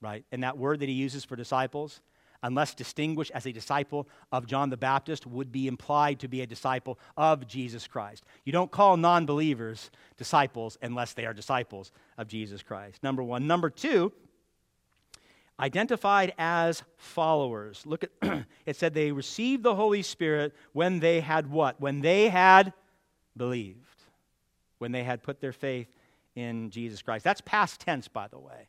right? 0.00 0.24
And 0.32 0.42
that 0.42 0.58
word 0.58 0.80
that 0.80 0.88
he 0.88 0.94
uses 0.94 1.24
for 1.24 1.36
disciples 1.36 2.00
unless 2.42 2.74
distinguished 2.74 3.32
as 3.34 3.46
a 3.46 3.52
disciple 3.52 4.08
of 4.30 4.46
John 4.46 4.70
the 4.70 4.76
Baptist, 4.76 5.26
would 5.26 5.50
be 5.50 5.66
implied 5.66 6.20
to 6.20 6.28
be 6.28 6.40
a 6.40 6.46
disciple 6.46 6.98
of 7.16 7.48
Jesus 7.48 7.88
Christ. 7.88 8.24
You 8.44 8.52
don't 8.52 8.70
call 8.70 8.96
non 8.96 9.26
believers 9.26 9.90
disciples 10.16 10.78
unless 10.80 11.14
they 11.14 11.26
are 11.26 11.34
disciples 11.34 11.90
of 12.16 12.28
Jesus 12.28 12.62
Christ. 12.62 13.02
Number 13.02 13.22
one. 13.24 13.46
Number 13.46 13.70
two, 13.70 14.12
identified 15.60 16.32
as 16.38 16.82
followers. 16.96 17.82
Look 17.84 18.04
at 18.04 18.10
it 18.66 18.76
said 18.76 18.94
they 18.94 19.12
received 19.12 19.62
the 19.62 19.74
Holy 19.74 20.02
Spirit 20.02 20.54
when 20.72 21.00
they 21.00 21.20
had 21.20 21.50
what? 21.50 21.80
When 21.80 22.00
they 22.00 22.28
had 22.28 22.72
believed. 23.36 23.84
When 24.78 24.92
they 24.92 25.04
had 25.04 25.22
put 25.22 25.40
their 25.40 25.52
faith 25.52 25.88
in 26.36 26.70
Jesus 26.70 27.02
Christ. 27.02 27.24
That's 27.24 27.40
past 27.40 27.80
tense, 27.80 28.08
by 28.08 28.28
the 28.28 28.38
way. 28.38 28.68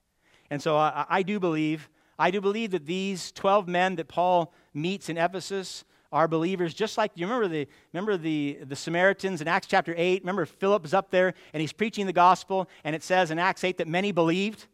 And 0.50 0.62
so 0.62 0.76
I, 0.76 1.06
I 1.10 1.24
do 1.24 1.40
believe 1.40 1.90
I 2.20 2.32
do 2.32 2.42
believe 2.42 2.72
that 2.72 2.86
these 2.86 3.32
12 3.32 3.70
men 3.70 3.96
that 3.96 4.10
Paul 4.10 4.54
meets 4.74 5.08
in 5.08 5.18
Ephesus 5.18 5.86
are 6.12 6.28
believers, 6.28 6.74
just 6.74 6.98
like 6.98 7.12
you 7.16 7.26
remember 7.26 7.48
the, 7.48 7.68
remember 7.94 8.18
the, 8.18 8.60
the 8.68 8.76
Samaritans 8.76 9.40
in 9.40 9.48
Acts 9.48 9.68
chapter 9.68 9.94
8? 9.96 10.24
Remember 10.24 10.46
Philip 10.46 10.84
is 10.84 10.94
up 10.94 11.12
there 11.12 11.34
and 11.54 11.62
he's 11.62 11.72
preaching 11.72 12.08
the 12.08 12.14
gospel, 12.14 12.68
and 12.84 12.94
it 12.94 13.04
says 13.04 13.32
in 13.32 13.40
Acts 13.40 13.64
8 13.64 13.78
that 13.78 13.88
many 13.88 14.12
believed, 14.12 14.66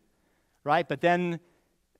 right? 0.64 0.88
But 0.88 1.02
then 1.02 1.40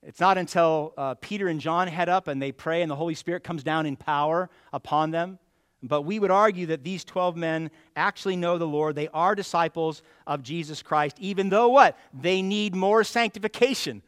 it's 0.06 0.20
not 0.20 0.38
until 0.38 0.94
uh, 0.96 1.14
Peter 1.14 1.48
and 1.48 1.60
John 1.60 1.88
head 1.88 2.08
up 2.08 2.28
and 2.28 2.40
they 2.40 2.52
pray 2.52 2.82
and 2.82 2.88
the 2.90 2.94
Holy 2.94 3.16
Spirit 3.16 3.42
comes 3.42 3.64
down 3.64 3.86
in 3.86 3.96
power 3.96 4.48
upon 4.72 5.10
them. 5.10 5.40
But 5.82 6.02
we 6.02 6.20
would 6.20 6.30
argue 6.30 6.66
that 6.66 6.84
these 6.84 7.04
12 7.04 7.36
men 7.36 7.72
actually 7.96 8.36
know 8.36 8.56
the 8.56 8.68
Lord. 8.68 8.94
They 8.94 9.08
are 9.08 9.34
disciples 9.34 10.02
of 10.24 10.44
Jesus 10.44 10.80
Christ, 10.80 11.16
even 11.18 11.48
though 11.48 11.68
what? 11.68 11.98
They 12.14 12.40
need 12.40 12.76
more 12.76 13.02
sanctification. 13.02 14.00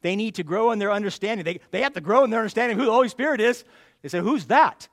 They 0.00 0.14
need 0.14 0.36
to 0.36 0.44
grow 0.44 0.70
in 0.70 0.78
their 0.78 0.92
understanding. 0.92 1.44
They, 1.44 1.58
they 1.72 1.82
have 1.82 1.94
to 1.94 2.00
grow 2.00 2.22
in 2.22 2.30
their 2.30 2.40
understanding 2.40 2.78
who 2.78 2.84
the 2.84 2.92
Holy 2.92 3.08
Spirit 3.08 3.40
is. 3.40 3.64
They 4.00 4.08
say, 4.08 4.20
Who's 4.20 4.46
that? 4.46 4.88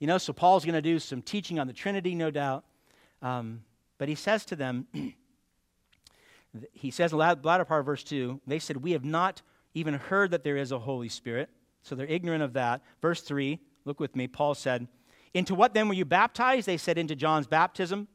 You 0.00 0.08
know, 0.08 0.18
so 0.18 0.32
Paul's 0.32 0.64
going 0.64 0.74
to 0.74 0.82
do 0.82 0.98
some 0.98 1.22
teaching 1.22 1.60
on 1.60 1.68
the 1.68 1.72
Trinity, 1.72 2.16
no 2.16 2.32
doubt. 2.32 2.64
Um, 3.22 3.62
but 3.98 4.08
he 4.08 4.16
says 4.16 4.44
to 4.46 4.56
them, 4.56 4.88
he 6.72 6.90
says 6.90 7.12
in 7.12 7.18
the 7.18 7.38
latter 7.42 7.64
part 7.64 7.80
of 7.80 7.86
verse 7.86 8.02
2, 8.02 8.40
they 8.44 8.58
said, 8.58 8.78
We 8.78 8.92
have 8.92 9.04
not 9.04 9.40
even 9.74 9.94
heard 9.94 10.30
that 10.30 10.44
there 10.44 10.56
is 10.56 10.72
a 10.72 10.78
Holy 10.78 11.08
Spirit. 11.08 11.50
So 11.82 11.94
they're 11.94 12.06
ignorant 12.06 12.42
of 12.42 12.54
that. 12.54 12.82
Verse 13.02 13.20
3, 13.20 13.58
look 13.84 14.00
with 14.00 14.16
me. 14.16 14.26
Paul 14.26 14.54
said, 14.54 14.88
Into 15.34 15.54
what 15.54 15.74
then 15.74 15.88
were 15.88 15.94
you 15.94 16.04
baptized? 16.04 16.66
They 16.66 16.76
said, 16.76 16.96
Into 16.96 17.16
John's 17.16 17.46
baptism. 17.46 18.08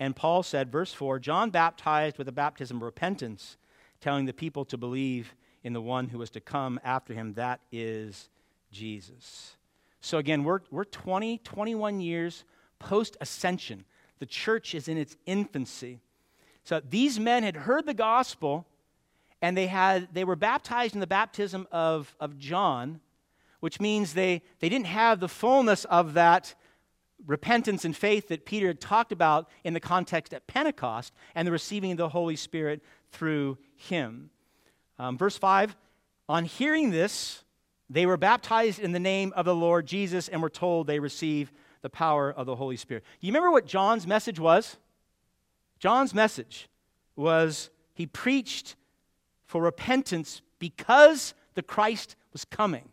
And 0.00 0.16
Paul 0.16 0.42
said, 0.42 0.72
verse 0.72 0.94
4, 0.94 1.18
John 1.18 1.50
baptized 1.50 2.16
with 2.16 2.26
a 2.26 2.32
baptism 2.32 2.78
of 2.78 2.82
repentance, 2.84 3.58
telling 4.00 4.24
the 4.24 4.32
people 4.32 4.64
to 4.64 4.78
believe 4.78 5.34
in 5.62 5.74
the 5.74 5.82
one 5.82 6.08
who 6.08 6.16
was 6.16 6.30
to 6.30 6.40
come 6.40 6.80
after 6.82 7.12
him. 7.12 7.34
That 7.34 7.60
is 7.70 8.30
Jesus. 8.72 9.56
So 10.00 10.16
again, 10.16 10.42
we're, 10.42 10.60
we're 10.70 10.84
20, 10.84 11.38
21 11.38 12.00
years 12.00 12.44
post 12.78 13.18
ascension. 13.20 13.84
The 14.20 14.26
church 14.26 14.74
is 14.74 14.88
in 14.88 14.96
its 14.96 15.18
infancy. 15.26 16.00
So 16.64 16.80
these 16.80 17.20
men 17.20 17.42
had 17.42 17.56
heard 17.56 17.84
the 17.84 17.92
gospel 17.92 18.66
and 19.42 19.56
they, 19.56 19.66
had, 19.66 20.08
they 20.12 20.24
were 20.24 20.36
baptized 20.36 20.94
in 20.94 21.00
the 21.00 21.06
baptism 21.06 21.66
of, 21.72 22.14
of 22.20 22.38
John, 22.38 23.00
which 23.60 23.80
means 23.80 24.14
they, 24.14 24.42
they 24.60 24.68
didn't 24.68 24.86
have 24.86 25.20
the 25.20 25.28
fullness 25.28 25.84
of 25.86 26.14
that 26.14 26.54
repentance 27.26 27.84
and 27.84 27.96
faith 27.96 28.28
that 28.28 28.46
Peter 28.46 28.68
had 28.68 28.80
talked 28.80 29.12
about 29.12 29.48
in 29.64 29.74
the 29.74 29.80
context 29.80 30.32
at 30.32 30.46
Pentecost 30.46 31.12
and 31.34 31.46
the 31.46 31.52
receiving 31.52 31.92
of 31.92 31.98
the 31.98 32.08
Holy 32.08 32.36
Spirit 32.36 32.82
through 33.10 33.58
him. 33.76 34.30
Um, 34.98 35.18
verse 35.18 35.36
5 35.36 35.76
On 36.28 36.44
hearing 36.44 36.90
this, 36.90 37.44
they 37.88 38.06
were 38.06 38.16
baptized 38.16 38.78
in 38.78 38.92
the 38.92 39.00
name 39.00 39.32
of 39.34 39.44
the 39.44 39.54
Lord 39.54 39.86
Jesus 39.86 40.28
and 40.28 40.40
were 40.40 40.50
told 40.50 40.86
they 40.86 41.00
receive 41.00 41.52
the 41.82 41.90
power 41.90 42.30
of 42.30 42.46
the 42.46 42.56
Holy 42.56 42.76
Spirit. 42.76 43.04
You 43.20 43.28
remember 43.28 43.50
what 43.50 43.66
John's 43.66 44.06
message 44.06 44.38
was? 44.38 44.76
John's 45.78 46.14
message 46.14 46.68
was 47.16 47.70
he 47.94 48.06
preached 48.06 48.76
for 49.50 49.60
repentance 49.60 50.42
because 50.60 51.34
the 51.54 51.62
Christ 51.62 52.14
was 52.32 52.44
coming. 52.44 52.88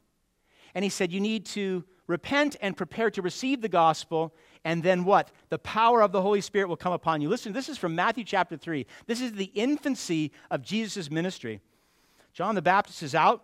And 0.73 0.83
he 0.83 0.89
said, 0.89 1.11
You 1.11 1.19
need 1.19 1.45
to 1.47 1.83
repent 2.07 2.55
and 2.61 2.75
prepare 2.75 3.11
to 3.11 3.21
receive 3.21 3.61
the 3.61 3.69
gospel, 3.69 4.33
and 4.65 4.81
then 4.81 5.05
what? 5.05 5.29
The 5.49 5.59
power 5.59 6.01
of 6.01 6.11
the 6.11 6.21
Holy 6.23 6.41
Spirit 6.41 6.67
will 6.67 6.75
come 6.75 6.93
upon 6.93 7.21
you. 7.21 7.29
Listen, 7.29 7.53
this 7.53 7.69
is 7.69 7.77
from 7.77 7.93
Matthew 7.93 8.23
chapter 8.23 8.57
3. 8.57 8.87
This 9.05 9.21
is 9.21 9.33
the 9.33 9.51
infancy 9.53 10.31
of 10.49 10.63
Jesus' 10.63 11.11
ministry. 11.11 11.61
John 12.33 12.55
the 12.55 12.61
Baptist 12.63 13.03
is 13.03 13.13
out, 13.13 13.43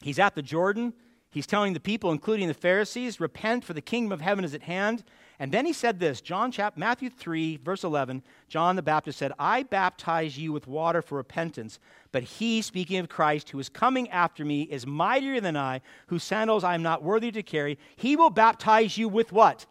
he's 0.00 0.18
at 0.18 0.34
the 0.34 0.42
Jordan. 0.42 0.94
He's 1.30 1.48
telling 1.48 1.72
the 1.72 1.80
people, 1.80 2.12
including 2.12 2.46
the 2.46 2.54
Pharisees, 2.54 3.18
repent 3.18 3.64
for 3.64 3.72
the 3.72 3.80
kingdom 3.80 4.12
of 4.12 4.20
heaven 4.20 4.44
is 4.44 4.54
at 4.54 4.62
hand. 4.62 5.02
And 5.38 5.50
then 5.50 5.66
he 5.66 5.72
said 5.72 5.98
this, 5.98 6.20
John 6.20 6.52
chap- 6.52 6.76
Matthew 6.76 7.10
3, 7.10 7.56
verse 7.56 7.82
11, 7.82 8.22
John 8.48 8.76
the 8.76 8.82
Baptist 8.82 9.18
said, 9.18 9.32
I 9.38 9.64
baptize 9.64 10.38
you 10.38 10.52
with 10.52 10.68
water 10.68 11.02
for 11.02 11.16
repentance, 11.16 11.80
but 12.12 12.22
he, 12.22 12.62
speaking 12.62 12.98
of 12.98 13.08
Christ, 13.08 13.50
who 13.50 13.58
is 13.58 13.68
coming 13.68 14.08
after 14.10 14.44
me, 14.44 14.62
is 14.62 14.86
mightier 14.86 15.40
than 15.40 15.56
I, 15.56 15.80
whose 16.06 16.22
sandals 16.22 16.62
I 16.62 16.74
am 16.74 16.82
not 16.82 17.02
worthy 17.02 17.32
to 17.32 17.42
carry. 17.42 17.78
He 17.96 18.14
will 18.14 18.30
baptize 18.30 18.96
you 18.96 19.08
with 19.08 19.32
what? 19.32 19.66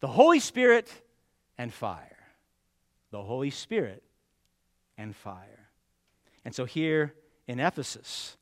The 0.00 0.08
Holy 0.08 0.40
Spirit 0.40 0.92
and 1.56 1.72
fire. 1.72 2.18
The 3.12 3.22
Holy 3.22 3.50
Spirit 3.50 4.02
and 4.98 5.14
fire. 5.14 5.70
And 6.44 6.54
so 6.54 6.64
here 6.64 7.14
in 7.46 7.60
Ephesus, 7.60 8.36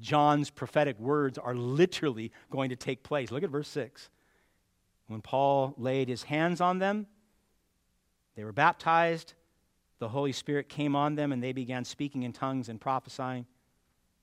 John's 0.00 0.50
prophetic 0.50 0.98
words 0.98 1.38
are 1.38 1.54
literally 1.54 2.30
going 2.50 2.70
to 2.70 2.76
take 2.76 3.02
place. 3.02 3.30
Look 3.30 3.42
at 3.42 3.50
verse 3.50 3.68
6. 3.68 4.10
When 5.12 5.20
Paul 5.20 5.74
laid 5.76 6.08
his 6.08 6.22
hands 6.22 6.62
on 6.62 6.78
them, 6.78 7.06
they 8.34 8.44
were 8.44 8.52
baptized. 8.52 9.34
The 9.98 10.08
Holy 10.08 10.32
Spirit 10.32 10.70
came 10.70 10.96
on 10.96 11.16
them, 11.16 11.32
and 11.32 11.42
they 11.42 11.52
began 11.52 11.84
speaking 11.84 12.22
in 12.22 12.32
tongues 12.32 12.70
and 12.70 12.80
prophesying. 12.80 13.44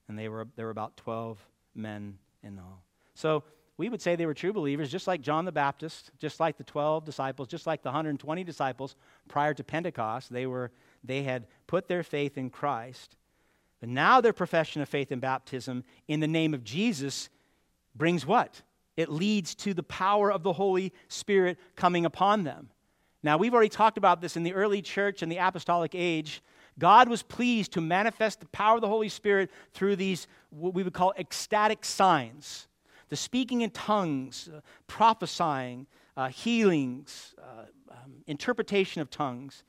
And 0.08 0.18
they 0.18 0.28
were, 0.28 0.48
there 0.56 0.66
were 0.66 0.72
about 0.72 0.98
12 0.98 1.38
men 1.76 2.18
in 2.42 2.58
all. 2.58 2.84
So 3.14 3.44
we 3.78 3.88
would 3.88 4.02
say 4.02 4.16
they 4.16 4.26
were 4.26 4.34
true 4.34 4.52
believers, 4.52 4.92
just 4.92 5.06
like 5.06 5.22
John 5.22 5.46
the 5.46 5.52
Baptist, 5.52 6.10
just 6.18 6.40
like 6.40 6.58
the 6.58 6.64
12 6.64 7.06
disciples, 7.06 7.48
just 7.48 7.68
like 7.68 7.84
the 7.84 7.90
120 7.90 8.44
disciples 8.44 8.96
prior 9.28 9.54
to 9.54 9.64
Pentecost. 9.64 10.34
They, 10.34 10.48
were, 10.48 10.72
they 11.04 11.22
had 11.22 11.46
put 11.68 11.88
their 11.88 12.02
faith 12.02 12.36
in 12.36 12.50
Christ. 12.50 13.16
But 13.80 13.90
now 13.90 14.22
their 14.22 14.34
profession 14.34 14.82
of 14.82 14.90
faith 14.90 15.12
and 15.12 15.22
baptism 15.22 15.84
in 16.08 16.20
the 16.20 16.28
name 16.28 16.56
of 16.56 16.64
Jesus 16.64 17.30
brings 17.96 18.26
what? 18.26 18.64
It 19.00 19.08
leads 19.10 19.56
to 19.56 19.74
the 19.74 19.82
power 19.82 20.30
of 20.30 20.44
the 20.44 20.52
Holy 20.52 20.92
Spirit 21.08 21.58
coming 21.78 22.06
upon 22.06 22.44
them. 22.44 22.70
Now, 23.24 23.38
we've 23.38 23.54
already 23.54 23.70
talked 23.70 23.98
about 23.98 24.20
this 24.20 24.36
in 24.36 24.44
the 24.44 24.54
early 24.54 24.82
church 24.82 25.22
and 25.22 25.32
the 25.32 25.38
apostolic 25.38 25.96
age. 25.96 26.42
God 26.78 27.08
was 27.08 27.24
pleased 27.24 27.72
to 27.74 27.82
manifest 27.82 28.42
the 28.42 28.46
power 28.48 28.76
of 28.76 28.82
the 28.82 28.90
Holy 28.90 29.08
Spirit 29.08 29.52
through 29.74 29.96
these, 29.96 30.28
what 30.50 30.74
we 30.74 30.84
would 30.84 30.92
call 30.92 31.14
ecstatic 31.18 31.86
signs 31.86 32.68
the 33.08 33.16
speaking 33.16 33.62
in 33.62 33.70
tongues, 33.70 34.50
uh, 34.54 34.60
prophesying, 34.88 35.88
uh, 36.18 36.28
healings, 36.28 37.34
uh, 37.42 37.64
um, 37.92 38.16
interpretation 38.28 39.02
of 39.02 39.10
tongues. 39.10 39.64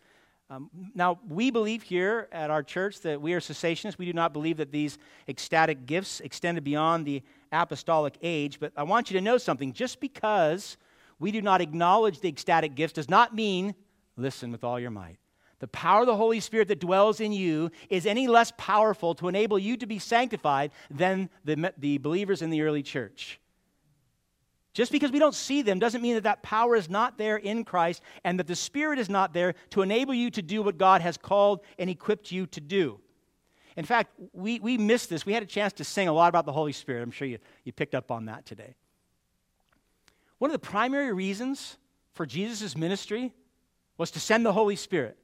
Um, 0.53 0.69
now, 0.97 1.21
we 1.29 1.53
believe 1.53 1.85
here 1.85 2.27
at 2.33 2.51
our 2.51 2.65
church 2.65 3.03
that 3.03 3.23
we 3.23 3.35
are 3.35 3.41
cessationists. 3.41 3.99
We 3.99 4.05
do 4.05 4.13
not 4.13 4.33
believe 4.33 4.57
that 4.57 4.73
these 4.73 4.99
ecstatic 5.29 5.87
gifts 5.87 6.19
extended 6.19 6.65
beyond 6.65 7.07
the 7.07 7.23
apostolic 7.53 8.19
age. 8.21 8.59
But 8.59 8.73
I 8.77 8.83
want 8.83 9.11
you 9.11 9.17
to 9.17 9.21
know 9.21 9.39
something. 9.39 9.73
Just 9.73 10.01
because 10.01 10.77
we 11.21 11.31
do 11.31 11.41
not 11.41 11.61
acknowledge 11.61 12.19
the 12.19 12.29
ecstatic 12.29 12.75
gifts 12.75 12.95
does 12.95 13.09
not 13.09 13.33
mean, 13.33 13.77
listen 14.17 14.51
with 14.51 14.65
all 14.65 14.81
your 14.81 14.91
might. 14.91 15.19
The 15.61 15.69
power 15.69 16.01
of 16.01 16.07
the 16.09 16.17
Holy 16.17 16.41
Spirit 16.41 16.67
that 16.67 16.81
dwells 16.81 17.21
in 17.21 17.33
you 17.33 17.71
is 17.89 18.05
any 18.05 18.27
less 18.27 18.53
powerful 18.59 19.15
to 19.17 19.29
enable 19.29 19.59
you 19.59 19.77
to 19.77 19.87
be 19.87 20.01
sanctified 20.01 20.73
than 20.91 21.31
the, 21.45 21.73
the 21.79 21.99
believers 21.99 22.43
in 22.43 22.51
the 22.51 22.63
early 22.63 22.83
church. 22.83 23.39
Just 24.73 24.93
because 24.93 25.11
we 25.11 25.19
don't 25.19 25.35
see 25.35 25.63
them 25.63 25.79
doesn't 25.79 26.01
mean 26.01 26.15
that 26.15 26.23
that 26.23 26.43
power 26.43 26.77
is 26.77 26.89
not 26.89 27.19
there 27.19 27.37
in 27.37 27.65
Christ 27.65 28.03
and 28.25 28.39
that 28.39 28.47
the 28.47 28.55
Spirit 28.55 28.99
is 28.99 29.11
not 29.11 29.33
there 29.33 29.55
to 29.71 29.83
enable 29.83 30.15
you 30.15 30.31
to 30.31 30.43
do 30.43 30.63
what 30.63 30.79
God 30.79 31.01
has 31.01 31.17
called 31.17 31.61
and 31.79 31.91
equipped 31.91 32.31
you 32.31 32.47
to 32.47 32.61
do. 32.61 33.01
In 33.77 33.85
fact, 33.85 34.13
we, 34.33 34.61
we 34.61 34.79
missed 34.79 35.11
this. 35.11 35.27
We 35.27 35.33
had 35.33 35.43
a 35.43 35.47
chance 35.47 35.73
to 35.75 35.85
sing 35.85 36.07
a 36.07 36.13
lot 36.13 36.29
about 36.29 36.47
the 36.47 36.53
Holy 36.53 36.73
Spirit. 36.73 37.03
I'm 37.03 37.11
sure 37.11 37.27
you, 37.27 37.39
you 37.65 37.73
picked 37.73 37.95
up 37.95 38.11
on 38.11 38.27
that 38.27 38.47
today. 38.47 38.75
One 40.39 40.51
of 40.51 40.53
the 40.53 40.59
primary 40.67 41.13
reasons 41.13 41.77
for 42.13 42.25
Jesus' 42.25 42.77
ministry 42.77 43.33
was 43.99 44.11
to 44.13 44.21
send 44.21 44.47
the 44.47 44.53
Holy 44.53 44.77
Spirit 44.77 45.17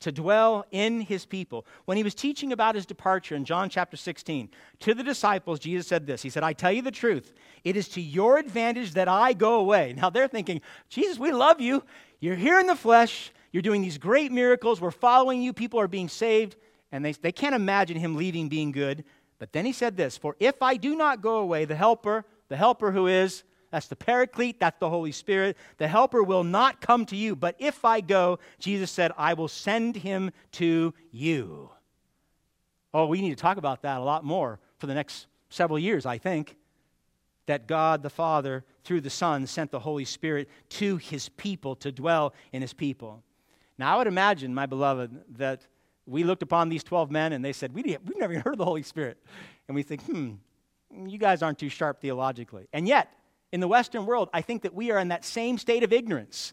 to 0.00 0.12
dwell 0.12 0.64
in 0.70 1.00
his 1.00 1.26
people. 1.26 1.66
When 1.84 1.96
he 1.96 2.02
was 2.02 2.14
teaching 2.14 2.52
about 2.52 2.74
his 2.74 2.86
departure 2.86 3.34
in 3.34 3.44
John 3.44 3.68
chapter 3.68 3.96
16, 3.96 4.48
to 4.80 4.94
the 4.94 5.02
disciples, 5.02 5.58
Jesus 5.58 5.86
said 5.86 6.06
this 6.06 6.22
He 6.22 6.30
said, 6.30 6.42
I 6.42 6.52
tell 6.52 6.72
you 6.72 6.82
the 6.82 6.90
truth, 6.90 7.32
it 7.64 7.76
is 7.76 7.88
to 7.90 8.00
your 8.00 8.38
advantage 8.38 8.92
that 8.94 9.08
I 9.08 9.32
go 9.32 9.60
away. 9.60 9.94
Now 9.96 10.10
they're 10.10 10.28
thinking, 10.28 10.60
Jesus, 10.88 11.18
we 11.18 11.32
love 11.32 11.60
you. 11.60 11.82
You're 12.20 12.36
here 12.36 12.58
in 12.58 12.66
the 12.66 12.76
flesh. 12.76 13.32
You're 13.52 13.62
doing 13.62 13.82
these 13.82 13.98
great 13.98 14.30
miracles. 14.30 14.80
We're 14.80 14.90
following 14.90 15.42
you. 15.42 15.52
People 15.52 15.80
are 15.80 15.88
being 15.88 16.08
saved. 16.08 16.56
And 16.92 17.04
they, 17.04 17.12
they 17.12 17.32
can't 17.32 17.54
imagine 17.54 17.96
him 17.96 18.16
leaving 18.16 18.48
being 18.48 18.72
good. 18.72 19.04
But 19.38 19.52
then 19.52 19.64
he 19.64 19.72
said 19.72 19.96
this 19.96 20.16
For 20.16 20.36
if 20.40 20.62
I 20.62 20.76
do 20.76 20.96
not 20.96 21.20
go 21.20 21.36
away, 21.36 21.64
the 21.64 21.76
helper, 21.76 22.24
the 22.48 22.56
helper 22.56 22.92
who 22.92 23.06
is 23.06 23.44
that's 23.70 23.86
the 23.86 23.96
paraclete, 23.96 24.60
that's 24.60 24.78
the 24.78 24.88
Holy 24.88 25.12
Spirit. 25.12 25.56
The 25.76 25.88
helper 25.88 26.22
will 26.22 26.44
not 26.44 26.80
come 26.80 27.04
to 27.06 27.16
you, 27.16 27.36
but 27.36 27.54
if 27.58 27.84
I 27.84 28.00
go, 28.00 28.38
Jesus 28.58 28.90
said, 28.90 29.12
I 29.18 29.34
will 29.34 29.48
send 29.48 29.96
him 29.96 30.30
to 30.52 30.94
you. 31.10 31.70
Oh, 32.94 33.06
we 33.06 33.20
need 33.20 33.30
to 33.30 33.36
talk 33.36 33.58
about 33.58 33.82
that 33.82 33.98
a 33.98 34.04
lot 34.04 34.24
more 34.24 34.58
for 34.78 34.86
the 34.86 34.94
next 34.94 35.26
several 35.50 35.78
years, 35.78 36.06
I 36.06 36.18
think. 36.18 36.56
That 37.46 37.66
God 37.66 38.02
the 38.02 38.10
Father, 38.10 38.64
through 38.84 39.00
the 39.02 39.10
Son, 39.10 39.46
sent 39.46 39.70
the 39.70 39.80
Holy 39.80 40.04
Spirit 40.04 40.48
to 40.70 40.96
his 40.98 41.28
people 41.30 41.76
to 41.76 41.90
dwell 41.90 42.34
in 42.52 42.60
his 42.60 42.74
people. 42.74 43.22
Now, 43.78 43.94
I 43.94 43.98
would 43.98 44.06
imagine, 44.06 44.54
my 44.54 44.66
beloved, 44.66 45.36
that 45.38 45.66
we 46.04 46.24
looked 46.24 46.42
upon 46.42 46.68
these 46.68 46.82
12 46.82 47.10
men 47.10 47.32
and 47.32 47.44
they 47.44 47.52
said, 47.52 47.72
we, 47.72 47.82
We've 47.82 48.16
never 48.16 48.32
even 48.32 48.42
heard 48.42 48.54
of 48.54 48.58
the 48.58 48.64
Holy 48.64 48.82
Spirit. 48.82 49.18
And 49.66 49.74
we 49.74 49.82
think, 49.82 50.02
hmm, 50.02 50.32
you 51.06 51.18
guys 51.18 51.42
aren't 51.42 51.58
too 51.58 51.68
sharp 51.68 52.00
theologically. 52.00 52.66
And 52.72 52.88
yet, 52.88 53.12
in 53.52 53.60
the 53.60 53.68
Western 53.68 54.06
world, 54.06 54.28
I 54.32 54.42
think 54.42 54.62
that 54.62 54.74
we 54.74 54.90
are 54.90 54.98
in 54.98 55.08
that 55.08 55.24
same 55.24 55.58
state 55.58 55.82
of 55.82 55.92
ignorance. 55.92 56.52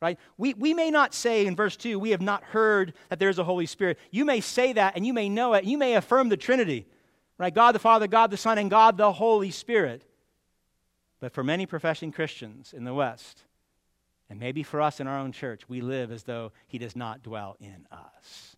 Right? 0.00 0.18
We, 0.36 0.54
we 0.54 0.74
may 0.74 0.90
not 0.90 1.14
say 1.14 1.46
in 1.46 1.54
verse 1.54 1.76
2, 1.76 1.96
we 1.98 2.10
have 2.10 2.20
not 2.20 2.42
heard 2.42 2.94
that 3.08 3.20
there's 3.20 3.38
a 3.38 3.44
Holy 3.44 3.66
Spirit. 3.66 3.98
You 4.10 4.24
may 4.24 4.40
say 4.40 4.72
that 4.72 4.96
and 4.96 5.06
you 5.06 5.12
may 5.12 5.28
know 5.28 5.54
it. 5.54 5.64
You 5.64 5.78
may 5.78 5.94
affirm 5.94 6.28
the 6.28 6.36
Trinity, 6.36 6.86
right? 7.38 7.54
God 7.54 7.72
the 7.72 7.78
Father, 7.78 8.08
God 8.08 8.32
the 8.32 8.36
Son, 8.36 8.58
and 8.58 8.68
God 8.68 8.96
the 8.96 9.12
Holy 9.12 9.52
Spirit. 9.52 10.04
But 11.20 11.32
for 11.32 11.44
many 11.44 11.66
professing 11.66 12.10
Christians 12.10 12.72
in 12.72 12.82
the 12.82 12.92
West, 12.92 13.44
and 14.28 14.40
maybe 14.40 14.64
for 14.64 14.80
us 14.80 14.98
in 14.98 15.06
our 15.06 15.18
own 15.20 15.30
church, 15.30 15.68
we 15.68 15.80
live 15.80 16.10
as 16.10 16.24
though 16.24 16.50
He 16.66 16.78
does 16.78 16.96
not 16.96 17.22
dwell 17.22 17.56
in 17.60 17.86
us. 17.92 18.56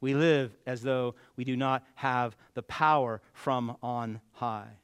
We 0.00 0.14
live 0.14 0.50
as 0.66 0.82
though 0.82 1.14
we 1.36 1.44
do 1.44 1.56
not 1.56 1.84
have 1.94 2.36
the 2.54 2.64
power 2.64 3.22
from 3.32 3.76
on 3.80 4.20
high. 4.32 4.78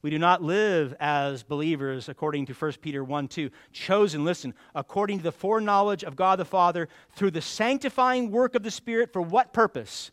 We 0.00 0.10
do 0.10 0.18
not 0.18 0.42
live 0.42 0.94
as 1.00 1.42
believers 1.42 2.08
according 2.08 2.46
to 2.46 2.52
1 2.52 2.72
Peter 2.80 3.02
1 3.02 3.28
2, 3.28 3.50
chosen, 3.72 4.24
listen, 4.24 4.54
according 4.74 5.18
to 5.18 5.24
the 5.24 5.32
foreknowledge 5.32 6.04
of 6.04 6.14
God 6.14 6.38
the 6.38 6.44
Father 6.44 6.88
through 7.12 7.32
the 7.32 7.40
sanctifying 7.40 8.30
work 8.30 8.54
of 8.54 8.62
the 8.62 8.70
Spirit. 8.70 9.12
For 9.12 9.22
what 9.22 9.52
purpose? 9.52 10.12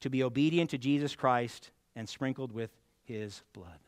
To 0.00 0.10
be 0.10 0.22
obedient 0.22 0.70
to 0.70 0.78
Jesus 0.78 1.16
Christ 1.16 1.70
and 1.96 2.08
sprinkled 2.08 2.52
with 2.52 2.70
his 3.04 3.42
blood. 3.52 3.78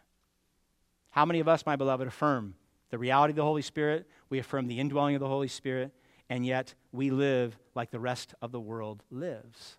How 1.11 1.25
many 1.25 1.39
of 1.41 1.49
us, 1.49 1.67
my 1.67 1.77
beloved, 1.77 2.09
affirm 2.09 2.55
the 2.91 2.99
reality 2.99 3.33
of 3.33 3.37
the 3.37 3.45
Holy 3.45 3.63
Spirit? 3.63 4.09
We 4.31 4.39
affirm 4.39 4.67
the 4.67 4.81
indwelling 4.81 5.15
of 5.15 5.21
the 5.21 5.29
Holy 5.29 5.49
Spirit, 5.49 5.93
and 6.29 6.45
yet 6.45 6.75
we 6.93 7.11
live 7.11 7.57
like 7.75 7.91
the 7.91 8.01
rest 8.01 8.35
of 8.43 8.51
the 8.51 8.61
world 8.61 9.05
lives. 9.11 9.77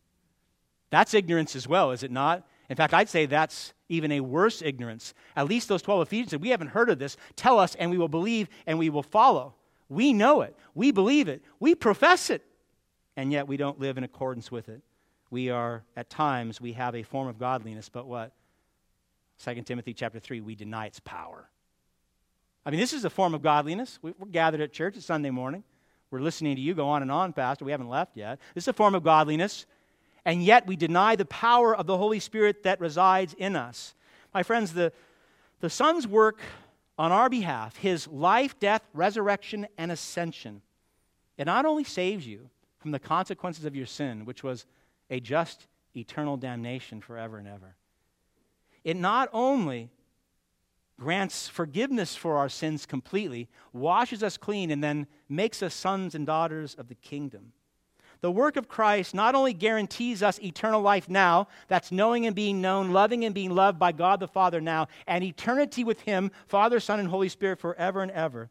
That's 0.89 1.13
ignorance 1.13 1.55
as 1.55 1.67
well, 1.67 1.91
is 1.91 2.03
it 2.03 2.11
not? 2.11 2.47
In 2.69 2.75
fact, 2.75 2.93
I'd 2.93 3.09
say 3.09 3.25
that's 3.25 3.73
even 3.89 4.11
a 4.11 4.19
worse 4.19 4.61
ignorance. 4.61 5.13
At 5.35 5.47
least 5.47 5.67
those 5.67 5.81
12 5.81 6.03
Ephesians 6.03 6.31
said, 6.31 6.41
We 6.41 6.49
haven't 6.49 6.67
heard 6.67 6.89
of 6.89 6.99
this. 6.99 7.17
Tell 7.35 7.59
us, 7.59 7.75
and 7.75 7.89
we 7.89 7.97
will 7.97 8.07
believe, 8.07 8.47
and 8.67 8.77
we 8.77 8.89
will 8.89 9.03
follow. 9.03 9.55
We 9.89 10.13
know 10.13 10.41
it. 10.41 10.55
We 10.75 10.91
believe 10.91 11.27
it. 11.27 11.43
We 11.59 11.73
profess 11.73 12.29
it. 12.29 12.45
And 13.17 13.31
yet 13.31 13.47
we 13.47 13.57
don't 13.57 13.79
live 13.79 13.97
in 13.97 14.03
accordance 14.03 14.51
with 14.51 14.69
it. 14.69 14.81
We 15.31 15.49
are, 15.49 15.83
at 15.97 16.09
times, 16.09 16.61
we 16.61 16.73
have 16.73 16.95
a 16.95 17.03
form 17.03 17.27
of 17.27 17.39
godliness, 17.39 17.89
but 17.89 18.07
what? 18.07 18.33
2 19.43 19.61
Timothy 19.63 19.93
chapter 19.93 20.19
3, 20.19 20.41
we 20.41 20.55
deny 20.55 20.85
its 20.85 20.99
power. 20.99 21.49
I 22.65 22.71
mean, 22.71 22.79
this 22.79 22.93
is 22.93 23.05
a 23.05 23.09
form 23.09 23.33
of 23.33 23.41
godliness. 23.41 23.99
We're 24.01 24.13
gathered 24.31 24.61
at 24.61 24.73
church. 24.73 24.95
It's 24.97 25.05
Sunday 25.05 25.29
morning. 25.31 25.63
We're 26.11 26.19
listening 26.21 26.55
to 26.55 26.61
you 26.61 26.73
go 26.73 26.87
on 26.89 27.01
and 27.01 27.11
on, 27.11 27.33
Pastor. 27.33 27.65
We 27.65 27.71
haven't 27.71 27.89
left 27.89 28.17
yet. 28.17 28.39
This 28.53 28.65
is 28.65 28.67
a 28.69 28.73
form 28.73 28.95
of 28.95 29.03
godliness. 29.03 29.65
And 30.29 30.43
yet 30.43 30.67
we 30.67 30.75
deny 30.75 31.15
the 31.15 31.25
power 31.25 31.75
of 31.75 31.87
the 31.87 31.97
Holy 31.97 32.19
Spirit 32.19 32.61
that 32.61 32.79
resides 32.79 33.33
in 33.33 33.55
us. 33.55 33.95
My 34.31 34.43
friends, 34.43 34.73
the, 34.73 34.93
the 35.59 35.71
Son's 35.71 36.05
work 36.05 36.39
on 36.99 37.11
our 37.11 37.31
behalf, 37.31 37.77
his 37.77 38.07
life, 38.07 38.59
death, 38.59 38.83
resurrection, 38.93 39.65
and 39.75 39.91
ascension, 39.91 40.61
it 41.35 41.45
not 41.45 41.65
only 41.65 41.83
saves 41.83 42.27
you 42.27 42.51
from 42.77 42.91
the 42.91 42.99
consequences 42.99 43.65
of 43.65 43.75
your 43.75 43.87
sin, 43.87 44.23
which 44.23 44.43
was 44.43 44.67
a 45.09 45.19
just 45.19 45.65
eternal 45.95 46.37
damnation 46.37 47.01
forever 47.01 47.39
and 47.39 47.47
ever, 47.47 47.75
it 48.83 48.97
not 48.97 49.29
only 49.33 49.89
grants 50.99 51.47
forgiveness 51.47 52.15
for 52.15 52.37
our 52.37 52.49
sins 52.49 52.85
completely, 52.85 53.49
washes 53.73 54.21
us 54.21 54.37
clean, 54.37 54.69
and 54.69 54.83
then 54.83 55.07
makes 55.27 55.63
us 55.63 55.73
sons 55.73 56.13
and 56.13 56.27
daughters 56.27 56.75
of 56.75 56.87
the 56.87 56.93
kingdom. 56.93 57.51
The 58.21 58.31
work 58.31 58.57
of 58.57 58.67
Christ 58.67 59.13
not 59.13 59.33
only 59.33 59.53
guarantees 59.53 60.21
us 60.21 60.39
eternal 60.41 60.81
life 60.81 61.07
now, 61.09 61.47
that's 61.67 61.91
knowing 61.91 62.25
and 62.25 62.35
being 62.35 62.59
known, 62.59 62.91
loving 62.91 63.23
and 63.23 63.33
being 63.33 63.51
loved 63.51 63.79
by 63.79 63.93
God 63.93 64.19
the 64.19 64.27
Father 64.27 64.59
now, 64.59 64.87
and 65.07 65.23
eternity 65.23 65.85
with 65.85 66.01
Him, 66.01 66.31
Father, 66.47 66.79
Son, 66.81 66.99
and 66.99 67.07
Holy 67.07 67.29
Spirit 67.29 67.59
forever 67.59 68.01
and 68.01 68.11
ever. 68.11 68.49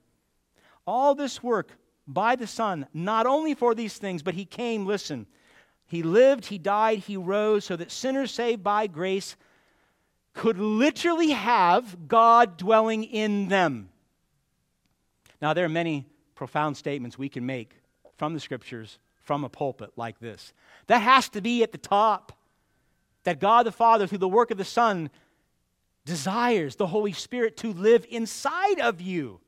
All 0.86 1.14
this 1.14 1.42
work 1.42 1.72
by 2.06 2.34
the 2.34 2.46
Son, 2.46 2.86
not 2.94 3.26
only 3.26 3.54
for 3.54 3.74
these 3.74 3.98
things, 3.98 4.22
but 4.22 4.34
He 4.34 4.46
came, 4.46 4.86
listen, 4.86 5.26
He 5.86 6.02
lived, 6.02 6.46
He 6.46 6.56
died, 6.56 7.00
He 7.00 7.18
rose, 7.18 7.66
so 7.66 7.76
that 7.76 7.92
sinners 7.92 8.30
saved 8.30 8.62
by 8.62 8.86
grace 8.86 9.36
could 10.32 10.58
literally 10.58 11.30
have 11.30 12.08
God 12.08 12.56
dwelling 12.56 13.04
in 13.04 13.48
them. 13.48 13.90
Now, 15.42 15.52
there 15.52 15.66
are 15.66 15.70
many 15.70 16.06
profound 16.34 16.76
statements 16.76 17.18
we 17.18 17.28
can 17.28 17.44
make 17.44 17.74
from 18.16 18.32
the 18.32 18.40
scriptures 18.40 18.98
from 19.28 19.44
a 19.44 19.48
pulpit 19.50 19.90
like 19.94 20.18
this. 20.20 20.54
That 20.86 21.00
has 21.00 21.28
to 21.28 21.42
be 21.42 21.62
at 21.62 21.70
the 21.70 21.76
top. 21.76 22.32
That 23.24 23.40
God 23.40 23.66
the 23.66 23.72
Father, 23.72 24.06
through 24.06 24.18
the 24.18 24.26
work 24.26 24.50
of 24.50 24.56
the 24.56 24.64
Son, 24.64 25.10
desires 26.06 26.76
the 26.76 26.86
Holy 26.86 27.12
Spirit 27.12 27.58
to 27.58 27.74
live 27.74 28.06
inside 28.08 28.80
of 28.80 29.02
you. 29.02 29.40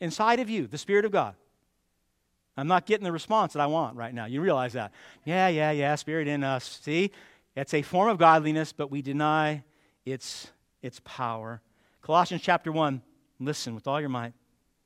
Inside 0.00 0.38
of 0.38 0.48
you, 0.48 0.68
the 0.68 0.78
Spirit 0.78 1.04
of 1.04 1.10
God. 1.10 1.34
I'm 2.56 2.68
not 2.68 2.86
getting 2.86 3.02
the 3.02 3.10
response 3.10 3.54
that 3.54 3.60
I 3.60 3.66
want 3.66 3.96
right 3.96 4.14
now. 4.14 4.26
You 4.26 4.40
realize 4.40 4.74
that. 4.74 4.92
Yeah, 5.24 5.48
yeah, 5.48 5.72
yeah, 5.72 5.96
Spirit 5.96 6.28
in 6.28 6.44
us. 6.44 6.78
See? 6.84 7.10
It's 7.56 7.74
a 7.74 7.82
form 7.82 8.08
of 8.08 8.18
godliness, 8.18 8.72
but 8.72 8.92
we 8.92 9.02
deny 9.02 9.64
its, 10.04 10.52
its 10.82 11.00
power. 11.04 11.60
Colossians 12.00 12.42
chapter 12.44 12.70
1, 12.70 13.02
listen 13.40 13.74
with 13.74 13.88
all 13.88 13.98
your 13.98 14.08
might. 14.08 14.34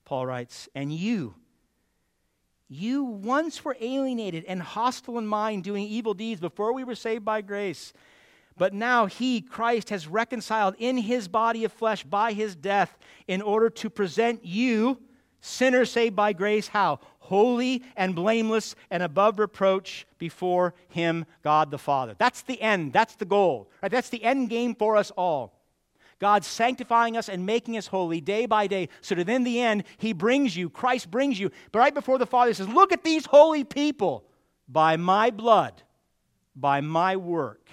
Paul 0.07 0.25
writes, 0.25 0.67
And 0.75 0.91
you, 0.91 1.35
you 2.73 3.03
once 3.03 3.65
were 3.65 3.77
alienated 3.81 4.45
and 4.47 4.63
hostile 4.63 5.19
in 5.19 5.27
mind, 5.27 5.65
doing 5.65 5.85
evil 5.85 6.15
deeds 6.15 6.41
before 6.41 6.73
we 6.73 6.85
were 6.85 6.95
saved 6.95 7.25
by 7.25 7.41
grace. 7.41 7.93
But 8.57 8.73
now 8.73 9.07
he, 9.07 9.41
Christ, 9.41 9.91
has 9.91 10.07
reconciled 10.07 10.77
in 10.79 10.97
his 10.97 11.27
body 11.27 11.65
of 11.65 11.73
flesh 11.73 12.05
by 12.05 12.33
his 12.33 12.55
death 12.55 12.97
in 13.27 13.43
order 13.43 13.71
to 13.71 13.91
present 13.91 14.45
you, 14.45 15.01
sinners 15.41 15.91
saved 15.91 16.15
by 16.15 16.33
grace, 16.33 16.69
how? 16.69 17.01
Holy 17.19 17.83
and 17.97 18.15
blameless 18.15 18.77
and 18.89 19.03
above 19.03 19.41
reproach 19.41 20.07
before 20.19 20.75
him, 20.89 21.27
God 21.43 21.73
the 21.73 21.79
Father. 21.79 22.15
That's 22.19 22.43
the 22.43 22.61
end. 22.63 22.93
That's 22.93 23.17
the 23.17 23.25
goal. 23.25 23.69
Right? 23.83 23.91
That's 23.91 24.11
the 24.11 24.23
end 24.23 24.49
game 24.49 24.77
for 24.77 24.97
us 24.97 25.11
all. 25.13 25.60
God 26.21 26.45
sanctifying 26.45 27.17
us 27.17 27.29
and 27.29 27.47
making 27.47 27.77
us 27.77 27.87
holy 27.87 28.21
day 28.21 28.47
by 28.47 28.67
day, 28.67 28.91
so 29.01 29.15
that 29.15 29.29
in 29.29 29.43
the 29.43 29.61
end, 29.61 29.85
He 29.97 30.13
brings 30.13 30.55
you, 30.57 30.71
Christ 30.71 31.11
brings 31.11 31.41
you. 31.41 31.51
But 31.73 31.79
right 31.81 31.95
before 31.95 32.19
the 32.19 32.27
Father, 32.27 32.51
He 32.51 32.55
says, 32.55 32.69
Look 32.69 32.93
at 32.93 33.03
these 33.03 33.27
holy 33.27 33.65
people 33.65 34.25
by 34.69 34.97
my 34.97 35.31
blood, 35.31 35.83
by 36.55 36.83
my 36.83 37.17
work. 37.17 37.67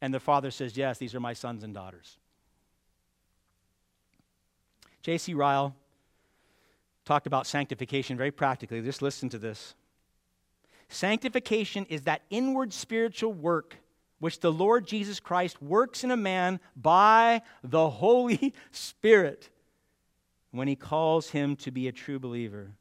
And 0.00 0.14
the 0.14 0.20
Father 0.20 0.52
says, 0.52 0.76
Yes, 0.76 0.98
these 0.98 1.14
are 1.14 1.20
my 1.20 1.32
sons 1.32 1.64
and 1.64 1.74
daughters. 1.74 2.18
J.C. 5.02 5.34
Ryle 5.34 5.74
talked 7.04 7.26
about 7.26 7.46
sanctification 7.46 8.16
very 8.16 8.30
practically. 8.30 8.80
Just 8.80 9.02
listen 9.02 9.28
to 9.30 9.38
this. 9.38 9.74
Sanctification 10.88 11.84
is 11.86 12.02
that 12.02 12.22
inward 12.30 12.72
spiritual 12.72 13.32
work 13.32 13.76
which 14.18 14.40
the 14.40 14.52
Lord 14.52 14.86
Jesus 14.86 15.20
Christ 15.20 15.62
works 15.62 16.04
in 16.04 16.10
a 16.10 16.16
man 16.16 16.60
by 16.76 17.42
the 17.62 17.90
Holy 17.90 18.54
Spirit 18.70 19.50
when 20.50 20.68
he 20.68 20.76
calls 20.76 21.30
him 21.30 21.56
to 21.56 21.70
be 21.70 21.88
a 21.88 21.92
true 21.92 22.18
believer. 22.18 22.72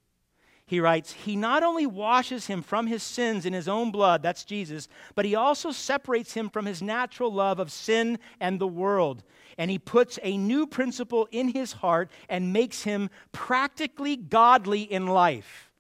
He 0.66 0.80
writes, 0.80 1.14
He 1.14 1.36
not 1.36 1.64
only 1.64 1.86
washes 1.86 2.48
him 2.48 2.62
from 2.62 2.88
his 2.88 3.04
sins 3.04 3.46
in 3.46 3.54
his 3.54 3.68
own 3.68 3.92
blood, 3.92 4.22
that's 4.22 4.44
Jesus, 4.44 4.88
but 5.16 5.26
he 5.26 5.36
also 5.36 5.72
separates 5.72 6.34
him 6.34 6.50
from 6.50 6.66
his 6.66 6.82
natural 6.82 7.32
love 7.32 7.60
of 7.60 7.72
sin 7.72 8.20
and 8.40 8.60
the 8.60 8.68
world 8.68 9.24
and 9.58 9.72
he 9.72 9.80
puts 9.80 10.20
a 10.22 10.38
new 10.38 10.68
principle 10.68 11.28
in 11.32 11.50
his 11.50 11.74
heart 11.74 12.12
and 12.30 12.54
makes 12.54 12.84
him 12.84 13.10
practically 13.32 14.16
godly 14.16 14.82
in 14.82 15.08
life. 15.08 15.72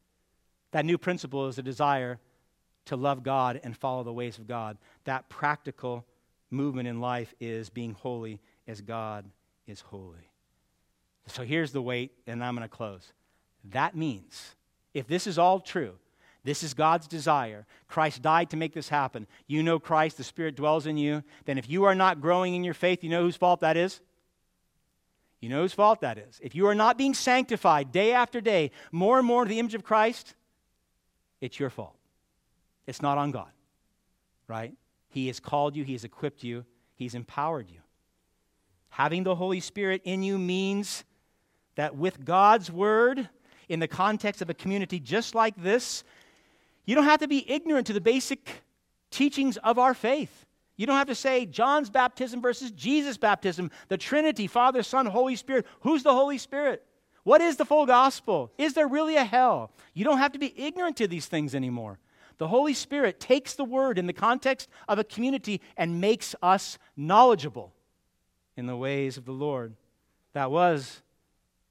That 0.71 0.85
new 0.85 0.97
principle 0.97 1.47
is 1.47 1.57
a 1.57 1.63
desire 1.63 2.19
to 2.85 2.95
love 2.95 3.23
God 3.23 3.59
and 3.63 3.77
follow 3.77 4.03
the 4.03 4.13
ways 4.13 4.37
of 4.37 4.47
God. 4.47 4.77
That 5.07 5.29
practical 5.29 6.05
movement 6.51 6.89
in 6.89 6.99
life 6.99 7.33
is 7.39 7.69
being 7.69 7.93
holy 7.93 8.41
as 8.67 8.81
God 8.81 9.23
is 9.65 9.79
holy. 9.79 10.29
So 11.27 11.43
here's 11.43 11.71
the 11.71 11.81
weight, 11.81 12.11
and 12.27 12.43
I'm 12.43 12.55
going 12.55 12.67
to 12.67 12.73
close. 12.73 13.13
That 13.71 13.95
means, 13.95 14.55
if 14.93 15.07
this 15.07 15.25
is 15.25 15.37
all 15.37 15.61
true, 15.61 15.93
this 16.43 16.61
is 16.61 16.73
God's 16.73 17.07
desire. 17.07 17.65
Christ 17.87 18.21
died 18.21 18.49
to 18.49 18.57
make 18.57 18.73
this 18.73 18.89
happen. 18.89 19.27
You 19.47 19.63
know 19.63 19.79
Christ, 19.79 20.17
the 20.17 20.25
Spirit 20.25 20.57
dwells 20.57 20.85
in 20.85 20.97
you. 20.97 21.23
Then, 21.45 21.57
if 21.57 21.69
you 21.69 21.85
are 21.85 21.95
not 21.95 22.19
growing 22.19 22.53
in 22.53 22.65
your 22.65 22.73
faith, 22.73 23.01
you 23.01 23.09
know 23.09 23.21
whose 23.21 23.37
fault 23.37 23.61
that 23.61 23.77
is? 23.77 24.01
You 25.39 25.47
know 25.47 25.61
whose 25.61 25.73
fault 25.73 26.01
that 26.01 26.17
is. 26.17 26.37
If 26.43 26.53
you 26.53 26.67
are 26.67 26.75
not 26.75 26.97
being 26.97 27.13
sanctified 27.13 27.93
day 27.93 28.11
after 28.11 28.41
day, 28.41 28.71
more 28.91 29.19
and 29.19 29.25
more 29.25 29.45
to 29.45 29.49
the 29.49 29.59
image 29.59 29.73
of 29.73 29.85
Christ, 29.85 30.35
it's 31.39 31.61
your 31.61 31.69
fault. 31.69 31.95
It's 32.87 33.01
not 33.01 33.17
on 33.17 33.31
God, 33.31 33.51
right? 34.49 34.73
He 35.17 35.25
has 35.25 35.39
called 35.39 35.75
you, 35.75 35.83
He 35.83 35.93
has 35.93 36.03
equipped 36.03 36.43
you, 36.43 36.63
He's 36.93 37.15
empowered 37.15 37.71
you. 37.71 37.79
Having 38.89 39.23
the 39.23 39.33
Holy 39.33 39.59
Spirit 39.59 40.03
in 40.03 40.21
you 40.21 40.37
means 40.37 41.05
that 41.73 41.95
with 41.95 42.23
God's 42.23 42.71
Word, 42.71 43.27
in 43.67 43.79
the 43.79 43.87
context 43.87 44.43
of 44.43 44.51
a 44.51 44.53
community 44.53 44.99
just 44.99 45.33
like 45.33 45.55
this, 45.57 46.03
you 46.85 46.93
don't 46.93 47.05
have 47.05 47.21
to 47.21 47.27
be 47.27 47.51
ignorant 47.51 47.87
to 47.87 47.93
the 47.93 47.99
basic 47.99 48.61
teachings 49.09 49.57
of 49.57 49.79
our 49.79 49.95
faith. 49.95 50.45
You 50.75 50.85
don't 50.85 50.97
have 50.97 51.07
to 51.07 51.15
say 51.15 51.47
John's 51.47 51.89
baptism 51.89 52.39
versus 52.39 52.69
Jesus' 52.69 53.17
baptism, 53.17 53.71
the 53.87 53.97
Trinity, 53.97 54.45
Father, 54.45 54.83
Son, 54.83 55.07
Holy 55.07 55.35
Spirit. 55.35 55.65
Who's 55.79 56.03
the 56.03 56.13
Holy 56.13 56.37
Spirit? 56.37 56.85
What 57.23 57.41
is 57.41 57.57
the 57.57 57.65
full 57.65 57.87
gospel? 57.87 58.51
Is 58.59 58.75
there 58.75 58.87
really 58.87 59.15
a 59.15 59.25
hell? 59.25 59.71
You 59.95 60.05
don't 60.05 60.19
have 60.19 60.33
to 60.33 60.39
be 60.39 60.53
ignorant 60.55 60.97
to 60.97 61.07
these 61.07 61.25
things 61.25 61.55
anymore. 61.55 61.97
The 62.37 62.47
Holy 62.47 62.73
Spirit 62.73 63.19
takes 63.19 63.53
the 63.55 63.63
word 63.63 63.97
in 63.97 64.05
the 64.05 64.13
context 64.13 64.69
of 64.87 64.99
a 64.99 65.03
community 65.03 65.61
and 65.75 65.99
makes 65.99 66.35
us 66.41 66.77
knowledgeable 66.95 67.73
in 68.55 68.67
the 68.67 68.77
ways 68.77 69.17
of 69.17 69.25
the 69.25 69.31
Lord. 69.31 69.73
That 70.33 70.51
was 70.51 71.01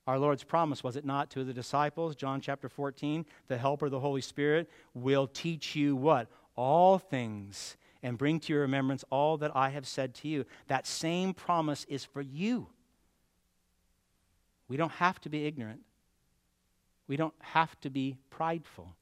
our 0.06 0.18
Lord's 0.18 0.44
promise, 0.44 0.82
was 0.82 0.96
it 0.96 1.04
not, 1.04 1.30
to 1.30 1.44
the 1.44 1.52
disciples? 1.52 2.16
John 2.16 2.40
chapter 2.40 2.68
14, 2.68 3.26
the 3.48 3.58
helper, 3.58 3.88
the 3.88 4.00
Holy 4.00 4.20
Spirit, 4.20 4.70
will 4.94 5.26
teach 5.26 5.76
you 5.76 5.94
what? 5.96 6.28
All 6.54 6.98
things 6.98 7.76
and 8.02 8.16
bring 8.16 8.38
to 8.40 8.52
your 8.52 8.62
remembrance 8.62 9.04
all 9.10 9.36
that 9.38 9.50
I 9.54 9.70
have 9.70 9.86
said 9.86 10.14
to 10.16 10.28
you. 10.28 10.46
That 10.68 10.86
same 10.86 11.34
promise 11.34 11.84
is 11.88 12.04
for 12.04 12.22
you. 12.22 12.68
We 14.68 14.76
don't 14.76 14.92
have 14.92 15.20
to 15.22 15.28
be 15.28 15.46
ignorant. 15.46 15.80
We 17.08 17.16
don't 17.16 17.34
have 17.40 17.78
to 17.80 17.90
be 17.90 18.16
prideful. 18.30 18.94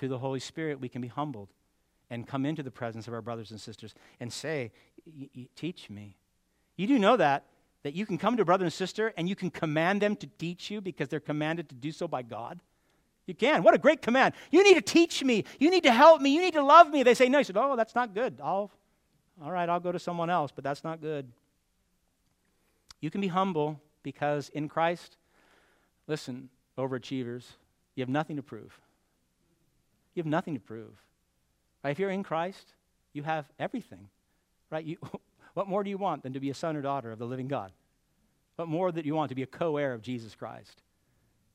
Through 0.00 0.08
the 0.08 0.18
Holy 0.18 0.40
Spirit, 0.40 0.80
we 0.80 0.88
can 0.88 1.02
be 1.02 1.08
humbled 1.08 1.50
and 2.08 2.26
come 2.26 2.46
into 2.46 2.62
the 2.62 2.70
presence 2.70 3.06
of 3.06 3.12
our 3.12 3.20
brothers 3.20 3.50
and 3.50 3.60
sisters 3.60 3.94
and 4.18 4.32
say, 4.32 4.72
Teach 5.54 5.90
me. 5.90 6.16
You 6.76 6.86
do 6.86 6.98
know 6.98 7.18
that 7.18 7.44
that 7.82 7.94
you 7.94 8.06
can 8.06 8.16
come 8.16 8.34
to 8.36 8.42
a 8.42 8.44
brother 8.46 8.64
and 8.64 8.72
sister 8.72 9.12
and 9.18 9.28
you 9.28 9.36
can 9.36 9.50
command 9.50 10.00
them 10.00 10.16
to 10.16 10.26
teach 10.38 10.70
you 10.70 10.80
because 10.80 11.08
they're 11.08 11.20
commanded 11.20 11.68
to 11.68 11.74
do 11.74 11.92
so 11.92 12.08
by 12.08 12.22
God? 12.22 12.60
You 13.26 13.34
can. 13.34 13.62
What 13.62 13.74
a 13.74 13.78
great 13.78 14.00
command. 14.00 14.32
You 14.50 14.64
need 14.64 14.74
to 14.74 14.80
teach 14.80 15.22
me. 15.22 15.44
You 15.58 15.70
need 15.70 15.82
to 15.82 15.92
help 15.92 16.22
me. 16.22 16.30
You 16.30 16.40
need 16.40 16.54
to 16.54 16.62
love 16.62 16.88
me. 16.88 17.02
They 17.02 17.14
say, 17.14 17.28
no. 17.28 17.38
You 17.38 17.44
said, 17.44 17.58
oh, 17.58 17.76
that's 17.76 17.94
not 17.94 18.14
good. 18.14 18.40
I'll, 18.42 18.70
all 19.42 19.52
right, 19.52 19.68
I'll 19.68 19.80
go 19.80 19.92
to 19.92 19.98
someone 19.98 20.30
else, 20.30 20.50
but 20.50 20.64
that's 20.64 20.82
not 20.82 21.02
good. 21.02 21.30
You 23.02 23.10
can 23.10 23.20
be 23.20 23.28
humble 23.28 23.78
because 24.02 24.48
in 24.48 24.66
Christ, 24.66 25.18
listen, 26.06 26.48
overachievers, 26.78 27.44
you 27.94 28.02
have 28.02 28.08
nothing 28.08 28.36
to 28.36 28.42
prove. 28.42 28.80
You 30.14 30.20
have 30.20 30.26
nothing 30.26 30.54
to 30.54 30.60
prove. 30.60 30.92
Right? 31.82 31.90
If 31.90 31.98
you're 31.98 32.10
in 32.10 32.22
Christ, 32.22 32.72
you 33.12 33.22
have 33.22 33.46
everything. 33.58 34.08
Right? 34.70 34.84
You, 34.84 34.96
What 35.54 35.68
more 35.68 35.82
do 35.82 35.90
you 35.90 35.98
want 35.98 36.22
than 36.22 36.32
to 36.34 36.40
be 36.40 36.50
a 36.50 36.54
son 36.54 36.76
or 36.76 36.82
daughter 36.82 37.12
of 37.12 37.18
the 37.18 37.26
living 37.26 37.48
God? 37.48 37.72
What 38.56 38.68
more 38.68 38.92
that 38.92 39.04
you 39.04 39.14
want 39.14 39.30
to 39.30 39.34
be 39.34 39.42
a 39.42 39.46
co 39.46 39.76
heir 39.76 39.92
of 39.92 40.02
Jesus 40.02 40.34
Christ? 40.34 40.82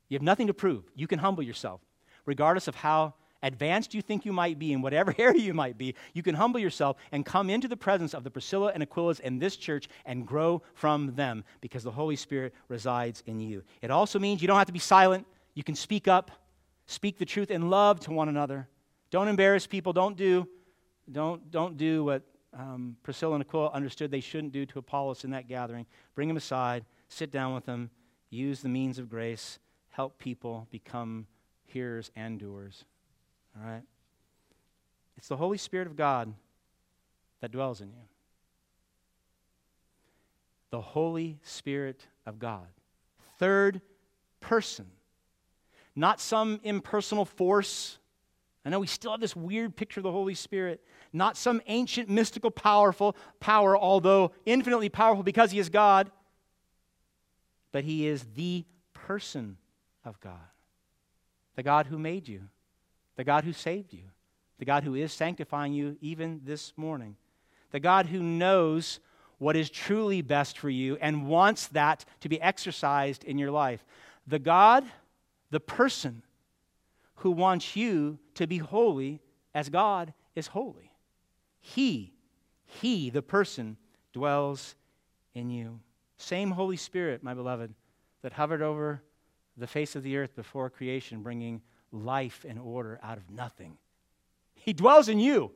You 0.10 0.16
have 0.16 0.24
nothing 0.24 0.48
to 0.48 0.54
prove. 0.54 0.84
You 0.96 1.08
can 1.08 1.20
humble 1.20 1.44
yourself, 1.44 1.82
regardless 2.26 2.68
of 2.68 2.76
how 2.76 3.14
advanced 3.42 3.94
you 3.94 4.02
think 4.02 4.26
you 4.26 4.34
might 4.34 4.58
be 4.58 4.74
in 4.74 4.82
whatever 4.82 5.14
area 5.20 5.42
you 5.42 5.54
might 5.54 5.78
be. 5.78 5.96
You 6.14 6.24
can 6.24 6.36
humble 6.36 6.60
yourself 6.60 6.98
and 7.12 7.26
come 7.26 7.50
into 7.50 7.68
the 7.68 7.78
presence 7.78 8.14
of 8.14 8.24
the 8.24 8.32
Priscilla 8.32 8.72
and 8.74 8.84
Aquilas 8.84 9.20
in 9.20 9.40
this 9.40 9.56
church 9.56 9.88
and 10.06 10.26
grow 10.26 10.62
from 10.74 11.16
them 11.16 11.44
because 11.62 11.84
the 11.84 11.92
Holy 11.92 12.16
Spirit 12.16 12.54
resides 12.68 13.24
in 13.26 13.40
you. 13.40 13.64
It 13.82 13.92
also 13.92 14.20
means 14.20 14.42
you 14.42 14.48
don't 14.48 14.58
have 14.58 14.68
to 14.68 14.74
be 14.74 14.80
silent. 14.80 15.26
You 15.54 15.64
can 15.64 15.76
speak 15.76 16.08
up, 16.08 16.32
speak 16.86 17.18
the 17.18 17.26
truth 17.26 17.52
in 17.52 17.70
love 17.70 18.00
to 18.02 18.12
one 18.12 18.30
another. 18.30 18.68
Don't 19.12 19.28
embarrass 19.28 19.68
people. 19.68 19.94
Don't 19.94 20.18
do, 20.18 20.48
don't, 21.12 21.50
don't 21.52 21.78
do 21.78 22.04
what 22.04 22.24
um, 22.58 22.96
Priscilla 23.04 23.36
and 23.36 23.44
Aquila 23.44 23.72
understood 23.72 24.12
they 24.12 24.20
shouldn't 24.20 24.54
do 24.54 24.66
to 24.66 24.80
Apollos 24.80 25.24
in 25.24 25.32
that 25.32 25.48
gathering. 25.48 25.86
Bring 26.16 26.28
them 26.28 26.38
aside, 26.38 26.86
sit 27.10 27.32
down 27.32 27.54
with 27.54 27.66
them, 27.66 27.90
use 28.30 28.62
the 28.62 28.70
means 28.70 29.00
of 29.00 29.10
grace, 29.10 29.60
help 29.90 30.18
people 30.18 30.68
become 30.72 31.28
hearers 31.66 32.12
and 32.16 32.40
doers. 32.40 32.86
All 33.58 33.70
right? 33.70 33.84
It's 35.18 35.28
the 35.28 35.38
Holy 35.38 35.58
Spirit 35.58 35.88
of 35.88 35.96
God 35.96 36.34
that 37.42 37.52
dwells 37.52 37.82
in 37.82 37.90
you. 37.90 38.04
The 40.72 40.82
Holy 40.82 41.40
Spirit 41.44 42.06
of 42.26 42.40
God. 42.40 42.68
Third 43.38 43.82
person. 44.40 44.88
Not 45.96 46.20
some 46.20 46.60
impersonal 46.64 47.26
force. 47.26 47.98
I 48.66 48.70
know 48.70 48.80
we 48.80 48.88
still 48.88 49.12
have 49.12 49.22
this 49.22 49.36
weird 49.36 49.76
picture 49.76 50.00
of 50.00 50.04
the 50.04 50.12
Holy 50.12 50.36
Spirit. 50.36 50.84
Not 51.14 51.38
some 51.38 51.62
ancient, 51.68 52.10
mystical, 52.10 52.52
powerful 52.52 53.16
power, 53.40 53.78
although 53.78 54.32
infinitely 54.46 54.90
powerful 54.90 55.24
because 55.24 55.52
he 55.52 55.60
is 55.60 55.70
God. 55.70 56.12
But 57.72 57.84
he 57.84 58.08
is 58.08 58.26
the 58.36 58.66
person 58.94 59.58
of 60.04 60.20
God. 60.20 60.40
The 61.56 61.64
God 61.64 61.88
who 61.88 61.98
made 61.98 62.28
you 62.28 62.50
the 63.16 63.24
God 63.24 63.44
who 63.44 63.54
saved 63.54 63.94
you, 63.94 64.04
the 64.60 64.66
God 64.66 64.84
who 64.84 64.96
is 64.96 65.12
sanctifying 65.14 65.74
you 65.74 65.98
even 66.02 66.42
this 66.44 66.74
morning, 66.78 67.16
the 67.72 67.80
God 67.80 68.06
who 68.08 68.22
knows 68.22 69.00
what 69.38 69.56
is 69.56 69.70
truly 69.70 70.22
best 70.22 70.58
for 70.58 70.70
you 70.70 70.98
and 71.02 71.28
wants 71.28 71.68
that 71.68 72.06
to 72.22 72.30
be 72.30 72.42
exercised 72.42 73.24
in 73.24 73.38
your 73.38 73.52
life, 73.52 73.86
the 74.28 74.40
God, 74.40 74.86
the 75.56 75.60
person 75.62 76.22
who 77.20 77.32
wants 77.32 77.78
you 77.78 78.20
to 78.34 78.46
be 78.46 78.58
holy 78.58 79.22
as 79.54 79.70
God 79.70 80.14
is 80.36 80.48
holy. 80.48 80.92
He, 81.62 82.14
He, 82.66 83.10
the 83.10 83.22
person, 83.22 83.78
dwells 84.12 84.76
in 85.34 85.50
you. 85.50 85.80
Same 86.18 86.52
Holy 86.52 86.76
Spirit, 86.76 87.24
my 87.24 87.34
beloved, 87.34 87.74
that 88.22 88.34
hovered 88.34 88.62
over 88.62 89.02
the 89.56 89.66
face 89.66 89.96
of 89.96 90.04
the 90.04 90.18
earth 90.18 90.36
before 90.36 90.70
creation, 90.70 91.24
bringing 91.24 91.62
life 91.90 92.46
and 92.46 92.60
order 92.60 93.00
out 93.02 93.18
of 93.18 93.30
nothing. 93.30 93.78
He 94.56 94.74
dwells 94.74 95.08
in 95.08 95.20
you. 95.20 95.54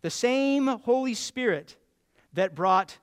The 0.00 0.08
same 0.08 0.68
Holy 0.68 1.12
Spirit 1.12 1.76
that 2.32 2.54
brought 2.54 2.96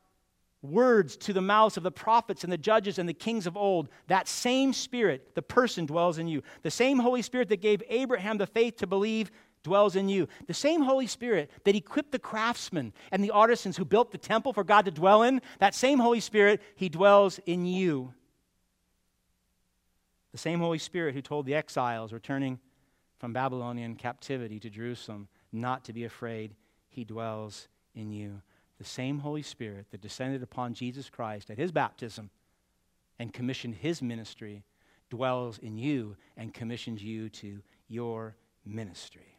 words 0.64 1.16
to 1.18 1.34
the 1.34 1.42
mouths 1.42 1.78
of 1.78 1.84
the 1.84 1.92
prophets 1.92 2.44
and 2.44 2.52
the 2.52 2.58
judges 2.58 2.98
and 2.98 3.08
the 3.08 3.14
kings 3.14 3.46
of 3.46 3.56
old, 3.56 3.90
that 4.08 4.28
same 4.28 4.74
Spirit, 4.74 5.36
the 5.36 5.42
person, 5.42 5.86
dwells 5.86 6.18
in 6.18 6.28
you. 6.28 6.42
The 6.64 6.72
same 6.72 6.98
Holy 6.98 7.22
Spirit 7.22 7.50
that 7.50 7.62
gave 7.62 7.84
Abraham 7.90 8.38
the 8.38 8.48
faith 8.48 8.78
to 8.78 8.88
believe 8.88 9.30
dwells 9.62 9.96
in 9.96 10.10
you. 10.10 10.28
The 10.48 10.54
same 10.54 10.82
Holy 10.82 11.08
Spirit 11.08 11.52
that 11.64 11.76
equipped 11.76 12.12
the 12.12 12.20
craftsmen 12.20 12.94
and 13.12 13.24
the 13.24 13.32
artisans 13.32 13.78
who 13.78 13.86
built 13.86 14.12
the 14.12 14.18
temple 14.18 14.54
for 14.54 14.64
God 14.64 14.86
to 14.86 14.92
dwell 14.92 15.24
in, 15.24 15.42
that 15.60 15.76
same 15.76 16.00
Holy 16.00 16.20
Spirit, 16.20 16.62
He 16.76 16.90
dwells 16.90 17.40
in 17.46 17.66
you. 17.66 18.14
The 20.32 20.38
same 20.40 20.60
Holy 20.60 20.80
Spirit 20.80 21.14
who 21.14 21.22
told 21.22 21.46
the 21.46 21.54
exiles 21.54 22.12
returning 22.12 22.60
from 23.20 23.34
Babylonian 23.34 23.96
captivity 23.96 24.60
to 24.60 24.70
Jerusalem 24.70 25.28
not 25.54 25.86
to 25.86 25.94
be 25.94 26.04
afraid, 26.04 26.56
he 26.90 27.06
dwells 27.06 27.68
in 27.96 28.12
you. 28.12 28.42
The 28.84 28.90
same 28.90 29.20
Holy 29.20 29.44
Spirit 29.44 29.86
that 29.92 30.02
descended 30.02 30.44
upon 30.44 30.74
Jesus 30.74 31.10
Christ 31.10 31.50
at 31.50 31.58
his 31.58 31.72
baptism 31.72 32.30
and 33.18 33.32
commissioned 33.32 33.76
his 33.76 34.02
ministry 34.02 34.66
dwells 35.10 35.58
in 35.58 35.78
you 35.78 36.18
and 36.36 36.54
commissions 36.54 37.02
you 37.02 37.30
to 37.30 37.62
your 37.88 38.36
ministry. 38.66 39.38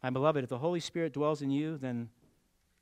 My 0.00 0.10
beloved, 0.10 0.44
if 0.44 0.48
the 0.48 0.58
Holy 0.58 0.78
Spirit 0.78 1.12
dwells 1.12 1.42
in 1.42 1.50
you, 1.50 1.76
then, 1.76 2.08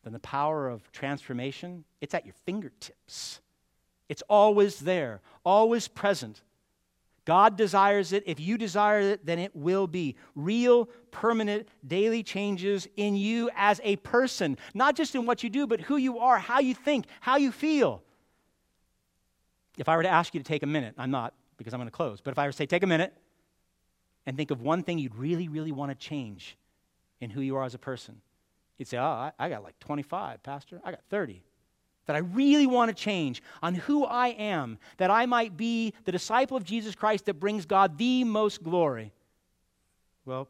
then 0.04 0.12
the 0.12 0.18
power 0.18 0.68
of 0.68 0.92
transformation, 0.92 1.84
it's 2.02 2.12
at 2.12 2.26
your 2.26 2.34
fingertips. 2.44 3.40
It's 4.10 4.22
always 4.28 4.80
there, 4.80 5.22
always 5.46 5.88
present. 5.88 6.42
God 7.28 7.58
desires 7.58 8.14
it. 8.14 8.22
If 8.24 8.40
you 8.40 8.56
desire 8.56 9.00
it, 9.00 9.26
then 9.26 9.38
it 9.38 9.54
will 9.54 9.86
be. 9.86 10.16
Real, 10.34 10.86
permanent, 11.10 11.68
daily 11.86 12.22
changes 12.22 12.88
in 12.96 13.16
you 13.16 13.50
as 13.54 13.82
a 13.84 13.96
person, 13.96 14.56
not 14.72 14.96
just 14.96 15.14
in 15.14 15.26
what 15.26 15.42
you 15.42 15.50
do, 15.50 15.66
but 15.66 15.82
who 15.82 15.98
you 15.98 16.20
are, 16.20 16.38
how 16.38 16.60
you 16.60 16.74
think, 16.74 17.04
how 17.20 17.36
you 17.36 17.52
feel. 17.52 18.02
If 19.76 19.90
I 19.90 19.96
were 19.96 20.04
to 20.04 20.08
ask 20.08 20.32
you 20.32 20.40
to 20.40 20.44
take 20.44 20.62
a 20.62 20.66
minute, 20.66 20.94
I'm 20.96 21.10
not 21.10 21.34
because 21.58 21.74
I'm 21.74 21.80
going 21.80 21.90
to 21.90 21.94
close, 21.94 22.22
but 22.22 22.30
if 22.30 22.38
I 22.38 22.46
were 22.46 22.50
to 22.50 22.56
say, 22.56 22.64
take 22.64 22.82
a 22.82 22.86
minute 22.86 23.12
and 24.24 24.34
think 24.34 24.50
of 24.50 24.62
one 24.62 24.82
thing 24.82 24.98
you'd 24.98 25.14
really, 25.14 25.48
really 25.48 25.70
want 25.70 25.90
to 25.90 25.94
change 25.94 26.56
in 27.20 27.28
who 27.28 27.42
you 27.42 27.56
are 27.56 27.64
as 27.64 27.74
a 27.74 27.78
person, 27.78 28.22
you'd 28.78 28.88
say, 28.88 28.96
oh, 28.96 29.02
I, 29.02 29.32
I 29.38 29.50
got 29.50 29.62
like 29.62 29.78
25, 29.80 30.42
Pastor. 30.42 30.80
I 30.82 30.92
got 30.92 31.02
30 31.10 31.42
that 32.08 32.16
I 32.16 32.20
really 32.20 32.66
want 32.66 32.88
to 32.88 32.94
change 32.94 33.42
on 33.62 33.74
who 33.74 34.02
I 34.02 34.28
am, 34.28 34.78
that 34.96 35.10
I 35.10 35.26
might 35.26 35.58
be 35.58 35.92
the 36.04 36.10
disciple 36.10 36.56
of 36.56 36.64
Jesus 36.64 36.94
Christ 36.94 37.26
that 37.26 37.34
brings 37.34 37.66
God 37.66 37.98
the 37.98 38.24
most 38.24 38.62
glory. 38.62 39.12
Well, 40.24 40.48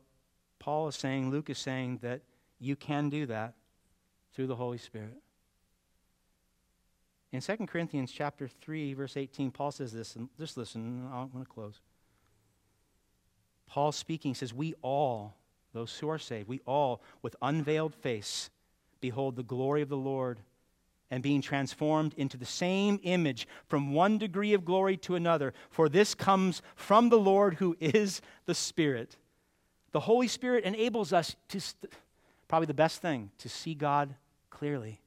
Paul 0.61 0.87
is 0.87 0.95
saying, 0.95 1.33
Luke 1.33 1.51
is 1.51 1.59
saying 1.59 1.99
that 2.03 2.21
you 2.61 2.77
can 2.77 3.09
do 3.11 3.27
that 3.27 3.55
through 4.33 4.47
the 4.47 4.55
Holy 4.55 4.79
Spirit. 4.79 5.17
In 7.33 7.41
2 7.41 7.57
Corinthians 7.67 8.13
chapter 8.13 8.47
3, 8.47 8.95
verse 8.95 9.17
18, 9.17 9.51
Paul 9.51 9.73
says 9.73 9.93
this, 9.93 10.15
and 10.15 10.29
just 10.39 10.57
listen, 10.57 11.09
I 11.13 11.25
want 11.25 11.41
to 11.41 11.45
close. 11.45 11.81
Paul 13.67 13.91
speaking 13.91 14.37
says, 14.37 14.55
We 14.55 14.75
all, 14.81 15.35
those 15.73 15.99
who 15.99 16.09
are 16.09 16.21
saved, 16.21 16.49
we 16.49 16.61
all, 16.67 17.03
with 17.21 17.35
unveiled 17.43 17.97
face, 17.97 18.49
behold 19.01 19.35
the 19.35 19.43
glory 19.43 19.83
of 19.83 19.89
the 19.89 19.97
Lord 19.97 20.39
and 21.11 21.23
being 21.23 21.41
transformed 21.41 22.15
into 22.17 22.37
the 22.37 22.45
same 22.45 23.01
image 23.03 23.49
from 23.67 23.95
one 23.95 24.19
degree 24.19 24.53
of 24.55 24.65
glory 24.65 24.97
to 24.99 25.15
another. 25.15 25.55
For 25.71 25.89
this 25.89 26.15
comes 26.15 26.63
from 26.77 27.09
the 27.09 27.19
Lord 27.19 27.55
who 27.55 27.77
is 27.81 28.21
the 28.47 28.55
Spirit. 28.55 29.17
The 29.93 30.01
Holy 30.01 30.29
Spirit 30.29 30.65
enables 30.65 31.13
us 31.13 31.35
to, 31.49 31.61
st- 31.61 31.93
probably 32.47 32.67
the 32.67 32.75
best 32.75 33.01
thing, 33.01 33.31
to 33.39 33.49
see 33.49 33.75
God 33.75 34.15
clearly, 34.51 35.01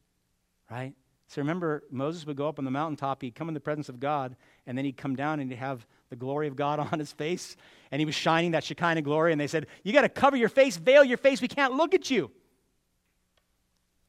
right? 0.70 0.93
So 1.28 1.41
remember, 1.41 1.84
Moses 1.91 2.26
would 2.26 2.36
go 2.36 2.47
up 2.47 2.60
on 2.60 2.66
the 2.66 2.72
mountaintop, 2.72 3.22
he'd 3.22 3.36
come 3.36 3.47
in 3.47 3.54
the 3.54 3.60
presence 3.60 3.88
of 3.88 3.99
God, 3.99 4.36
and 4.66 4.78
then 4.78 4.86
he'd 4.86 4.97
come 4.97 5.16
down 5.16 5.39
and 5.39 5.52
he'd 5.52 5.58
have 5.58 5.86
the 6.10 6.16
glory 6.16 6.47
of 6.47 6.56
God 6.56 6.80
on 6.91 6.99
his 6.99 7.14
face, 7.14 7.56
and 7.91 7.99
he 7.99 8.06
was 8.06 8.16
shining 8.16 8.52
that 8.52 8.64
Shekinah 8.64 9.04
glory, 9.04 9.32
and 9.32 9.39
they 9.39 9.47
said, 9.47 9.68
You 9.84 9.93
got 9.93 10.02
to 10.02 10.10
cover 10.10 10.36
your 10.36 10.49
face, 10.49 10.78
veil 10.78 11.04
your 11.04 11.18
face, 11.18 11.41
we 11.41 11.47
can't 11.47 11.74
look 11.74 11.93
at 11.93 12.10
you. 12.10 12.32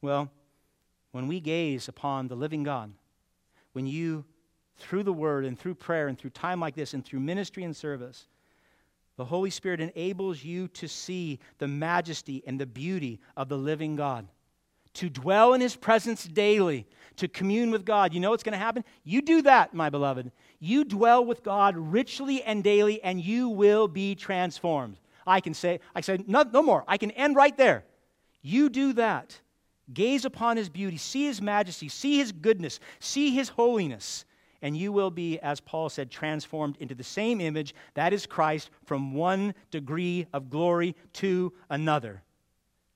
Well, 0.01 0.29
when 1.13 1.27
we 1.27 1.39
gaze 1.39 1.87
upon 1.87 2.27
the 2.27 2.35
living 2.35 2.63
God, 2.63 2.91
when 3.71 3.85
you, 3.85 4.25
through 4.77 5.03
the 5.03 5.13
word 5.13 5.45
and 5.45 5.57
through 5.57 5.75
prayer 5.75 6.07
and 6.07 6.17
through 6.17 6.31
time 6.31 6.59
like 6.59 6.75
this 6.75 6.93
and 6.93 7.05
through 7.05 7.19
ministry 7.19 7.63
and 7.63 7.75
service, 7.75 8.25
the 9.15 9.25
Holy 9.25 9.51
Spirit 9.51 9.79
enables 9.79 10.43
you 10.43 10.67
to 10.69 10.87
see 10.87 11.39
the 11.59 11.67
majesty 11.67 12.43
and 12.47 12.59
the 12.59 12.65
beauty 12.65 13.19
of 13.37 13.47
the 13.47 13.57
living 13.57 13.95
God, 13.95 14.27
to 14.95 15.07
dwell 15.07 15.53
in 15.53 15.61
His 15.61 15.75
presence 15.75 16.23
daily, 16.23 16.87
to 17.17 17.27
commune 17.27 17.69
with 17.69 17.85
God. 17.85 18.11
You 18.11 18.19
know 18.19 18.31
what's 18.31 18.41
going 18.41 18.53
to 18.53 18.57
happen? 18.57 18.83
You 19.03 19.21
do 19.21 19.43
that, 19.43 19.75
my 19.75 19.91
beloved. 19.91 20.31
You 20.59 20.83
dwell 20.83 21.23
with 21.23 21.43
God 21.43 21.77
richly 21.77 22.41
and 22.41 22.63
daily, 22.63 23.03
and 23.03 23.21
you 23.21 23.49
will 23.49 23.87
be 23.87 24.15
transformed. 24.15 24.97
I 25.27 25.41
can 25.41 25.53
say, 25.53 25.79
I 25.93 26.01
say, 26.01 26.23
no, 26.25 26.41
no 26.41 26.63
more. 26.63 26.83
I 26.87 26.97
can 26.97 27.11
end 27.11 27.35
right 27.35 27.55
there. 27.55 27.85
You 28.41 28.69
do 28.69 28.93
that. 28.93 29.39
Gaze 29.91 30.23
upon 30.23 30.57
his 30.57 30.69
beauty, 30.69 30.97
see 30.97 31.25
his 31.25 31.41
majesty, 31.41 31.89
see 31.89 32.17
his 32.17 32.31
goodness, 32.31 32.79
see 32.99 33.31
his 33.31 33.49
holiness, 33.49 34.23
and 34.61 34.77
you 34.77 34.93
will 34.93 35.11
be, 35.11 35.39
as 35.39 35.59
Paul 35.59 35.89
said, 35.89 36.09
transformed 36.09 36.77
into 36.79 36.95
the 36.95 37.03
same 37.03 37.41
image, 37.41 37.75
that 37.95 38.13
is 38.13 38.25
Christ, 38.25 38.69
from 38.85 39.13
one 39.13 39.53
degree 39.71 40.25
of 40.31 40.49
glory 40.49 40.95
to 41.13 41.51
another. 41.69 42.23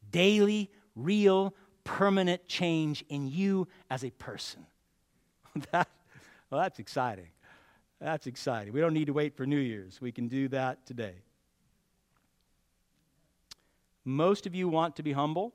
Daily, 0.09 0.71
real, 0.95 1.53
permanent 1.83 2.47
change 2.47 3.03
in 3.09 3.27
you 3.27 3.67
as 3.89 4.05
a 4.05 4.11
person. 4.11 4.65
that, 5.71 5.89
well, 6.49 6.61
that's 6.61 6.79
exciting. 6.79 7.27
That's 7.99 8.27
exciting. 8.27 8.71
We 8.71 8.79
don't 8.79 8.93
need 8.93 9.07
to 9.07 9.13
wait 9.13 9.35
for 9.35 9.45
New 9.45 9.59
Year's. 9.59 9.99
We 9.99 10.13
can 10.13 10.29
do 10.29 10.47
that 10.49 10.85
today. 10.85 11.15
Most 14.05 14.45
of 14.45 14.55
you 14.55 14.69
want 14.69 14.95
to 14.97 15.03
be 15.03 15.11
humble. 15.11 15.53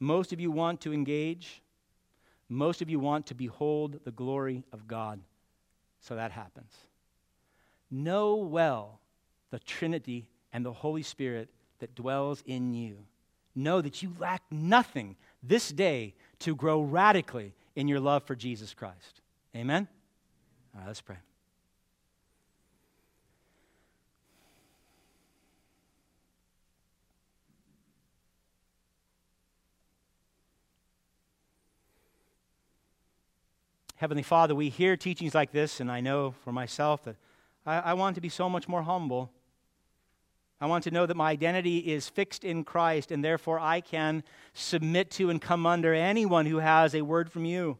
Most 0.00 0.32
of 0.32 0.40
you 0.40 0.50
want 0.50 0.80
to 0.82 0.92
engage. 0.92 1.62
Most 2.48 2.82
of 2.82 2.88
you 2.88 2.98
want 2.98 3.26
to 3.26 3.34
behold 3.34 4.00
the 4.04 4.10
glory 4.10 4.64
of 4.72 4.86
God. 4.86 5.20
So 6.00 6.14
that 6.14 6.30
happens. 6.30 6.72
Know 7.90 8.36
well 8.36 9.00
the 9.50 9.58
Trinity 9.58 10.28
and 10.52 10.64
the 10.64 10.72
Holy 10.72 11.02
Spirit 11.02 11.48
that 11.80 11.94
dwells 11.94 12.42
in 12.46 12.74
you. 12.74 12.98
Know 13.54 13.80
that 13.80 14.02
you 14.02 14.14
lack 14.18 14.42
nothing 14.50 15.16
this 15.42 15.70
day 15.70 16.14
to 16.40 16.54
grow 16.54 16.80
radically 16.80 17.54
in 17.74 17.88
your 17.88 18.00
love 18.00 18.24
for 18.24 18.34
Jesus 18.34 18.74
Christ. 18.74 19.20
Amen? 19.56 19.88
All 20.74 20.80
right, 20.80 20.86
let's 20.86 21.00
pray. 21.00 21.16
Heavenly 33.98 34.22
Father, 34.22 34.54
we 34.54 34.68
hear 34.68 34.96
teachings 34.96 35.34
like 35.34 35.50
this, 35.50 35.80
and 35.80 35.90
I 35.90 36.00
know 36.00 36.32
for 36.44 36.52
myself 36.52 37.02
that 37.02 37.16
I, 37.66 37.78
I, 37.78 37.94
want 37.94 38.14
to 38.14 38.20
be 38.20 38.28
so 38.28 38.48
much 38.48 38.68
more 38.68 38.82
humble. 38.82 39.32
I 40.60 40.66
want 40.66 40.84
to 40.84 40.92
know 40.92 41.04
that 41.04 41.16
my 41.16 41.30
identity 41.30 41.78
is 41.78 42.08
fixed 42.08 42.44
in 42.44 42.62
Christ, 42.62 43.10
and 43.10 43.24
therefore 43.24 43.58
I 43.58 43.80
can 43.80 44.22
submit 44.54 45.10
to 45.12 45.30
and 45.30 45.42
come 45.42 45.66
under 45.66 45.92
anyone 45.92 46.46
who 46.46 46.58
has 46.58 46.94
a 46.94 47.02
word 47.02 47.32
from 47.32 47.44
you. 47.44 47.76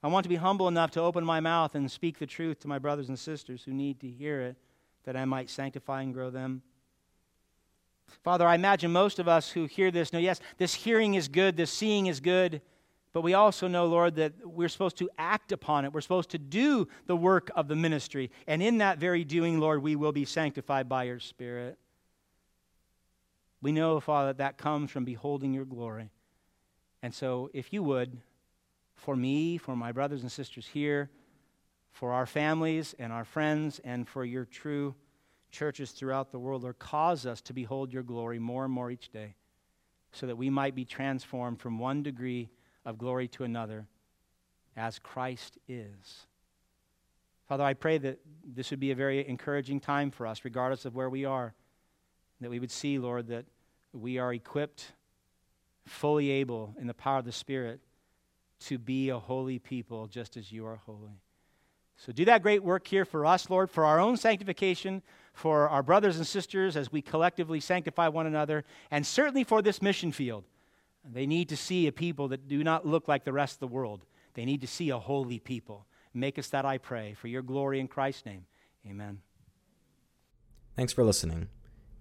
I 0.00 0.06
want 0.06 0.22
to 0.22 0.28
be 0.30 0.36
humble 0.36 0.68
enough 0.68 0.92
to 0.92 1.00
open 1.00 1.24
my 1.24 1.40
mouth 1.40 1.74
and 1.74 1.90
speak 1.90 2.20
the 2.20 2.26
truth 2.26 2.60
to 2.60 2.68
my 2.68 2.78
brothers 2.78 3.08
and 3.08 3.18
sisters 3.18 3.64
who 3.64 3.72
need 3.72 3.98
to 3.98 4.06
hear 4.06 4.40
it, 4.42 4.56
that 5.06 5.16
I 5.16 5.24
might 5.24 5.50
sanctify 5.50 6.02
and 6.02 6.14
grow 6.14 6.30
them. 6.30 6.62
Father, 8.22 8.46
I 8.46 8.54
imagine 8.54 8.92
most 8.92 9.18
of 9.18 9.26
us 9.26 9.50
who 9.50 9.66
hear 9.66 9.90
this 9.90 10.12
know 10.12 10.20
yes, 10.20 10.38
this 10.56 10.74
hearing 10.74 11.14
is 11.14 11.26
good, 11.26 11.56
this 11.56 11.72
seeing 11.72 12.06
is 12.06 12.20
good. 12.20 12.62
But 13.12 13.22
we 13.22 13.34
also 13.34 13.66
know, 13.66 13.86
Lord, 13.86 14.14
that 14.16 14.34
we're 14.44 14.68
supposed 14.68 14.96
to 14.98 15.10
act 15.18 15.50
upon 15.50 15.84
it. 15.84 15.92
We're 15.92 16.00
supposed 16.00 16.30
to 16.30 16.38
do 16.38 16.86
the 17.06 17.16
work 17.16 17.50
of 17.56 17.66
the 17.66 17.74
ministry. 17.74 18.30
And 18.46 18.62
in 18.62 18.78
that 18.78 18.98
very 18.98 19.24
doing, 19.24 19.58
Lord, 19.58 19.82
we 19.82 19.96
will 19.96 20.12
be 20.12 20.24
sanctified 20.24 20.88
by 20.88 21.04
your 21.04 21.18
Spirit. 21.18 21.76
We 23.60 23.72
know, 23.72 23.98
Father, 23.98 24.28
that 24.28 24.38
that 24.38 24.58
comes 24.58 24.90
from 24.90 25.04
beholding 25.04 25.52
your 25.52 25.64
glory. 25.64 26.10
And 27.02 27.12
so, 27.12 27.50
if 27.52 27.72
you 27.72 27.82
would, 27.82 28.16
for 28.94 29.16
me, 29.16 29.58
for 29.58 29.74
my 29.74 29.90
brothers 29.90 30.22
and 30.22 30.30
sisters 30.30 30.66
here, 30.66 31.10
for 31.90 32.12
our 32.12 32.26
families 32.26 32.94
and 32.98 33.12
our 33.12 33.24
friends, 33.24 33.80
and 33.82 34.06
for 34.06 34.24
your 34.24 34.44
true 34.44 34.94
churches 35.50 35.90
throughout 35.90 36.30
the 36.30 36.38
world, 36.38 36.62
Lord, 36.62 36.78
cause 36.78 37.26
us 37.26 37.40
to 37.42 37.52
behold 37.52 37.92
your 37.92 38.04
glory 38.04 38.38
more 38.38 38.64
and 38.64 38.72
more 38.72 38.90
each 38.90 39.10
day 39.10 39.34
so 40.12 40.26
that 40.26 40.36
we 40.36 40.50
might 40.50 40.74
be 40.74 40.84
transformed 40.84 41.60
from 41.60 41.78
one 41.78 42.02
degree 42.02 42.50
of 42.90 42.98
glory 42.98 43.28
to 43.28 43.44
another 43.44 43.86
as 44.76 44.98
Christ 44.98 45.56
is. 45.68 46.26
Father, 47.48 47.64
I 47.64 47.74
pray 47.74 47.98
that 47.98 48.20
this 48.44 48.70
would 48.70 48.80
be 48.80 48.90
a 48.90 48.94
very 48.94 49.26
encouraging 49.26 49.80
time 49.80 50.10
for 50.10 50.26
us, 50.26 50.44
regardless 50.44 50.84
of 50.84 50.94
where 50.94 51.08
we 51.08 51.24
are. 51.24 51.54
That 52.40 52.50
we 52.50 52.60
would 52.60 52.70
see, 52.70 52.98
Lord, 52.98 53.28
that 53.28 53.44
we 53.92 54.18
are 54.18 54.32
equipped, 54.32 54.92
fully 55.84 56.30
able, 56.30 56.74
in 56.80 56.86
the 56.86 56.94
power 56.94 57.18
of 57.18 57.24
the 57.24 57.32
Spirit, 57.32 57.80
to 58.60 58.78
be 58.78 59.08
a 59.08 59.18
holy 59.18 59.58
people 59.58 60.06
just 60.06 60.36
as 60.36 60.52
you 60.52 60.66
are 60.66 60.76
holy. 60.86 61.20
So 61.96 62.12
do 62.12 62.24
that 62.26 62.42
great 62.42 62.62
work 62.62 62.86
here 62.86 63.04
for 63.04 63.26
us, 63.26 63.50
Lord, 63.50 63.70
for 63.70 63.84
our 63.84 63.98
own 63.98 64.16
sanctification, 64.16 65.02
for 65.32 65.68
our 65.68 65.82
brothers 65.82 66.16
and 66.16 66.26
sisters 66.26 66.76
as 66.76 66.90
we 66.90 67.02
collectively 67.02 67.60
sanctify 67.60 68.08
one 68.08 68.26
another, 68.26 68.64
and 68.90 69.06
certainly 69.06 69.44
for 69.44 69.60
this 69.60 69.82
mission 69.82 70.12
field. 70.12 70.44
They 71.04 71.26
need 71.26 71.48
to 71.48 71.56
see 71.56 71.86
a 71.86 71.92
people 71.92 72.28
that 72.28 72.48
do 72.48 72.62
not 72.62 72.86
look 72.86 73.08
like 73.08 73.24
the 73.24 73.32
rest 73.32 73.54
of 73.54 73.60
the 73.60 73.68
world. 73.68 74.04
They 74.34 74.44
need 74.44 74.60
to 74.60 74.66
see 74.66 74.90
a 74.90 74.98
holy 74.98 75.38
people. 75.38 75.86
Make 76.12 76.38
us 76.38 76.48
that, 76.48 76.64
I 76.64 76.78
pray, 76.78 77.14
for 77.14 77.28
your 77.28 77.42
glory 77.42 77.80
in 77.80 77.88
Christ's 77.88 78.26
name. 78.26 78.46
Amen. 78.86 79.20
Thanks 80.76 80.92
for 80.92 81.04
listening. 81.04 81.48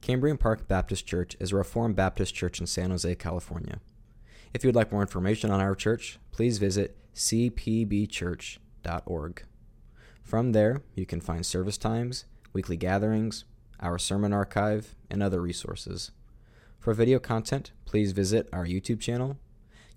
Cambrian 0.01 0.37
Park 0.37 0.67
Baptist 0.67 1.05
Church 1.05 1.35
is 1.39 1.51
a 1.51 1.57
Reformed 1.57 1.95
Baptist 1.95 2.33
church 2.33 2.59
in 2.59 2.67
San 2.67 2.91
Jose, 2.91 3.13
California. 3.15 3.79
If 4.53 4.63
you 4.63 4.69
would 4.69 4.75
like 4.75 4.91
more 4.91 5.01
information 5.01 5.51
on 5.51 5.59
our 5.59 5.75
church, 5.75 6.19
please 6.31 6.57
visit 6.57 6.97
cpbchurch.org. 7.13 9.43
From 10.23 10.51
there, 10.53 10.81
you 10.95 11.05
can 11.05 11.21
find 11.21 11.45
service 11.45 11.77
times, 11.77 12.25
weekly 12.53 12.77
gatherings, 12.77 13.45
our 13.79 13.97
sermon 13.97 14.33
archive, 14.33 14.95
and 15.09 15.21
other 15.21 15.41
resources. 15.41 16.11
For 16.80 16.93
video 16.93 17.19
content, 17.19 17.71
please 17.86 18.13
visit 18.13 18.47
our 18.53 18.65
YouTube 18.65 19.01
channel. 19.01 19.38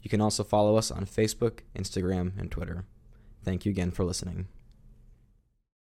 You 0.03 0.11
can 0.11 0.21
also 0.21 0.43
follow 0.43 0.77
us 0.77 0.91
on 0.91 1.07
Facebook, 1.07 1.61
Instagram, 1.77 2.39
and 2.39 2.51
Twitter. 2.51 2.85
Thank 3.45 3.65
you 3.65 3.71
again 3.71 3.93
for 3.93 4.05
listening. 4.05 4.49